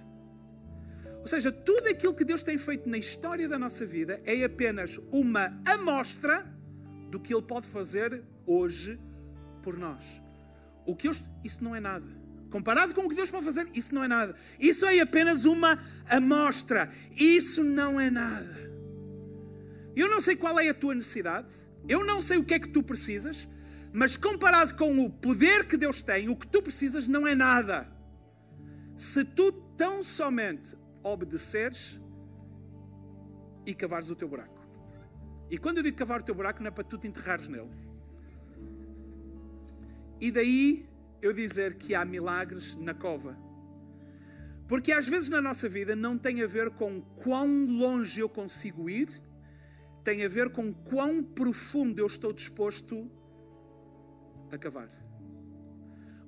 Ou 1.20 1.28
seja, 1.28 1.52
tudo 1.52 1.86
aquilo 1.86 2.12
que 2.12 2.24
Deus 2.24 2.42
tem 2.42 2.58
feito 2.58 2.88
na 2.88 2.98
história 2.98 3.48
da 3.48 3.56
nossa 3.56 3.86
vida 3.86 4.20
é 4.24 4.42
apenas 4.42 4.98
uma 5.12 5.56
amostra 5.64 6.44
do 7.08 7.20
que 7.20 7.32
Ele 7.32 7.42
pode 7.42 7.68
fazer 7.68 8.24
hoje 8.44 8.98
por 9.64 9.78
nós. 9.78 10.04
O 10.86 10.94
que 10.94 11.08
eu, 11.08 11.12
isso 11.42 11.64
não 11.64 11.74
é 11.74 11.80
nada. 11.80 12.06
Comparado 12.50 12.94
com 12.94 13.00
o 13.00 13.08
que 13.08 13.16
Deus 13.16 13.30
pode 13.30 13.46
fazer, 13.46 13.66
isso 13.74 13.94
não 13.94 14.04
é 14.04 14.08
nada. 14.08 14.36
Isso 14.60 14.86
é 14.86 15.00
apenas 15.00 15.44
uma 15.46 15.82
amostra. 16.06 16.92
Isso 17.16 17.64
não 17.64 17.98
é 17.98 18.10
nada. 18.10 18.70
Eu 19.96 20.08
não 20.10 20.20
sei 20.20 20.36
qual 20.36 20.60
é 20.60 20.68
a 20.68 20.74
tua 20.74 20.94
necessidade. 20.94 21.48
Eu 21.88 22.04
não 22.04 22.20
sei 22.20 22.36
o 22.36 22.44
que 22.44 22.54
é 22.54 22.58
que 22.58 22.68
tu 22.68 22.82
precisas. 22.82 23.48
Mas 23.92 24.16
comparado 24.16 24.76
com 24.76 25.04
o 25.04 25.10
poder 25.10 25.66
que 25.66 25.76
Deus 25.76 26.02
tem, 26.02 26.28
o 26.28 26.36
que 26.36 26.46
tu 26.46 26.60
precisas 26.62 27.06
não 27.06 27.26
é 27.26 27.34
nada. 27.34 27.88
Se 28.96 29.24
tu 29.24 29.50
tão 29.76 30.02
somente 30.02 30.76
obedeceres 31.02 32.00
e 33.66 33.74
cavares 33.74 34.10
o 34.10 34.16
teu 34.16 34.28
buraco. 34.28 34.60
E 35.50 35.58
quando 35.58 35.78
eu 35.78 35.82
digo 35.82 35.96
cavar 35.96 36.20
o 36.20 36.24
teu 36.24 36.34
buraco, 36.34 36.60
não 36.60 36.68
é 36.68 36.70
para 36.70 36.84
tu 36.84 36.98
te 36.98 37.06
enterrares 37.06 37.48
nele. 37.48 37.70
E 40.24 40.30
daí 40.30 40.88
eu 41.20 41.34
dizer 41.34 41.74
que 41.74 41.94
há 41.94 42.02
milagres 42.02 42.74
na 42.76 42.94
cova. 42.94 43.36
Porque 44.66 44.90
às 44.90 45.06
vezes 45.06 45.28
na 45.28 45.38
nossa 45.38 45.68
vida 45.68 45.94
não 45.94 46.16
tem 46.16 46.42
a 46.42 46.46
ver 46.46 46.70
com 46.70 47.02
quão 47.22 47.66
longe 47.66 48.20
eu 48.20 48.28
consigo 48.30 48.88
ir, 48.88 49.10
tem 50.02 50.24
a 50.24 50.28
ver 50.28 50.48
com 50.48 50.72
quão 50.72 51.22
profundo 51.22 51.98
eu 51.98 52.06
estou 52.06 52.32
disposto 52.32 53.06
a 54.50 54.56
cavar. 54.56 54.88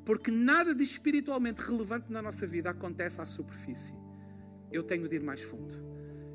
Porque 0.04 0.30
nada 0.30 0.74
de 0.74 0.84
espiritualmente 0.84 1.62
relevante 1.62 2.12
na 2.12 2.20
nossa 2.20 2.46
vida 2.46 2.68
acontece 2.68 3.18
à 3.22 3.24
superfície. 3.24 3.94
Eu 4.70 4.82
tenho 4.82 5.08
de 5.08 5.16
ir 5.16 5.22
mais 5.22 5.40
fundo. 5.40 5.74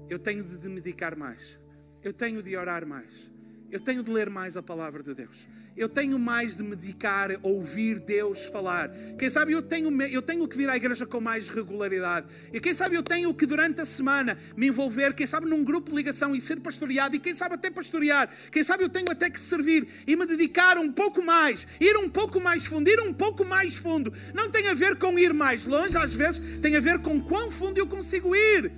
Eu 0.09 0.17
tenho 0.17 0.43
de 0.43 0.67
me 0.67 0.81
dedicar 0.81 1.15
mais. 1.15 1.59
Eu 2.01 2.11
tenho 2.11 2.41
de 2.41 2.57
orar 2.57 2.87
mais. 2.87 3.31
Eu 3.71 3.79
tenho 3.79 4.03
de 4.03 4.11
ler 4.11 4.29
mais 4.29 4.57
a 4.57 4.61
palavra 4.61 5.01
de 5.01 5.13
Deus. 5.13 5.47
Eu 5.77 5.87
tenho 5.87 6.19
mais 6.19 6.57
de 6.57 6.61
me 6.61 6.75
dedicar 6.75 7.31
a 7.31 7.39
ouvir 7.41 8.01
Deus 8.01 8.45
falar. 8.47 8.91
Quem 9.17 9.29
sabe 9.29 9.53
eu 9.53 9.61
tenho, 9.61 9.89
eu 10.03 10.21
tenho 10.21 10.45
que 10.45 10.57
vir 10.57 10.69
à 10.69 10.75
igreja 10.75 11.05
com 11.05 11.21
mais 11.21 11.47
regularidade. 11.47 12.27
E 12.51 12.59
quem 12.59 12.73
sabe 12.73 12.97
eu 12.97 13.03
tenho 13.03 13.33
que 13.33 13.45
durante 13.45 13.79
a 13.79 13.85
semana 13.85 14.37
me 14.57 14.67
envolver, 14.67 15.13
quem 15.13 15.25
sabe 15.25 15.47
num 15.47 15.63
grupo 15.63 15.89
de 15.89 15.95
ligação 15.95 16.35
e 16.35 16.41
ser 16.41 16.59
pastoreado, 16.59 17.15
e 17.15 17.19
quem 17.19 17.33
sabe 17.33 17.55
até 17.55 17.71
pastorear. 17.71 18.29
Quem 18.51 18.61
sabe 18.61 18.83
eu 18.83 18.89
tenho 18.89 19.09
até 19.09 19.29
que 19.29 19.39
servir 19.39 19.87
e 20.05 20.17
me 20.17 20.25
dedicar 20.25 20.77
um 20.77 20.91
pouco 20.91 21.23
mais, 21.23 21.65
ir 21.79 21.95
um 21.95 22.09
pouco 22.09 22.41
mais 22.41 22.65
fundo, 22.65 22.89
ir 22.89 22.99
um 22.99 23.13
pouco 23.13 23.45
mais 23.45 23.77
fundo. 23.77 24.13
Não 24.33 24.51
tem 24.51 24.67
a 24.67 24.73
ver 24.73 24.97
com 24.97 25.17
ir 25.17 25.33
mais 25.33 25.63
longe, 25.63 25.97
às 25.97 26.13
vezes 26.13 26.59
tem 26.59 26.75
a 26.75 26.81
ver 26.81 26.99
com 26.99 27.21
quão 27.21 27.49
fundo 27.49 27.77
eu 27.77 27.87
consigo 27.87 28.35
ir. 28.35 28.69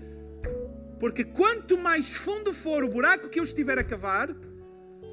Porque 1.00 1.24
quanto 1.24 1.80
mais 1.80 2.14
fundo 2.14 2.54
for 2.54 2.84
o 2.84 2.90
buraco 2.90 3.28
que 3.28 3.40
eu 3.40 3.44
estiver 3.44 3.80
a 3.80 3.84
cavar, 3.84 4.34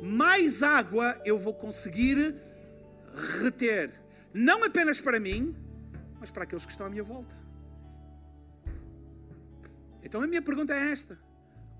mais 0.03 0.63
água 0.63 1.21
eu 1.25 1.39
vou 1.39 1.55
conseguir 1.55 2.35
reter. 3.43 3.93
Não 4.33 4.65
apenas 4.65 5.01
para 5.01 5.19
mim, 5.19 5.55
mas 6.19 6.31
para 6.31 6.45
aqueles 6.45 6.65
que 6.65 6.73
estão 6.73 6.87
à 6.87 6.91
minha 6.91 7.03
volta. 7.03 7.35
Então 10.03 10.23
a 10.23 10.27
minha 10.27 10.43
pergunta 10.43 10.75
é 10.75 10.91
esta: 10.91 11.19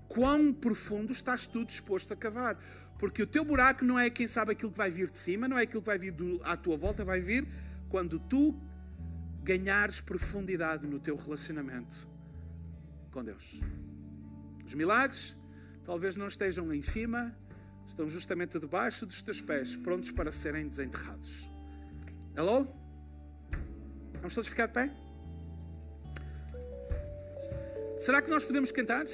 quão 0.07 0.53
profundo 0.53 1.11
estás 1.11 1.47
tu 1.47 1.65
disposto 1.65 2.13
a 2.13 2.15
cavar? 2.15 2.57
Porque 2.99 3.23
o 3.23 3.27
teu 3.27 3.43
buraco 3.43 3.83
não 3.83 3.97
é 3.97 4.09
quem 4.09 4.27
sabe 4.27 4.51
aquilo 4.51 4.71
que 4.71 4.77
vai 4.77 4.91
vir 4.91 5.09
de 5.09 5.17
cima, 5.17 5.47
não 5.47 5.57
é 5.57 5.63
aquilo 5.63 5.81
que 5.81 5.87
vai 5.87 5.97
vir 5.97 6.11
do, 6.11 6.39
à 6.43 6.55
tua 6.55 6.77
volta, 6.77 7.03
vai 7.03 7.19
vir 7.19 7.47
quando 7.89 8.19
tu 8.19 8.55
ganhares 9.43 9.99
profundidade 9.99 10.85
no 10.85 10.99
teu 10.99 11.15
relacionamento 11.15 12.07
com 13.11 13.23
Deus. 13.23 13.59
Os 14.63 14.73
milagres 14.73 15.35
talvez 15.83 16.15
não 16.15 16.27
estejam 16.27 16.71
em 16.71 16.81
cima, 16.81 17.35
estão 17.91 18.07
justamente 18.07 18.57
debaixo 18.57 19.05
dos 19.05 19.21
teus 19.21 19.41
pés, 19.41 19.75
prontos 19.75 20.11
para 20.11 20.31
serem 20.31 20.67
desenterrados. 20.67 21.49
Hello? 22.35 22.67
Vamos 24.15 24.33
todos 24.33 24.47
ficar 24.47 24.67
de 24.67 24.73
pé? 24.73 24.91
Será 27.97 28.21
que 28.21 28.29
nós 28.29 28.45
podemos 28.45 28.71
cantar? 28.71 29.05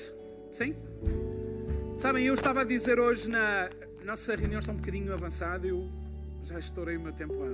Sim? 0.51 0.75
Sabem, 1.97 2.25
eu 2.25 2.35
estava 2.35 2.61
a 2.61 2.63
dizer 2.63 2.99
hoje 2.99 3.27
na 3.27 3.67
nossa 4.05 4.35
reunião 4.35 4.59
está 4.59 4.71
um 4.71 4.77
bocadinho 4.77 5.11
avançada, 5.11 5.65
eu 5.67 5.91
já 6.43 6.59
estourei 6.59 6.95
o 6.97 7.01
meu 7.01 7.11
tempo 7.11 7.33
há 7.33 7.49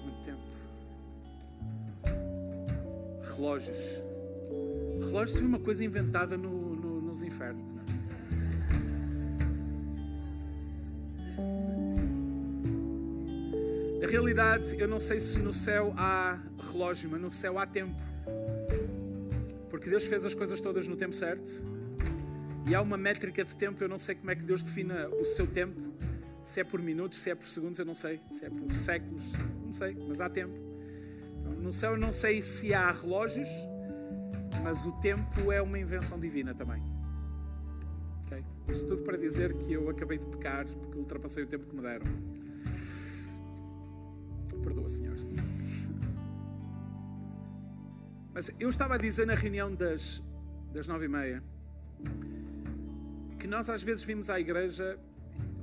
muito 0.00 0.22
tempo. 0.24 0.42
Relógios. 3.34 4.02
Relógios 5.00 5.36
foi 5.36 5.46
uma 5.46 5.58
coisa 5.58 5.84
inventada 5.84 6.36
no, 6.36 6.76
no, 6.76 7.00
nos 7.00 7.22
infernos. 7.22 7.73
A 14.02 14.06
realidade, 14.06 14.78
eu 14.78 14.86
não 14.86 15.00
sei 15.00 15.18
se 15.18 15.38
no 15.38 15.52
céu 15.52 15.94
há 15.96 16.38
relógio, 16.58 17.08
mas 17.10 17.20
no 17.20 17.32
céu 17.32 17.58
há 17.58 17.66
tempo. 17.66 17.98
Porque 19.70 19.88
Deus 19.88 20.04
fez 20.04 20.24
as 20.24 20.34
coisas 20.34 20.60
todas 20.60 20.86
no 20.86 20.94
tempo 20.94 21.14
certo. 21.14 21.50
E 22.68 22.74
há 22.74 22.80
uma 22.80 22.96
métrica 22.96 23.44
de 23.44 23.56
tempo, 23.56 23.82
eu 23.82 23.88
não 23.88 23.98
sei 23.98 24.14
como 24.14 24.30
é 24.30 24.36
que 24.36 24.42
Deus 24.42 24.62
defina 24.62 25.08
o 25.08 25.24
seu 25.24 25.46
tempo. 25.46 25.80
Se 26.42 26.60
é 26.60 26.64
por 26.64 26.82
minutos, 26.82 27.18
se 27.18 27.30
é 27.30 27.34
por 27.34 27.46
segundos, 27.46 27.78
eu 27.78 27.84
não 27.84 27.94
sei. 27.94 28.20
Se 28.30 28.44
é 28.44 28.50
por 28.50 28.70
séculos, 28.72 29.24
não 29.64 29.72
sei, 29.72 29.96
mas 30.06 30.20
há 30.20 30.28
tempo. 30.28 30.54
Então, 31.40 31.52
no 31.54 31.72
céu 31.72 31.92
eu 31.92 31.98
não 31.98 32.12
sei 32.12 32.42
se 32.42 32.74
há 32.74 32.90
relógios, 32.92 33.48
mas 34.62 34.84
o 34.84 34.92
tempo 35.00 35.50
é 35.50 35.62
uma 35.62 35.78
invenção 35.78 36.18
divina 36.18 36.54
também. 36.54 36.93
Isso 38.68 38.86
tudo 38.86 39.02
para 39.02 39.16
dizer 39.16 39.54
que 39.54 39.72
eu 39.72 39.88
acabei 39.88 40.18
de 40.18 40.24
pecar 40.26 40.66
porque 40.66 40.98
ultrapassei 40.98 41.44
o 41.44 41.46
tempo 41.46 41.66
que 41.66 41.76
me 41.76 41.82
deram. 41.82 42.06
Perdoa, 44.62 44.88
Senhor. 44.88 45.16
Mas 48.32 48.50
eu 48.58 48.68
estava 48.68 48.94
a 48.94 48.98
dizer 48.98 49.26
na 49.26 49.34
reunião 49.34 49.72
das, 49.74 50.22
das 50.72 50.88
nove 50.88 51.04
e 51.04 51.08
meia 51.08 51.42
que 53.38 53.46
nós 53.46 53.68
às 53.68 53.82
vezes 53.82 54.02
vimos 54.02 54.30
à 54.30 54.40
igreja 54.40 54.98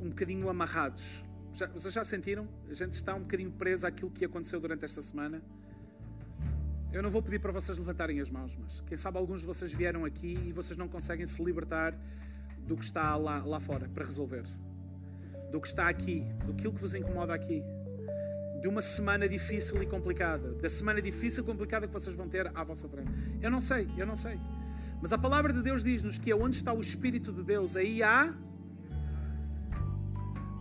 um 0.02 0.10
bocadinho 0.10 0.48
amarrados. 0.50 1.24
Já, 1.52 1.68
vocês 1.68 1.94
já 1.94 2.06
sentiram? 2.06 2.48
A 2.70 2.74
gente 2.74 2.94
está 2.94 3.14
um 3.16 3.22
bocadinho 3.22 3.52
preso 3.52 3.86
àquilo 3.86 4.10
que 4.10 4.24
aconteceu 4.24 4.60
durante 4.60 4.86
esta 4.86 5.02
semana. 5.02 5.42
Eu 6.94 7.02
não 7.02 7.10
vou 7.10 7.22
pedir 7.22 7.40
para 7.40 7.52
vocês 7.52 7.78
levantarem 7.78 8.20
as 8.20 8.30
mãos, 8.30 8.56
mas 8.56 8.82
quem 8.82 8.98
sabe 8.98 9.18
alguns 9.18 9.40
de 9.40 9.46
vocês 9.46 9.72
vieram 9.72 10.06
aqui 10.06 10.38
e 10.46 10.52
vocês 10.52 10.78
não 10.78 10.88
conseguem 10.88 11.26
se 11.26 11.44
libertar 11.44 11.98
do 12.68 12.76
que 12.76 12.84
está 12.84 13.16
lá, 13.16 13.44
lá 13.44 13.60
fora 13.60 13.90
para 13.94 14.06
resolver. 14.06 14.44
Do 15.52 15.60
que 15.60 15.68
está 15.68 15.90
aqui, 15.90 16.26
do 16.46 16.54
que 16.54 16.68
vos 16.68 16.94
incomoda 16.94 17.34
aqui 17.34 17.64
de 18.62 18.68
uma 18.68 18.82
semana 18.82 19.28
difícil 19.28 19.82
e 19.82 19.88
complicada, 19.88 20.54
da 20.54 20.70
semana 20.70 21.02
difícil 21.02 21.44
e 21.44 21.46
complicada 21.46 21.88
que 21.88 21.94
vocês 21.94 22.16
vão 22.16 22.30
ter 22.30 22.50
à 22.54 22.64
vossa 22.64 22.88
frente. 22.88 23.12
Eu 23.42 23.50
não 23.50 23.60
sei, 23.60 23.90
eu 23.98 24.06
não 24.06 24.16
sei. 24.16 24.40
Mas 25.02 25.12
a 25.12 25.18
palavra 25.18 25.52
de 25.52 25.64
Deus 25.64 25.84
diz-nos 25.84 26.20
que 26.20 26.32
aonde 26.32 26.58
está 26.58 26.72
o 26.72 26.80
Espírito 26.80 27.34
de 27.34 27.44
Deus, 27.44 27.76
aí 27.76 28.04
há. 28.04 28.32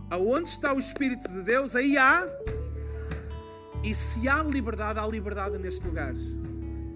Aonde 0.09 0.49
está 0.49 0.73
o 0.73 0.79
Espírito 0.79 1.29
de 1.31 1.43
Deus, 1.43 1.75
aí 1.75 1.95
há. 1.95 2.27
E 3.83 3.93
se 3.93 4.27
há 4.27 4.41
liberdade, 4.41 4.97
há 4.97 5.05
liberdade 5.05 5.59
neste 5.59 5.85
lugar. 5.85 6.15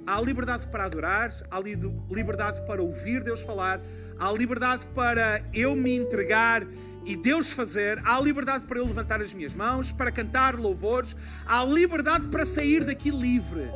Há 0.07 0.21
liberdade 0.21 0.67
para 0.67 0.85
adorar, 0.85 1.31
há 1.49 1.59
liberdade 1.59 2.61
para 2.67 2.81
ouvir 2.81 3.23
Deus 3.23 3.41
falar, 3.41 3.81
há 4.19 4.31
liberdade 4.31 4.85
para 4.93 5.43
eu 5.51 5.75
me 5.75 5.95
entregar 5.95 6.61
e 7.05 7.15
Deus 7.15 7.51
fazer, 7.51 7.99
há 8.05 8.19
liberdade 8.21 8.67
para 8.67 8.77
eu 8.77 8.85
levantar 8.85 9.19
as 9.19 9.33
minhas 9.33 9.55
mãos, 9.55 9.91
para 9.91 10.11
cantar 10.11 10.55
louvores, 10.55 11.15
há 11.45 11.65
liberdade 11.65 12.27
para 12.27 12.45
sair 12.45 12.83
daqui 12.83 13.09
livre. 13.09 13.67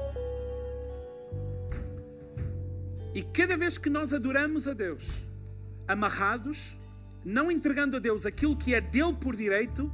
E 3.15 3.23
cada 3.23 3.57
vez 3.57 3.79
que 3.79 3.89
nós 3.89 4.13
adoramos 4.13 4.67
a 4.67 4.73
Deus, 4.73 5.03
amarrados, 5.87 6.77
não 7.25 7.51
entregando 7.51 7.97
a 7.97 7.99
Deus 7.99 8.23
aquilo 8.23 8.55
que 8.55 8.75
é 8.75 8.81
dele 8.81 9.15
por 9.19 9.35
direito, 9.35 9.91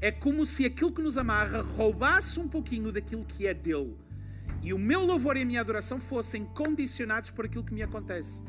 é 0.00 0.10
como 0.10 0.44
se 0.44 0.64
aquilo 0.64 0.90
que 0.92 1.00
nos 1.00 1.16
amarra 1.16 1.62
roubasse 1.62 2.40
um 2.40 2.48
pouquinho 2.48 2.90
daquilo 2.90 3.24
que 3.24 3.46
é 3.46 3.54
dele. 3.54 3.96
E 4.62 4.72
o 4.74 4.78
meu 4.78 5.04
louvor 5.04 5.36
e 5.36 5.42
a 5.42 5.44
minha 5.44 5.60
adoração 5.60 5.98
fossem 6.00 6.44
condicionados 6.44 7.30
por 7.30 7.44
aquilo 7.44 7.64
que 7.64 7.74
me 7.74 7.82
acontece. 7.82 8.42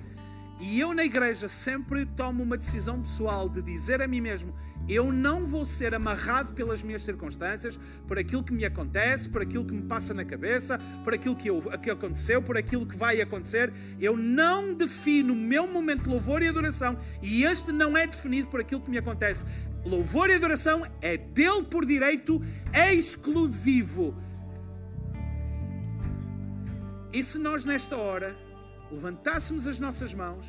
E 0.61 0.79
eu 0.79 0.93
na 0.93 1.03
igreja 1.03 1.47
sempre 1.47 2.05
tomo 2.05 2.43
uma 2.43 2.55
decisão 2.55 3.01
pessoal 3.01 3.49
de 3.49 3.63
dizer 3.63 3.99
a 3.99 4.07
mim 4.07 4.21
mesmo: 4.21 4.53
eu 4.87 5.11
não 5.11 5.43
vou 5.43 5.65
ser 5.65 5.95
amarrado 5.95 6.53
pelas 6.53 6.83
minhas 6.83 7.01
circunstâncias, 7.01 7.79
por 8.07 8.19
aquilo 8.19 8.43
que 8.43 8.53
me 8.53 8.63
acontece, 8.63 9.27
por 9.27 9.41
aquilo 9.41 9.65
que 9.65 9.73
me 9.73 9.81
passa 9.81 10.13
na 10.13 10.23
cabeça, 10.23 10.79
por 11.03 11.15
aquilo 11.15 11.35
que, 11.35 11.49
eu, 11.49 11.61
que 11.81 11.89
aconteceu, 11.89 12.43
por 12.43 12.57
aquilo 12.57 12.85
que 12.85 12.95
vai 12.95 13.19
acontecer. 13.19 13.73
Eu 13.99 14.15
não 14.15 14.75
defino 14.75 15.33
o 15.33 15.35
meu 15.35 15.65
momento 15.65 16.03
de 16.03 16.09
louvor 16.09 16.43
e 16.43 16.47
adoração, 16.47 16.95
e 17.23 17.43
este 17.43 17.71
não 17.71 17.97
é 17.97 18.05
definido 18.05 18.47
por 18.47 18.59
aquilo 18.59 18.81
que 18.81 18.91
me 18.91 18.99
acontece. 18.99 19.43
Louvor 19.83 20.29
e 20.29 20.35
adoração 20.35 20.85
é 21.01 21.17
dele 21.17 21.63
por 21.63 21.87
direito 21.87 22.39
exclusivo. 22.71 24.15
E 27.13 27.21
se 27.21 27.37
nós, 27.37 27.65
nesta 27.65 27.97
hora, 27.97 28.35
levantássemos 28.91 29.67
as 29.67 29.79
nossas 29.79 30.13
mãos 30.13 30.45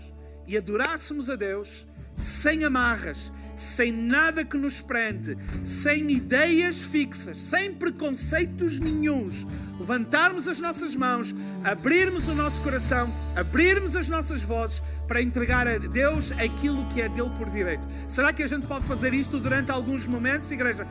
e 0.46 0.56
adorássemos 0.56 1.28
a 1.28 1.36
Deus 1.36 1.86
sem 2.16 2.62
amarras, 2.64 3.32
sem 3.56 3.90
nada 3.90 4.44
que 4.44 4.56
nos 4.56 4.80
prende, 4.80 5.36
sem 5.64 6.10
ideias 6.10 6.82
fixas, 6.82 7.40
sem 7.42 7.74
preconceitos 7.74 8.78
nenhuns, 8.78 9.46
levantarmos 9.78 10.46
as 10.46 10.60
nossas 10.60 10.94
mãos, 10.94 11.34
abrirmos 11.64 12.28
o 12.28 12.34
nosso 12.34 12.60
coração, 12.60 13.12
abrirmos 13.34 13.96
as 13.96 14.08
nossas 14.08 14.42
vozes 14.42 14.82
para 15.08 15.20
entregar 15.22 15.66
a 15.66 15.78
Deus 15.78 16.30
aquilo 16.32 16.86
que 16.88 17.00
é 17.00 17.08
dele 17.08 17.30
por 17.36 17.50
direito. 17.50 17.86
Será 18.08 18.32
que 18.32 18.42
a 18.42 18.46
gente 18.46 18.66
pode 18.66 18.86
fazer 18.86 19.12
isto 19.14 19.40
durante 19.40 19.72
alguns 19.72 20.06
momentos, 20.06 20.50
igreja? 20.50 20.86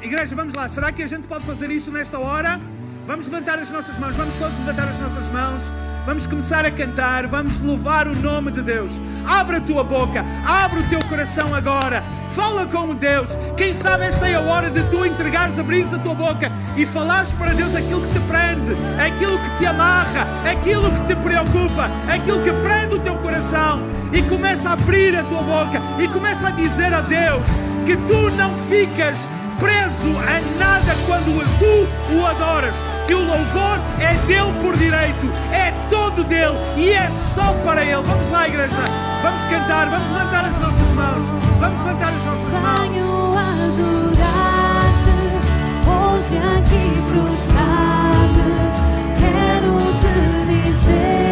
Igreja, 0.00 0.36
vamos 0.36 0.54
lá, 0.54 0.68
será 0.68 0.92
que 0.92 1.02
a 1.02 1.06
gente 1.06 1.26
pode 1.26 1.44
fazer 1.44 1.70
isto 1.70 1.90
nesta 1.90 2.18
hora? 2.18 2.60
Vamos 3.06 3.28
levantar 3.28 3.60
as 3.60 3.70
nossas 3.70 3.96
mãos, 3.98 4.16
vamos 4.16 4.34
todos 4.34 4.58
levantar 4.58 4.88
as 4.88 4.98
nossas 4.98 5.28
mãos. 5.28 5.70
Vamos 6.04 6.26
começar 6.26 6.64
a 6.64 6.70
cantar, 6.72 7.26
vamos 7.28 7.60
louvar 7.60 8.08
o 8.08 8.16
nome 8.16 8.50
de 8.50 8.62
Deus. 8.62 8.90
Abre 9.24 9.56
a 9.56 9.60
tua 9.60 9.84
boca, 9.84 10.24
abre 10.44 10.80
o 10.80 10.88
teu 10.88 10.98
coração 11.08 11.54
agora. 11.54 12.02
Fala 12.30 12.66
com 12.66 12.94
Deus. 12.96 13.28
Quem 13.56 13.72
sabe 13.72 14.06
esta 14.06 14.28
é 14.28 14.34
a 14.34 14.40
hora 14.40 14.70
de 14.70 14.82
tu 14.90 15.06
entregares, 15.06 15.56
abrires 15.56 15.94
a 15.94 15.98
tua 16.00 16.14
boca 16.14 16.50
e 16.76 16.84
falares 16.84 17.30
para 17.32 17.54
Deus 17.54 17.76
aquilo 17.76 18.02
que 18.02 18.12
te 18.12 18.20
prende, 18.20 18.72
aquilo 19.00 19.38
que 19.38 19.58
te 19.58 19.66
amarra, 19.66 20.26
aquilo 20.48 20.90
que 20.90 21.06
te 21.06 21.16
preocupa, 21.16 21.88
aquilo 22.08 22.42
que 22.42 22.52
prende 22.54 22.96
o 22.96 23.00
teu 23.00 23.16
coração. 23.18 23.82
E 24.12 24.20
começa 24.22 24.70
a 24.70 24.72
abrir 24.72 25.16
a 25.16 25.22
tua 25.22 25.42
boca 25.42 25.80
e 26.00 26.08
começa 26.08 26.48
a 26.48 26.50
dizer 26.50 26.92
a 26.92 27.02
Deus 27.02 27.46
que 27.84 27.96
tu 27.96 28.30
não 28.30 28.56
ficas 28.68 29.16
preso 29.58 30.08
a 30.18 30.40
nada 30.58 30.94
quando 31.06 31.44
tu 31.58 32.14
o 32.14 32.26
adoras 32.26 32.76
que 33.06 33.14
o 33.14 33.20
louvor 33.20 33.78
é 34.00 34.14
dele 34.26 34.52
por 34.60 34.76
direito, 34.76 35.30
é 35.52 35.72
todo 35.88 36.24
dele 36.24 36.58
e 36.76 36.90
é 36.90 37.10
só 37.10 37.52
para 37.64 37.82
ele. 37.82 38.02
Vamos 38.02 38.28
lá, 38.30 38.48
igreja, 38.48 38.74
vamos 39.22 39.44
cantar, 39.44 39.88
vamos 39.88 40.10
levantar 40.10 40.44
as 40.44 40.58
nossas 40.58 40.92
mãos, 40.92 41.24
vamos 41.60 41.84
levantar 41.84 42.12
as 42.12 42.24
nossas 42.24 42.52
mãos. 42.52 43.26
Hoje 45.88 46.36
aqui 46.38 47.02
prostrar-me, 47.12 48.50
quero 49.18 49.72
te 50.00 50.62
dizer. 50.62 51.25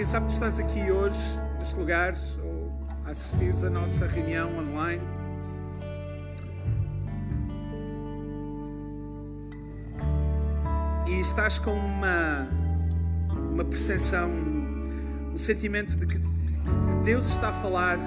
Quem 0.00 0.06
sabe 0.06 0.28
tu 0.28 0.32
estás 0.32 0.58
aqui 0.58 0.90
hoje, 0.90 1.38
neste 1.58 1.78
lugar, 1.78 2.14
ou 2.42 2.72
a 3.04 3.10
assistires 3.10 3.62
a 3.64 3.68
nossa 3.68 4.06
reunião 4.06 4.50
online. 4.56 5.02
E 11.06 11.20
estás 11.20 11.58
com 11.58 11.72
uma, 11.72 12.48
uma 13.52 13.62
percepção, 13.62 14.30
um 14.30 15.36
sentimento 15.36 15.94
de 15.98 16.06
que 16.06 16.18
Deus 17.04 17.28
está 17.28 17.50
a 17.50 17.52
falar 17.60 17.98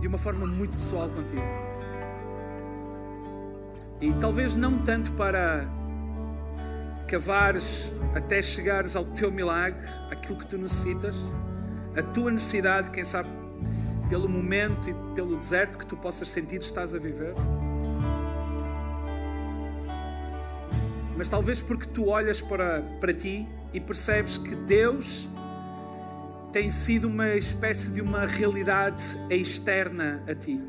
de 0.00 0.08
uma 0.08 0.16
forma 0.16 0.46
muito 0.46 0.78
pessoal 0.78 1.10
contigo. 1.10 1.42
E 4.00 4.10
talvez 4.14 4.54
não 4.54 4.78
tanto 4.78 5.12
para 5.12 5.66
cavares 7.06 7.92
até 8.14 8.40
chegares 8.42 8.96
ao 8.96 9.04
teu 9.04 9.30
milagre, 9.30 9.86
aquilo 10.10 10.38
que 10.38 10.46
tu 10.46 10.58
necessitas, 10.58 11.16
a 11.96 12.02
tua 12.02 12.30
necessidade, 12.30 12.90
quem 12.90 13.04
sabe, 13.04 13.28
pelo 14.08 14.28
momento 14.28 14.90
e 14.90 14.94
pelo 15.14 15.36
deserto 15.36 15.78
que 15.78 15.86
tu 15.86 15.96
possas 15.96 16.28
sentir 16.28 16.60
estás 16.60 16.94
a 16.94 16.98
viver. 16.98 17.34
Mas 21.16 21.28
talvez 21.28 21.62
porque 21.62 21.86
tu 21.86 22.08
olhas 22.08 22.40
para, 22.40 22.82
para 23.00 23.12
ti 23.12 23.48
e 23.72 23.80
percebes 23.80 24.38
que 24.38 24.54
Deus 24.54 25.28
tem 26.52 26.70
sido 26.70 27.08
uma 27.08 27.34
espécie 27.34 27.90
de 27.90 28.02
uma 28.02 28.26
realidade 28.26 29.02
externa 29.30 30.22
a 30.28 30.34
ti. 30.34 30.60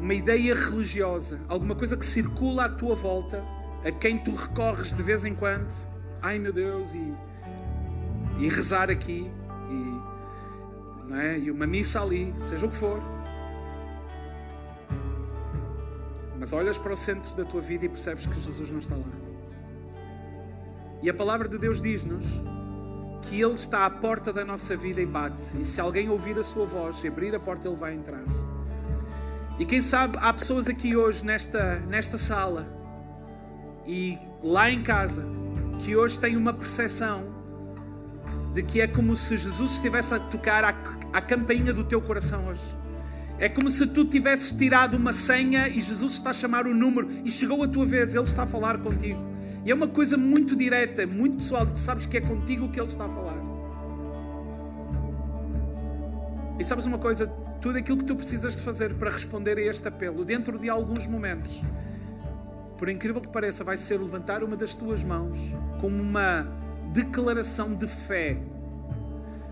Uma 0.00 0.14
ideia 0.14 0.54
religiosa, 0.54 1.40
alguma 1.48 1.76
coisa 1.76 1.96
que 1.96 2.04
circula 2.04 2.64
à 2.64 2.68
tua 2.68 2.96
volta, 2.96 3.44
a 3.84 3.90
quem 3.90 4.18
tu 4.18 4.34
recorres 4.34 4.92
de 4.92 5.02
vez 5.02 5.24
em 5.24 5.34
quando. 5.34 5.68
Ai 6.20 6.38
meu 6.38 6.52
Deus, 6.52 6.94
e, 6.94 7.14
e 8.38 8.48
rezar 8.48 8.90
aqui, 8.90 9.30
e 9.68 11.08
não 11.08 11.16
é? 11.16 11.38
e 11.38 11.50
uma 11.50 11.66
missa 11.66 12.00
ali, 12.00 12.34
seja 12.38 12.66
o 12.66 12.70
que 12.70 12.76
for. 12.76 13.02
Mas 16.38 16.52
olhas 16.52 16.78
para 16.78 16.92
o 16.92 16.96
centro 16.96 17.34
da 17.34 17.44
tua 17.44 17.60
vida 17.60 17.86
e 17.86 17.88
percebes 17.88 18.26
que 18.26 18.40
Jesus 18.40 18.70
não 18.70 18.78
está 18.78 18.94
lá. 18.94 19.02
E 21.02 21.10
a 21.10 21.14
palavra 21.14 21.48
de 21.48 21.58
Deus 21.58 21.82
diz-nos 21.82 22.24
que 23.22 23.40
Ele 23.40 23.54
está 23.54 23.86
à 23.86 23.90
porta 23.90 24.32
da 24.32 24.44
nossa 24.44 24.76
vida 24.76 25.00
e 25.00 25.06
bate. 25.06 25.56
E 25.58 25.64
se 25.64 25.80
alguém 25.80 26.08
ouvir 26.08 26.38
a 26.38 26.42
sua 26.42 26.66
voz 26.66 27.02
e 27.02 27.08
abrir 27.08 27.34
a 27.34 27.40
porta, 27.40 27.68
Ele 27.68 27.76
vai 27.76 27.94
entrar. 27.94 28.22
E 29.58 29.64
quem 29.64 29.82
sabe 29.82 30.18
há 30.20 30.32
pessoas 30.32 30.68
aqui 30.68 30.96
hoje 30.96 31.24
nesta, 31.24 31.76
nesta 31.80 32.18
sala 32.18 32.81
e 33.86 34.18
lá 34.42 34.70
em 34.70 34.82
casa 34.82 35.24
que 35.80 35.96
hoje 35.96 36.18
têm 36.18 36.36
uma 36.36 36.52
percepção 36.52 37.32
de 38.52 38.62
que 38.62 38.80
é 38.80 38.86
como 38.86 39.16
se 39.16 39.36
Jesus 39.36 39.72
estivesse 39.72 40.14
a 40.14 40.20
tocar 40.20 40.64
à, 40.64 40.74
à 41.12 41.20
campainha 41.20 41.72
do 41.72 41.84
teu 41.84 42.00
coração 42.00 42.46
hoje. 42.48 42.60
É 43.38 43.48
como 43.48 43.70
se 43.70 43.86
tu 43.86 44.04
tivesses 44.04 44.52
tirado 44.52 44.96
uma 44.96 45.12
senha 45.12 45.66
e 45.68 45.80
Jesus 45.80 46.14
está 46.14 46.30
a 46.30 46.32
chamar 46.32 46.66
o 46.66 46.74
número 46.74 47.10
e 47.24 47.30
chegou 47.30 47.62
a 47.62 47.68
tua 47.68 47.84
vez, 47.84 48.14
Ele 48.14 48.24
está 48.24 48.44
a 48.44 48.46
falar 48.46 48.78
contigo. 48.78 49.20
E 49.64 49.70
é 49.70 49.74
uma 49.74 49.88
coisa 49.88 50.16
muito 50.16 50.54
direta, 50.54 51.06
muito 51.06 51.38
pessoal, 51.38 51.66
tu 51.66 51.78
sabes 51.78 52.06
que 52.06 52.16
é 52.16 52.20
contigo 52.20 52.68
que 52.68 52.78
Ele 52.78 52.88
está 52.88 53.06
a 53.06 53.08
falar. 53.08 53.36
E 56.58 56.64
sabes 56.64 56.86
uma 56.86 56.98
coisa? 56.98 57.26
Tudo 57.60 57.78
aquilo 57.78 57.98
que 57.98 58.04
tu 58.04 58.14
precisas 58.14 58.56
de 58.56 58.62
fazer 58.62 58.94
para 58.94 59.10
responder 59.10 59.56
a 59.58 59.62
este 59.62 59.88
apelo, 59.88 60.24
dentro 60.24 60.58
de 60.58 60.68
alguns 60.68 61.06
momentos, 61.06 61.60
por 62.82 62.88
incrível 62.88 63.20
que 63.20 63.28
pareça, 63.28 63.62
vai 63.62 63.76
ser 63.76 63.96
levantar 63.96 64.42
uma 64.42 64.56
das 64.56 64.74
tuas 64.74 65.04
mãos 65.04 65.38
como 65.80 66.02
uma 66.02 66.48
declaração 66.92 67.76
de 67.76 67.86
fé. 67.86 68.36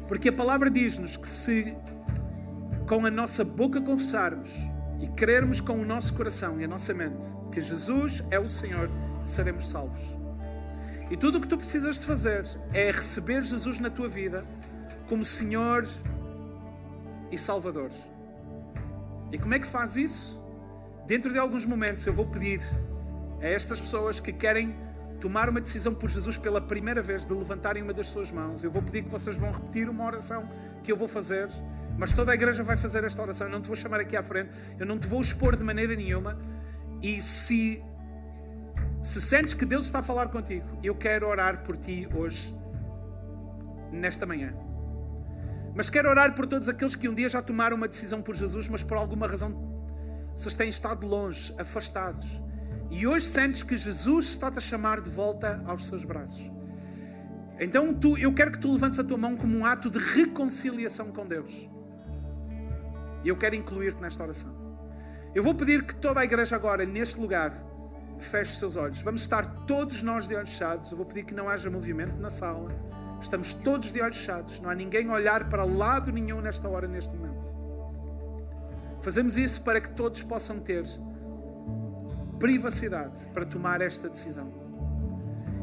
Porque 0.09 0.31
a 0.31 0.33
palavra 0.33 0.69
diz-nos 0.69 1.17
que 1.17 1.29
se 1.29 1.77
com 2.89 3.07
a 3.07 3.11
nossa 3.11 3.45
boca 3.45 3.81
confessarmos 3.81 4.51
e 5.01 5.07
crermos 5.07 5.61
com 5.61 5.75
o 5.75 5.85
nosso 5.87 6.13
coração 6.15 6.61
e 6.61 6.65
a 6.65 6.67
nossa 6.67 6.93
mente 6.93 7.25
que 7.53 7.63
Jesus 7.63 8.21
é 8.33 8.39
o 8.41 8.49
Senhor, 8.49 8.91
seremos 9.25 9.69
salvos. 9.69 10.03
E 11.09 11.17
tudo 11.17 11.39
o 11.39 11.41
que 11.41 11.47
tu 11.47 11.57
precisas 11.57 12.01
de 12.01 12.07
fazer 12.07 12.45
é 12.75 12.91
receber 12.91 13.43
Jesus 13.43 13.79
na 13.79 13.91
tua 13.91 14.09
vida 14.09 14.45
como 15.09 15.25
Senhor 15.25 15.87
e 17.31 17.39
Salvador. 17.39 17.93
E 19.31 19.39
como 19.39 19.55
é 19.55 19.61
que 19.61 19.69
faz 19.69 19.95
isso? 19.95 20.37
Dentro 21.07 21.33
de 21.33 21.39
alguns 21.39 21.65
momentos 21.65 22.05
eu 22.09 22.13
vou 22.13 22.27
pedir 22.27 22.61
a 23.41 23.47
estas 23.47 23.81
pessoas 23.81 24.21
que 24.21 24.33
querem 24.33 24.75
tomar 25.21 25.49
uma 25.49 25.61
decisão 25.61 25.95
por 25.95 26.09
Jesus 26.09 26.39
pela 26.39 26.61
primeira 26.61 27.03
vez, 27.03 27.27
de 27.27 27.33
levantarem 27.33 27.83
uma 27.83 27.93
das 27.93 28.07
suas 28.07 28.33
mãos. 28.33 28.65
Eu 28.65 28.71
vou 28.71 28.83
pedir 28.83 29.05
que 29.05 29.11
vocês 29.11 29.37
vão 29.37 29.53
repetir 29.53 29.89
uma 29.89 30.05
oração 30.05 30.49
que 30.83 30.91
eu 30.91 30.97
vou 30.97 31.07
fazer, 31.07 31.49
mas 31.99 32.13
toda 32.13 32.33
a 32.33 32.35
igreja 32.35 32.63
vai 32.63 32.77
fazer 32.77 33.05
esta 33.05 33.21
oração. 33.21 33.47
Eu 33.47 33.53
não 33.53 33.61
te 33.61 33.67
vou 33.67 33.77
chamar 33.77 34.01
aqui 34.01 34.17
à 34.17 34.23
frente, 34.23 34.51
eu 34.79 34.87
não 34.87 34.99
te 34.99 35.07
vou 35.07 35.21
expor 35.21 35.57
de 35.57 35.63
maneira 35.63 35.95
nenhuma. 35.95 36.39
E 37.03 37.21
se, 37.21 37.83
se 39.03 39.21
sentes 39.21 39.55
que 39.55 39.67
Deus 39.67 39.87
está 39.87 39.99
a 39.99 40.03
falar 40.03 40.29
contigo, 40.29 40.67
eu 40.83 40.95
quero 40.95 41.27
orar 41.27 41.63
por 41.63 41.77
ti 41.77 42.09
hoje, 42.15 42.55
nesta 43.93 44.25
manhã. 44.25 44.55
Mas 45.75 45.89
quero 45.89 46.09
orar 46.09 46.35
por 46.35 46.47
todos 46.47 46.69
aqueles 46.69 46.95
que 46.95 47.09
um 47.09 47.15
dia 47.15 47.29
já 47.29 47.41
tomaram 47.41 47.77
uma 47.77 47.87
decisão 47.89 48.21
por 48.23 48.35
Jesus, 48.35 48.69
mas 48.69 48.83
por 48.83 48.97
alguma 48.97 49.27
razão 49.27 49.69
vocês 50.35 50.55
têm 50.55 50.69
estado 50.69 51.07
longe, 51.07 51.55
afastados. 51.59 52.41
E 52.91 53.07
hoje 53.07 53.27
sentes 53.27 53.63
que 53.63 53.77
Jesus 53.77 54.27
está-te 54.27 54.59
a 54.59 54.61
chamar 54.61 55.01
de 55.01 55.09
volta 55.09 55.63
aos 55.65 55.87
seus 55.87 56.05
braços. 56.05 56.51
Então 57.59 57.95
tu, 57.95 58.19
eu 58.19 58.35
quero 58.35 58.51
que 58.53 58.59
tu 58.59 58.73
levantes 58.73 58.99
a 58.99 59.05
tua 59.05 59.17
mão 59.17 59.37
como 59.37 59.57
um 59.57 59.65
ato 59.65 59.89
de 59.89 59.99
reconciliação 59.99 61.13
com 61.13 61.27
Deus. 61.27 61.69
E 63.23 63.29
eu 63.29 63.37
quero 63.37 63.55
incluir-te 63.55 64.03
nesta 64.03 64.23
oração. 64.23 64.53
Eu 65.35 65.45
vou 65.45 65.55
pedir 65.55 65.85
que 65.85 65.95
toda 65.95 66.21
a 66.21 66.25
igreja 66.25 66.57
agora, 66.57 66.85
neste 66.85 67.21
lugar, 67.21 67.55
feche 68.19 68.53
os 68.53 68.59
seus 68.59 68.77
olhos. 68.77 69.01
Vamos 69.03 69.21
estar 69.21 69.47
todos 69.67 70.03
nós 70.03 70.27
de 70.27 70.35
olhos 70.35 70.51
fechados. 70.51 70.91
Eu 70.91 70.97
vou 70.97 71.07
pedir 71.07 71.25
que 71.25 71.35
não 71.35 71.49
haja 71.49 71.71
movimento 71.71 72.21
na 72.21 72.31
sala. 72.31 72.73
Estamos 73.21 73.55
todos 73.55 73.93
de 73.93 74.01
olhos 74.01 74.17
fechados. 74.17 74.59
Não 74.61 74.69
há 74.69 74.75
ninguém 74.75 75.09
a 75.09 75.13
olhar 75.13 75.49
para 75.49 75.65
lado 75.65 76.11
nenhum 76.11 76.41
nesta 76.41 76.69
hora, 76.69 76.89
neste 76.89 77.15
momento. 77.15 77.53
Fazemos 79.03 79.37
isso 79.37 79.63
para 79.63 79.81
que 79.81 79.91
todos 79.91 80.23
possam 80.23 80.59
ter 80.59 80.85
privacidade 82.41 83.29
para 83.33 83.45
tomar 83.45 83.81
esta 83.83 84.09
decisão. 84.09 84.51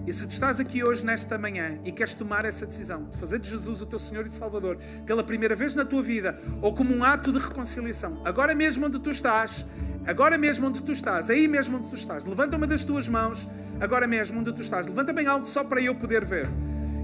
E 0.05 0.13
se 0.13 0.25
tu 0.25 0.32
estás 0.32 0.57
aqui 0.57 0.82
hoje, 0.82 1.03
nesta 1.03 1.38
manhã, 1.38 1.80
e 1.84 1.91
queres 1.91 2.13
tomar 2.13 2.45
essa 2.45 2.65
decisão 2.65 3.09
de 3.09 3.17
fazer 3.17 3.39
de 3.39 3.49
Jesus 3.49 3.82
o 3.82 3.86
teu 3.86 3.99
Senhor 3.99 4.25
e 4.25 4.30
Salvador 4.30 4.78
pela 5.05 5.21
primeira 5.21 5.53
vez 5.53 5.75
na 5.75 5.84
tua 5.84 6.01
vida, 6.01 6.39
ou 6.61 6.73
como 6.73 6.95
um 6.95 7.03
ato 7.03 7.34
de 7.34 7.39
reconciliação, 7.39 8.21
agora 8.23 8.55
mesmo 8.55 8.86
onde 8.86 8.99
tu 8.99 9.09
estás, 9.09 9.65
agora 10.05 10.38
mesmo 10.38 10.67
onde 10.67 10.82
tu 10.82 10.93
estás, 10.93 11.30
aí 11.30 11.45
mesmo 11.45 11.78
onde 11.78 11.89
tu 11.89 11.95
estás, 11.95 12.23
levanta 12.23 12.55
uma 12.55 12.67
das 12.67 12.86
tuas 12.86 13.09
mãos, 13.09 13.49
agora 13.82 14.07
mesmo 14.07 14.39
onde 14.39 14.53
tu 14.53 14.61
estás, 14.61 14.88
levanta 14.88 15.11
bem 15.11 15.28
alto 15.28 15.47
só 15.49 15.65
para 15.65 15.82
eu 15.82 15.93
poder 15.93 16.23
ver. 16.23 16.47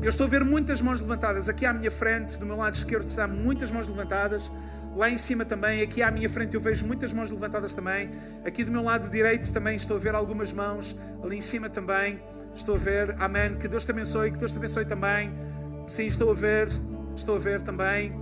Eu 0.04 0.10
estou 0.10 0.28
a 0.28 0.30
ver 0.30 0.44
muitas 0.44 0.82
mãos 0.82 1.00
levantadas. 1.00 1.48
Aqui 1.48 1.66
à 1.66 1.72
minha 1.72 1.90
frente, 1.90 2.38
do 2.38 2.46
meu 2.46 2.58
lado 2.58 2.76
esquerdo, 2.76 3.08
está 3.08 3.26
muitas 3.26 3.72
mãos 3.72 3.88
levantadas. 3.88 4.52
Lá 4.96 5.10
em 5.10 5.18
cima 5.18 5.44
também, 5.44 5.82
aqui 5.82 6.04
à 6.04 6.12
minha 6.12 6.30
frente 6.30 6.54
eu 6.54 6.62
vejo 6.62 6.86
muitas 6.86 7.12
mãos 7.12 7.30
levantadas 7.32 7.74
também. 7.74 8.12
Aqui 8.46 8.64
do 8.64 8.72
meu 8.72 8.84
lado 8.84 9.10
direito 9.10 9.52
também 9.52 9.76
estou 9.76 9.98
a 9.98 10.00
ver 10.00 10.14
algumas 10.14 10.54
mãos. 10.54 10.96
Ali 11.24 11.38
em 11.38 11.42
cima 11.42 11.70
também 11.70 12.20
estou 12.56 12.76
a 12.76 12.78
ver. 12.78 13.16
Amém. 13.20 13.56
Que 13.56 13.68
Deus 13.68 13.84
te 13.84 13.92
abençoe, 13.92 14.32
que 14.32 14.38
Deus 14.38 14.52
te 14.52 14.58
abençoe 14.58 14.86
também. 14.86 15.34
Sim, 15.88 16.06
estou 16.06 16.32
a 16.32 16.34
ver, 16.34 16.70
estou 17.16 17.36
a 17.36 17.40
ver 17.40 17.62
também. 17.62 18.14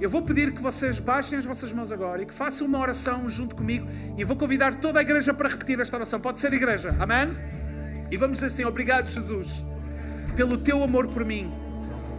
Eu 0.00 0.10
vou 0.10 0.22
pedir 0.22 0.52
que 0.52 0.62
vocês 0.62 0.98
baixem 0.98 1.38
as 1.38 1.44
vossas 1.44 1.72
mãos 1.72 1.90
agora 1.90 2.22
e 2.22 2.26
que 2.26 2.34
façam 2.34 2.66
uma 2.66 2.78
oração 2.78 3.28
junto 3.28 3.54
comigo. 3.54 3.86
E 4.16 4.24
vou 4.24 4.36
convidar 4.36 4.74
toda 4.76 4.98
a 4.98 5.02
igreja 5.02 5.32
para 5.32 5.48
repetir 5.48 5.80
esta 5.80 5.96
oração. 5.96 6.20
Pode 6.20 6.40
ser 6.40 6.52
igreja. 6.52 6.94
Amém? 6.98 7.34
E 8.10 8.16
vamos 8.16 8.38
dizer 8.38 8.46
assim: 8.46 8.64
Obrigado, 8.64 9.08
Jesus, 9.08 9.64
pelo 10.34 10.58
teu 10.58 10.82
amor 10.82 11.08
por 11.08 11.24
mim. 11.24 11.52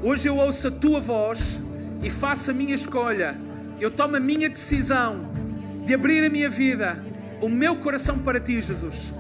Hoje 0.02 0.28
eu 0.28 0.38
ouço 0.38 0.68
a 0.68 0.72
tua 0.72 1.00
voz 1.00 1.60
e 2.02 2.10
faço 2.10 2.52
a 2.52 2.54
minha 2.54 2.76
escolha. 2.76 3.36
Eu 3.80 3.92
tomo 3.92 4.16
a 4.16 4.20
minha 4.20 4.50
decisão 4.50 5.18
de 5.86 5.94
abrir 5.94 6.26
a 6.26 6.30
minha 6.30 6.50
vida, 6.50 6.98
o 7.42 7.50
meu 7.50 7.76
coração 7.78 8.20
para 8.20 8.40
ti, 8.40 8.60
Jesus. 8.62 9.14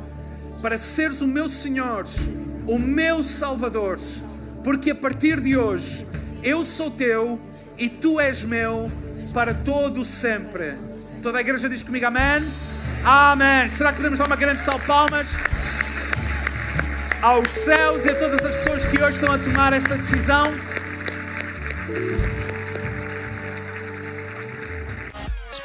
Para 0.61 0.77
seres 0.77 1.21
o 1.21 1.27
meu 1.27 1.47
Senhor, 1.47 2.05
o 2.67 2.79
meu 2.79 3.23
Salvador. 3.23 3.99
Porque 4.63 4.91
a 4.91 4.95
partir 4.95 5.39
de 5.39 5.55
hoje 5.55 6.05
eu 6.43 6.65
sou 6.65 6.89
teu 6.89 7.39
e 7.77 7.87
tu 7.87 8.19
és 8.19 8.43
meu 8.43 8.91
para 9.33 9.53
todo 9.53 10.03
sempre. 10.03 10.75
Toda 11.21 11.37
a 11.37 11.41
igreja 11.41 11.69
diz 11.69 11.83
comigo 11.83 12.05
amém. 12.05 12.47
Amém. 13.03 13.69
Será 13.69 13.91
que 13.91 13.97
podemos 13.97 14.19
dar 14.19 14.27
uma 14.27 14.35
grande 14.35 14.61
salva 14.61 14.79
de 14.79 14.87
palmas? 14.87 15.27
aos 17.21 17.49
céus 17.49 18.05
e 18.05 18.09
a 18.09 18.15
todas 18.15 18.45
as 18.45 18.55
pessoas 18.55 18.85
que 18.85 19.01
hoje 19.01 19.17
estão 19.17 19.33
a 19.33 19.37
tomar 19.37 19.73
esta 19.73 19.97
decisão. 19.97 20.45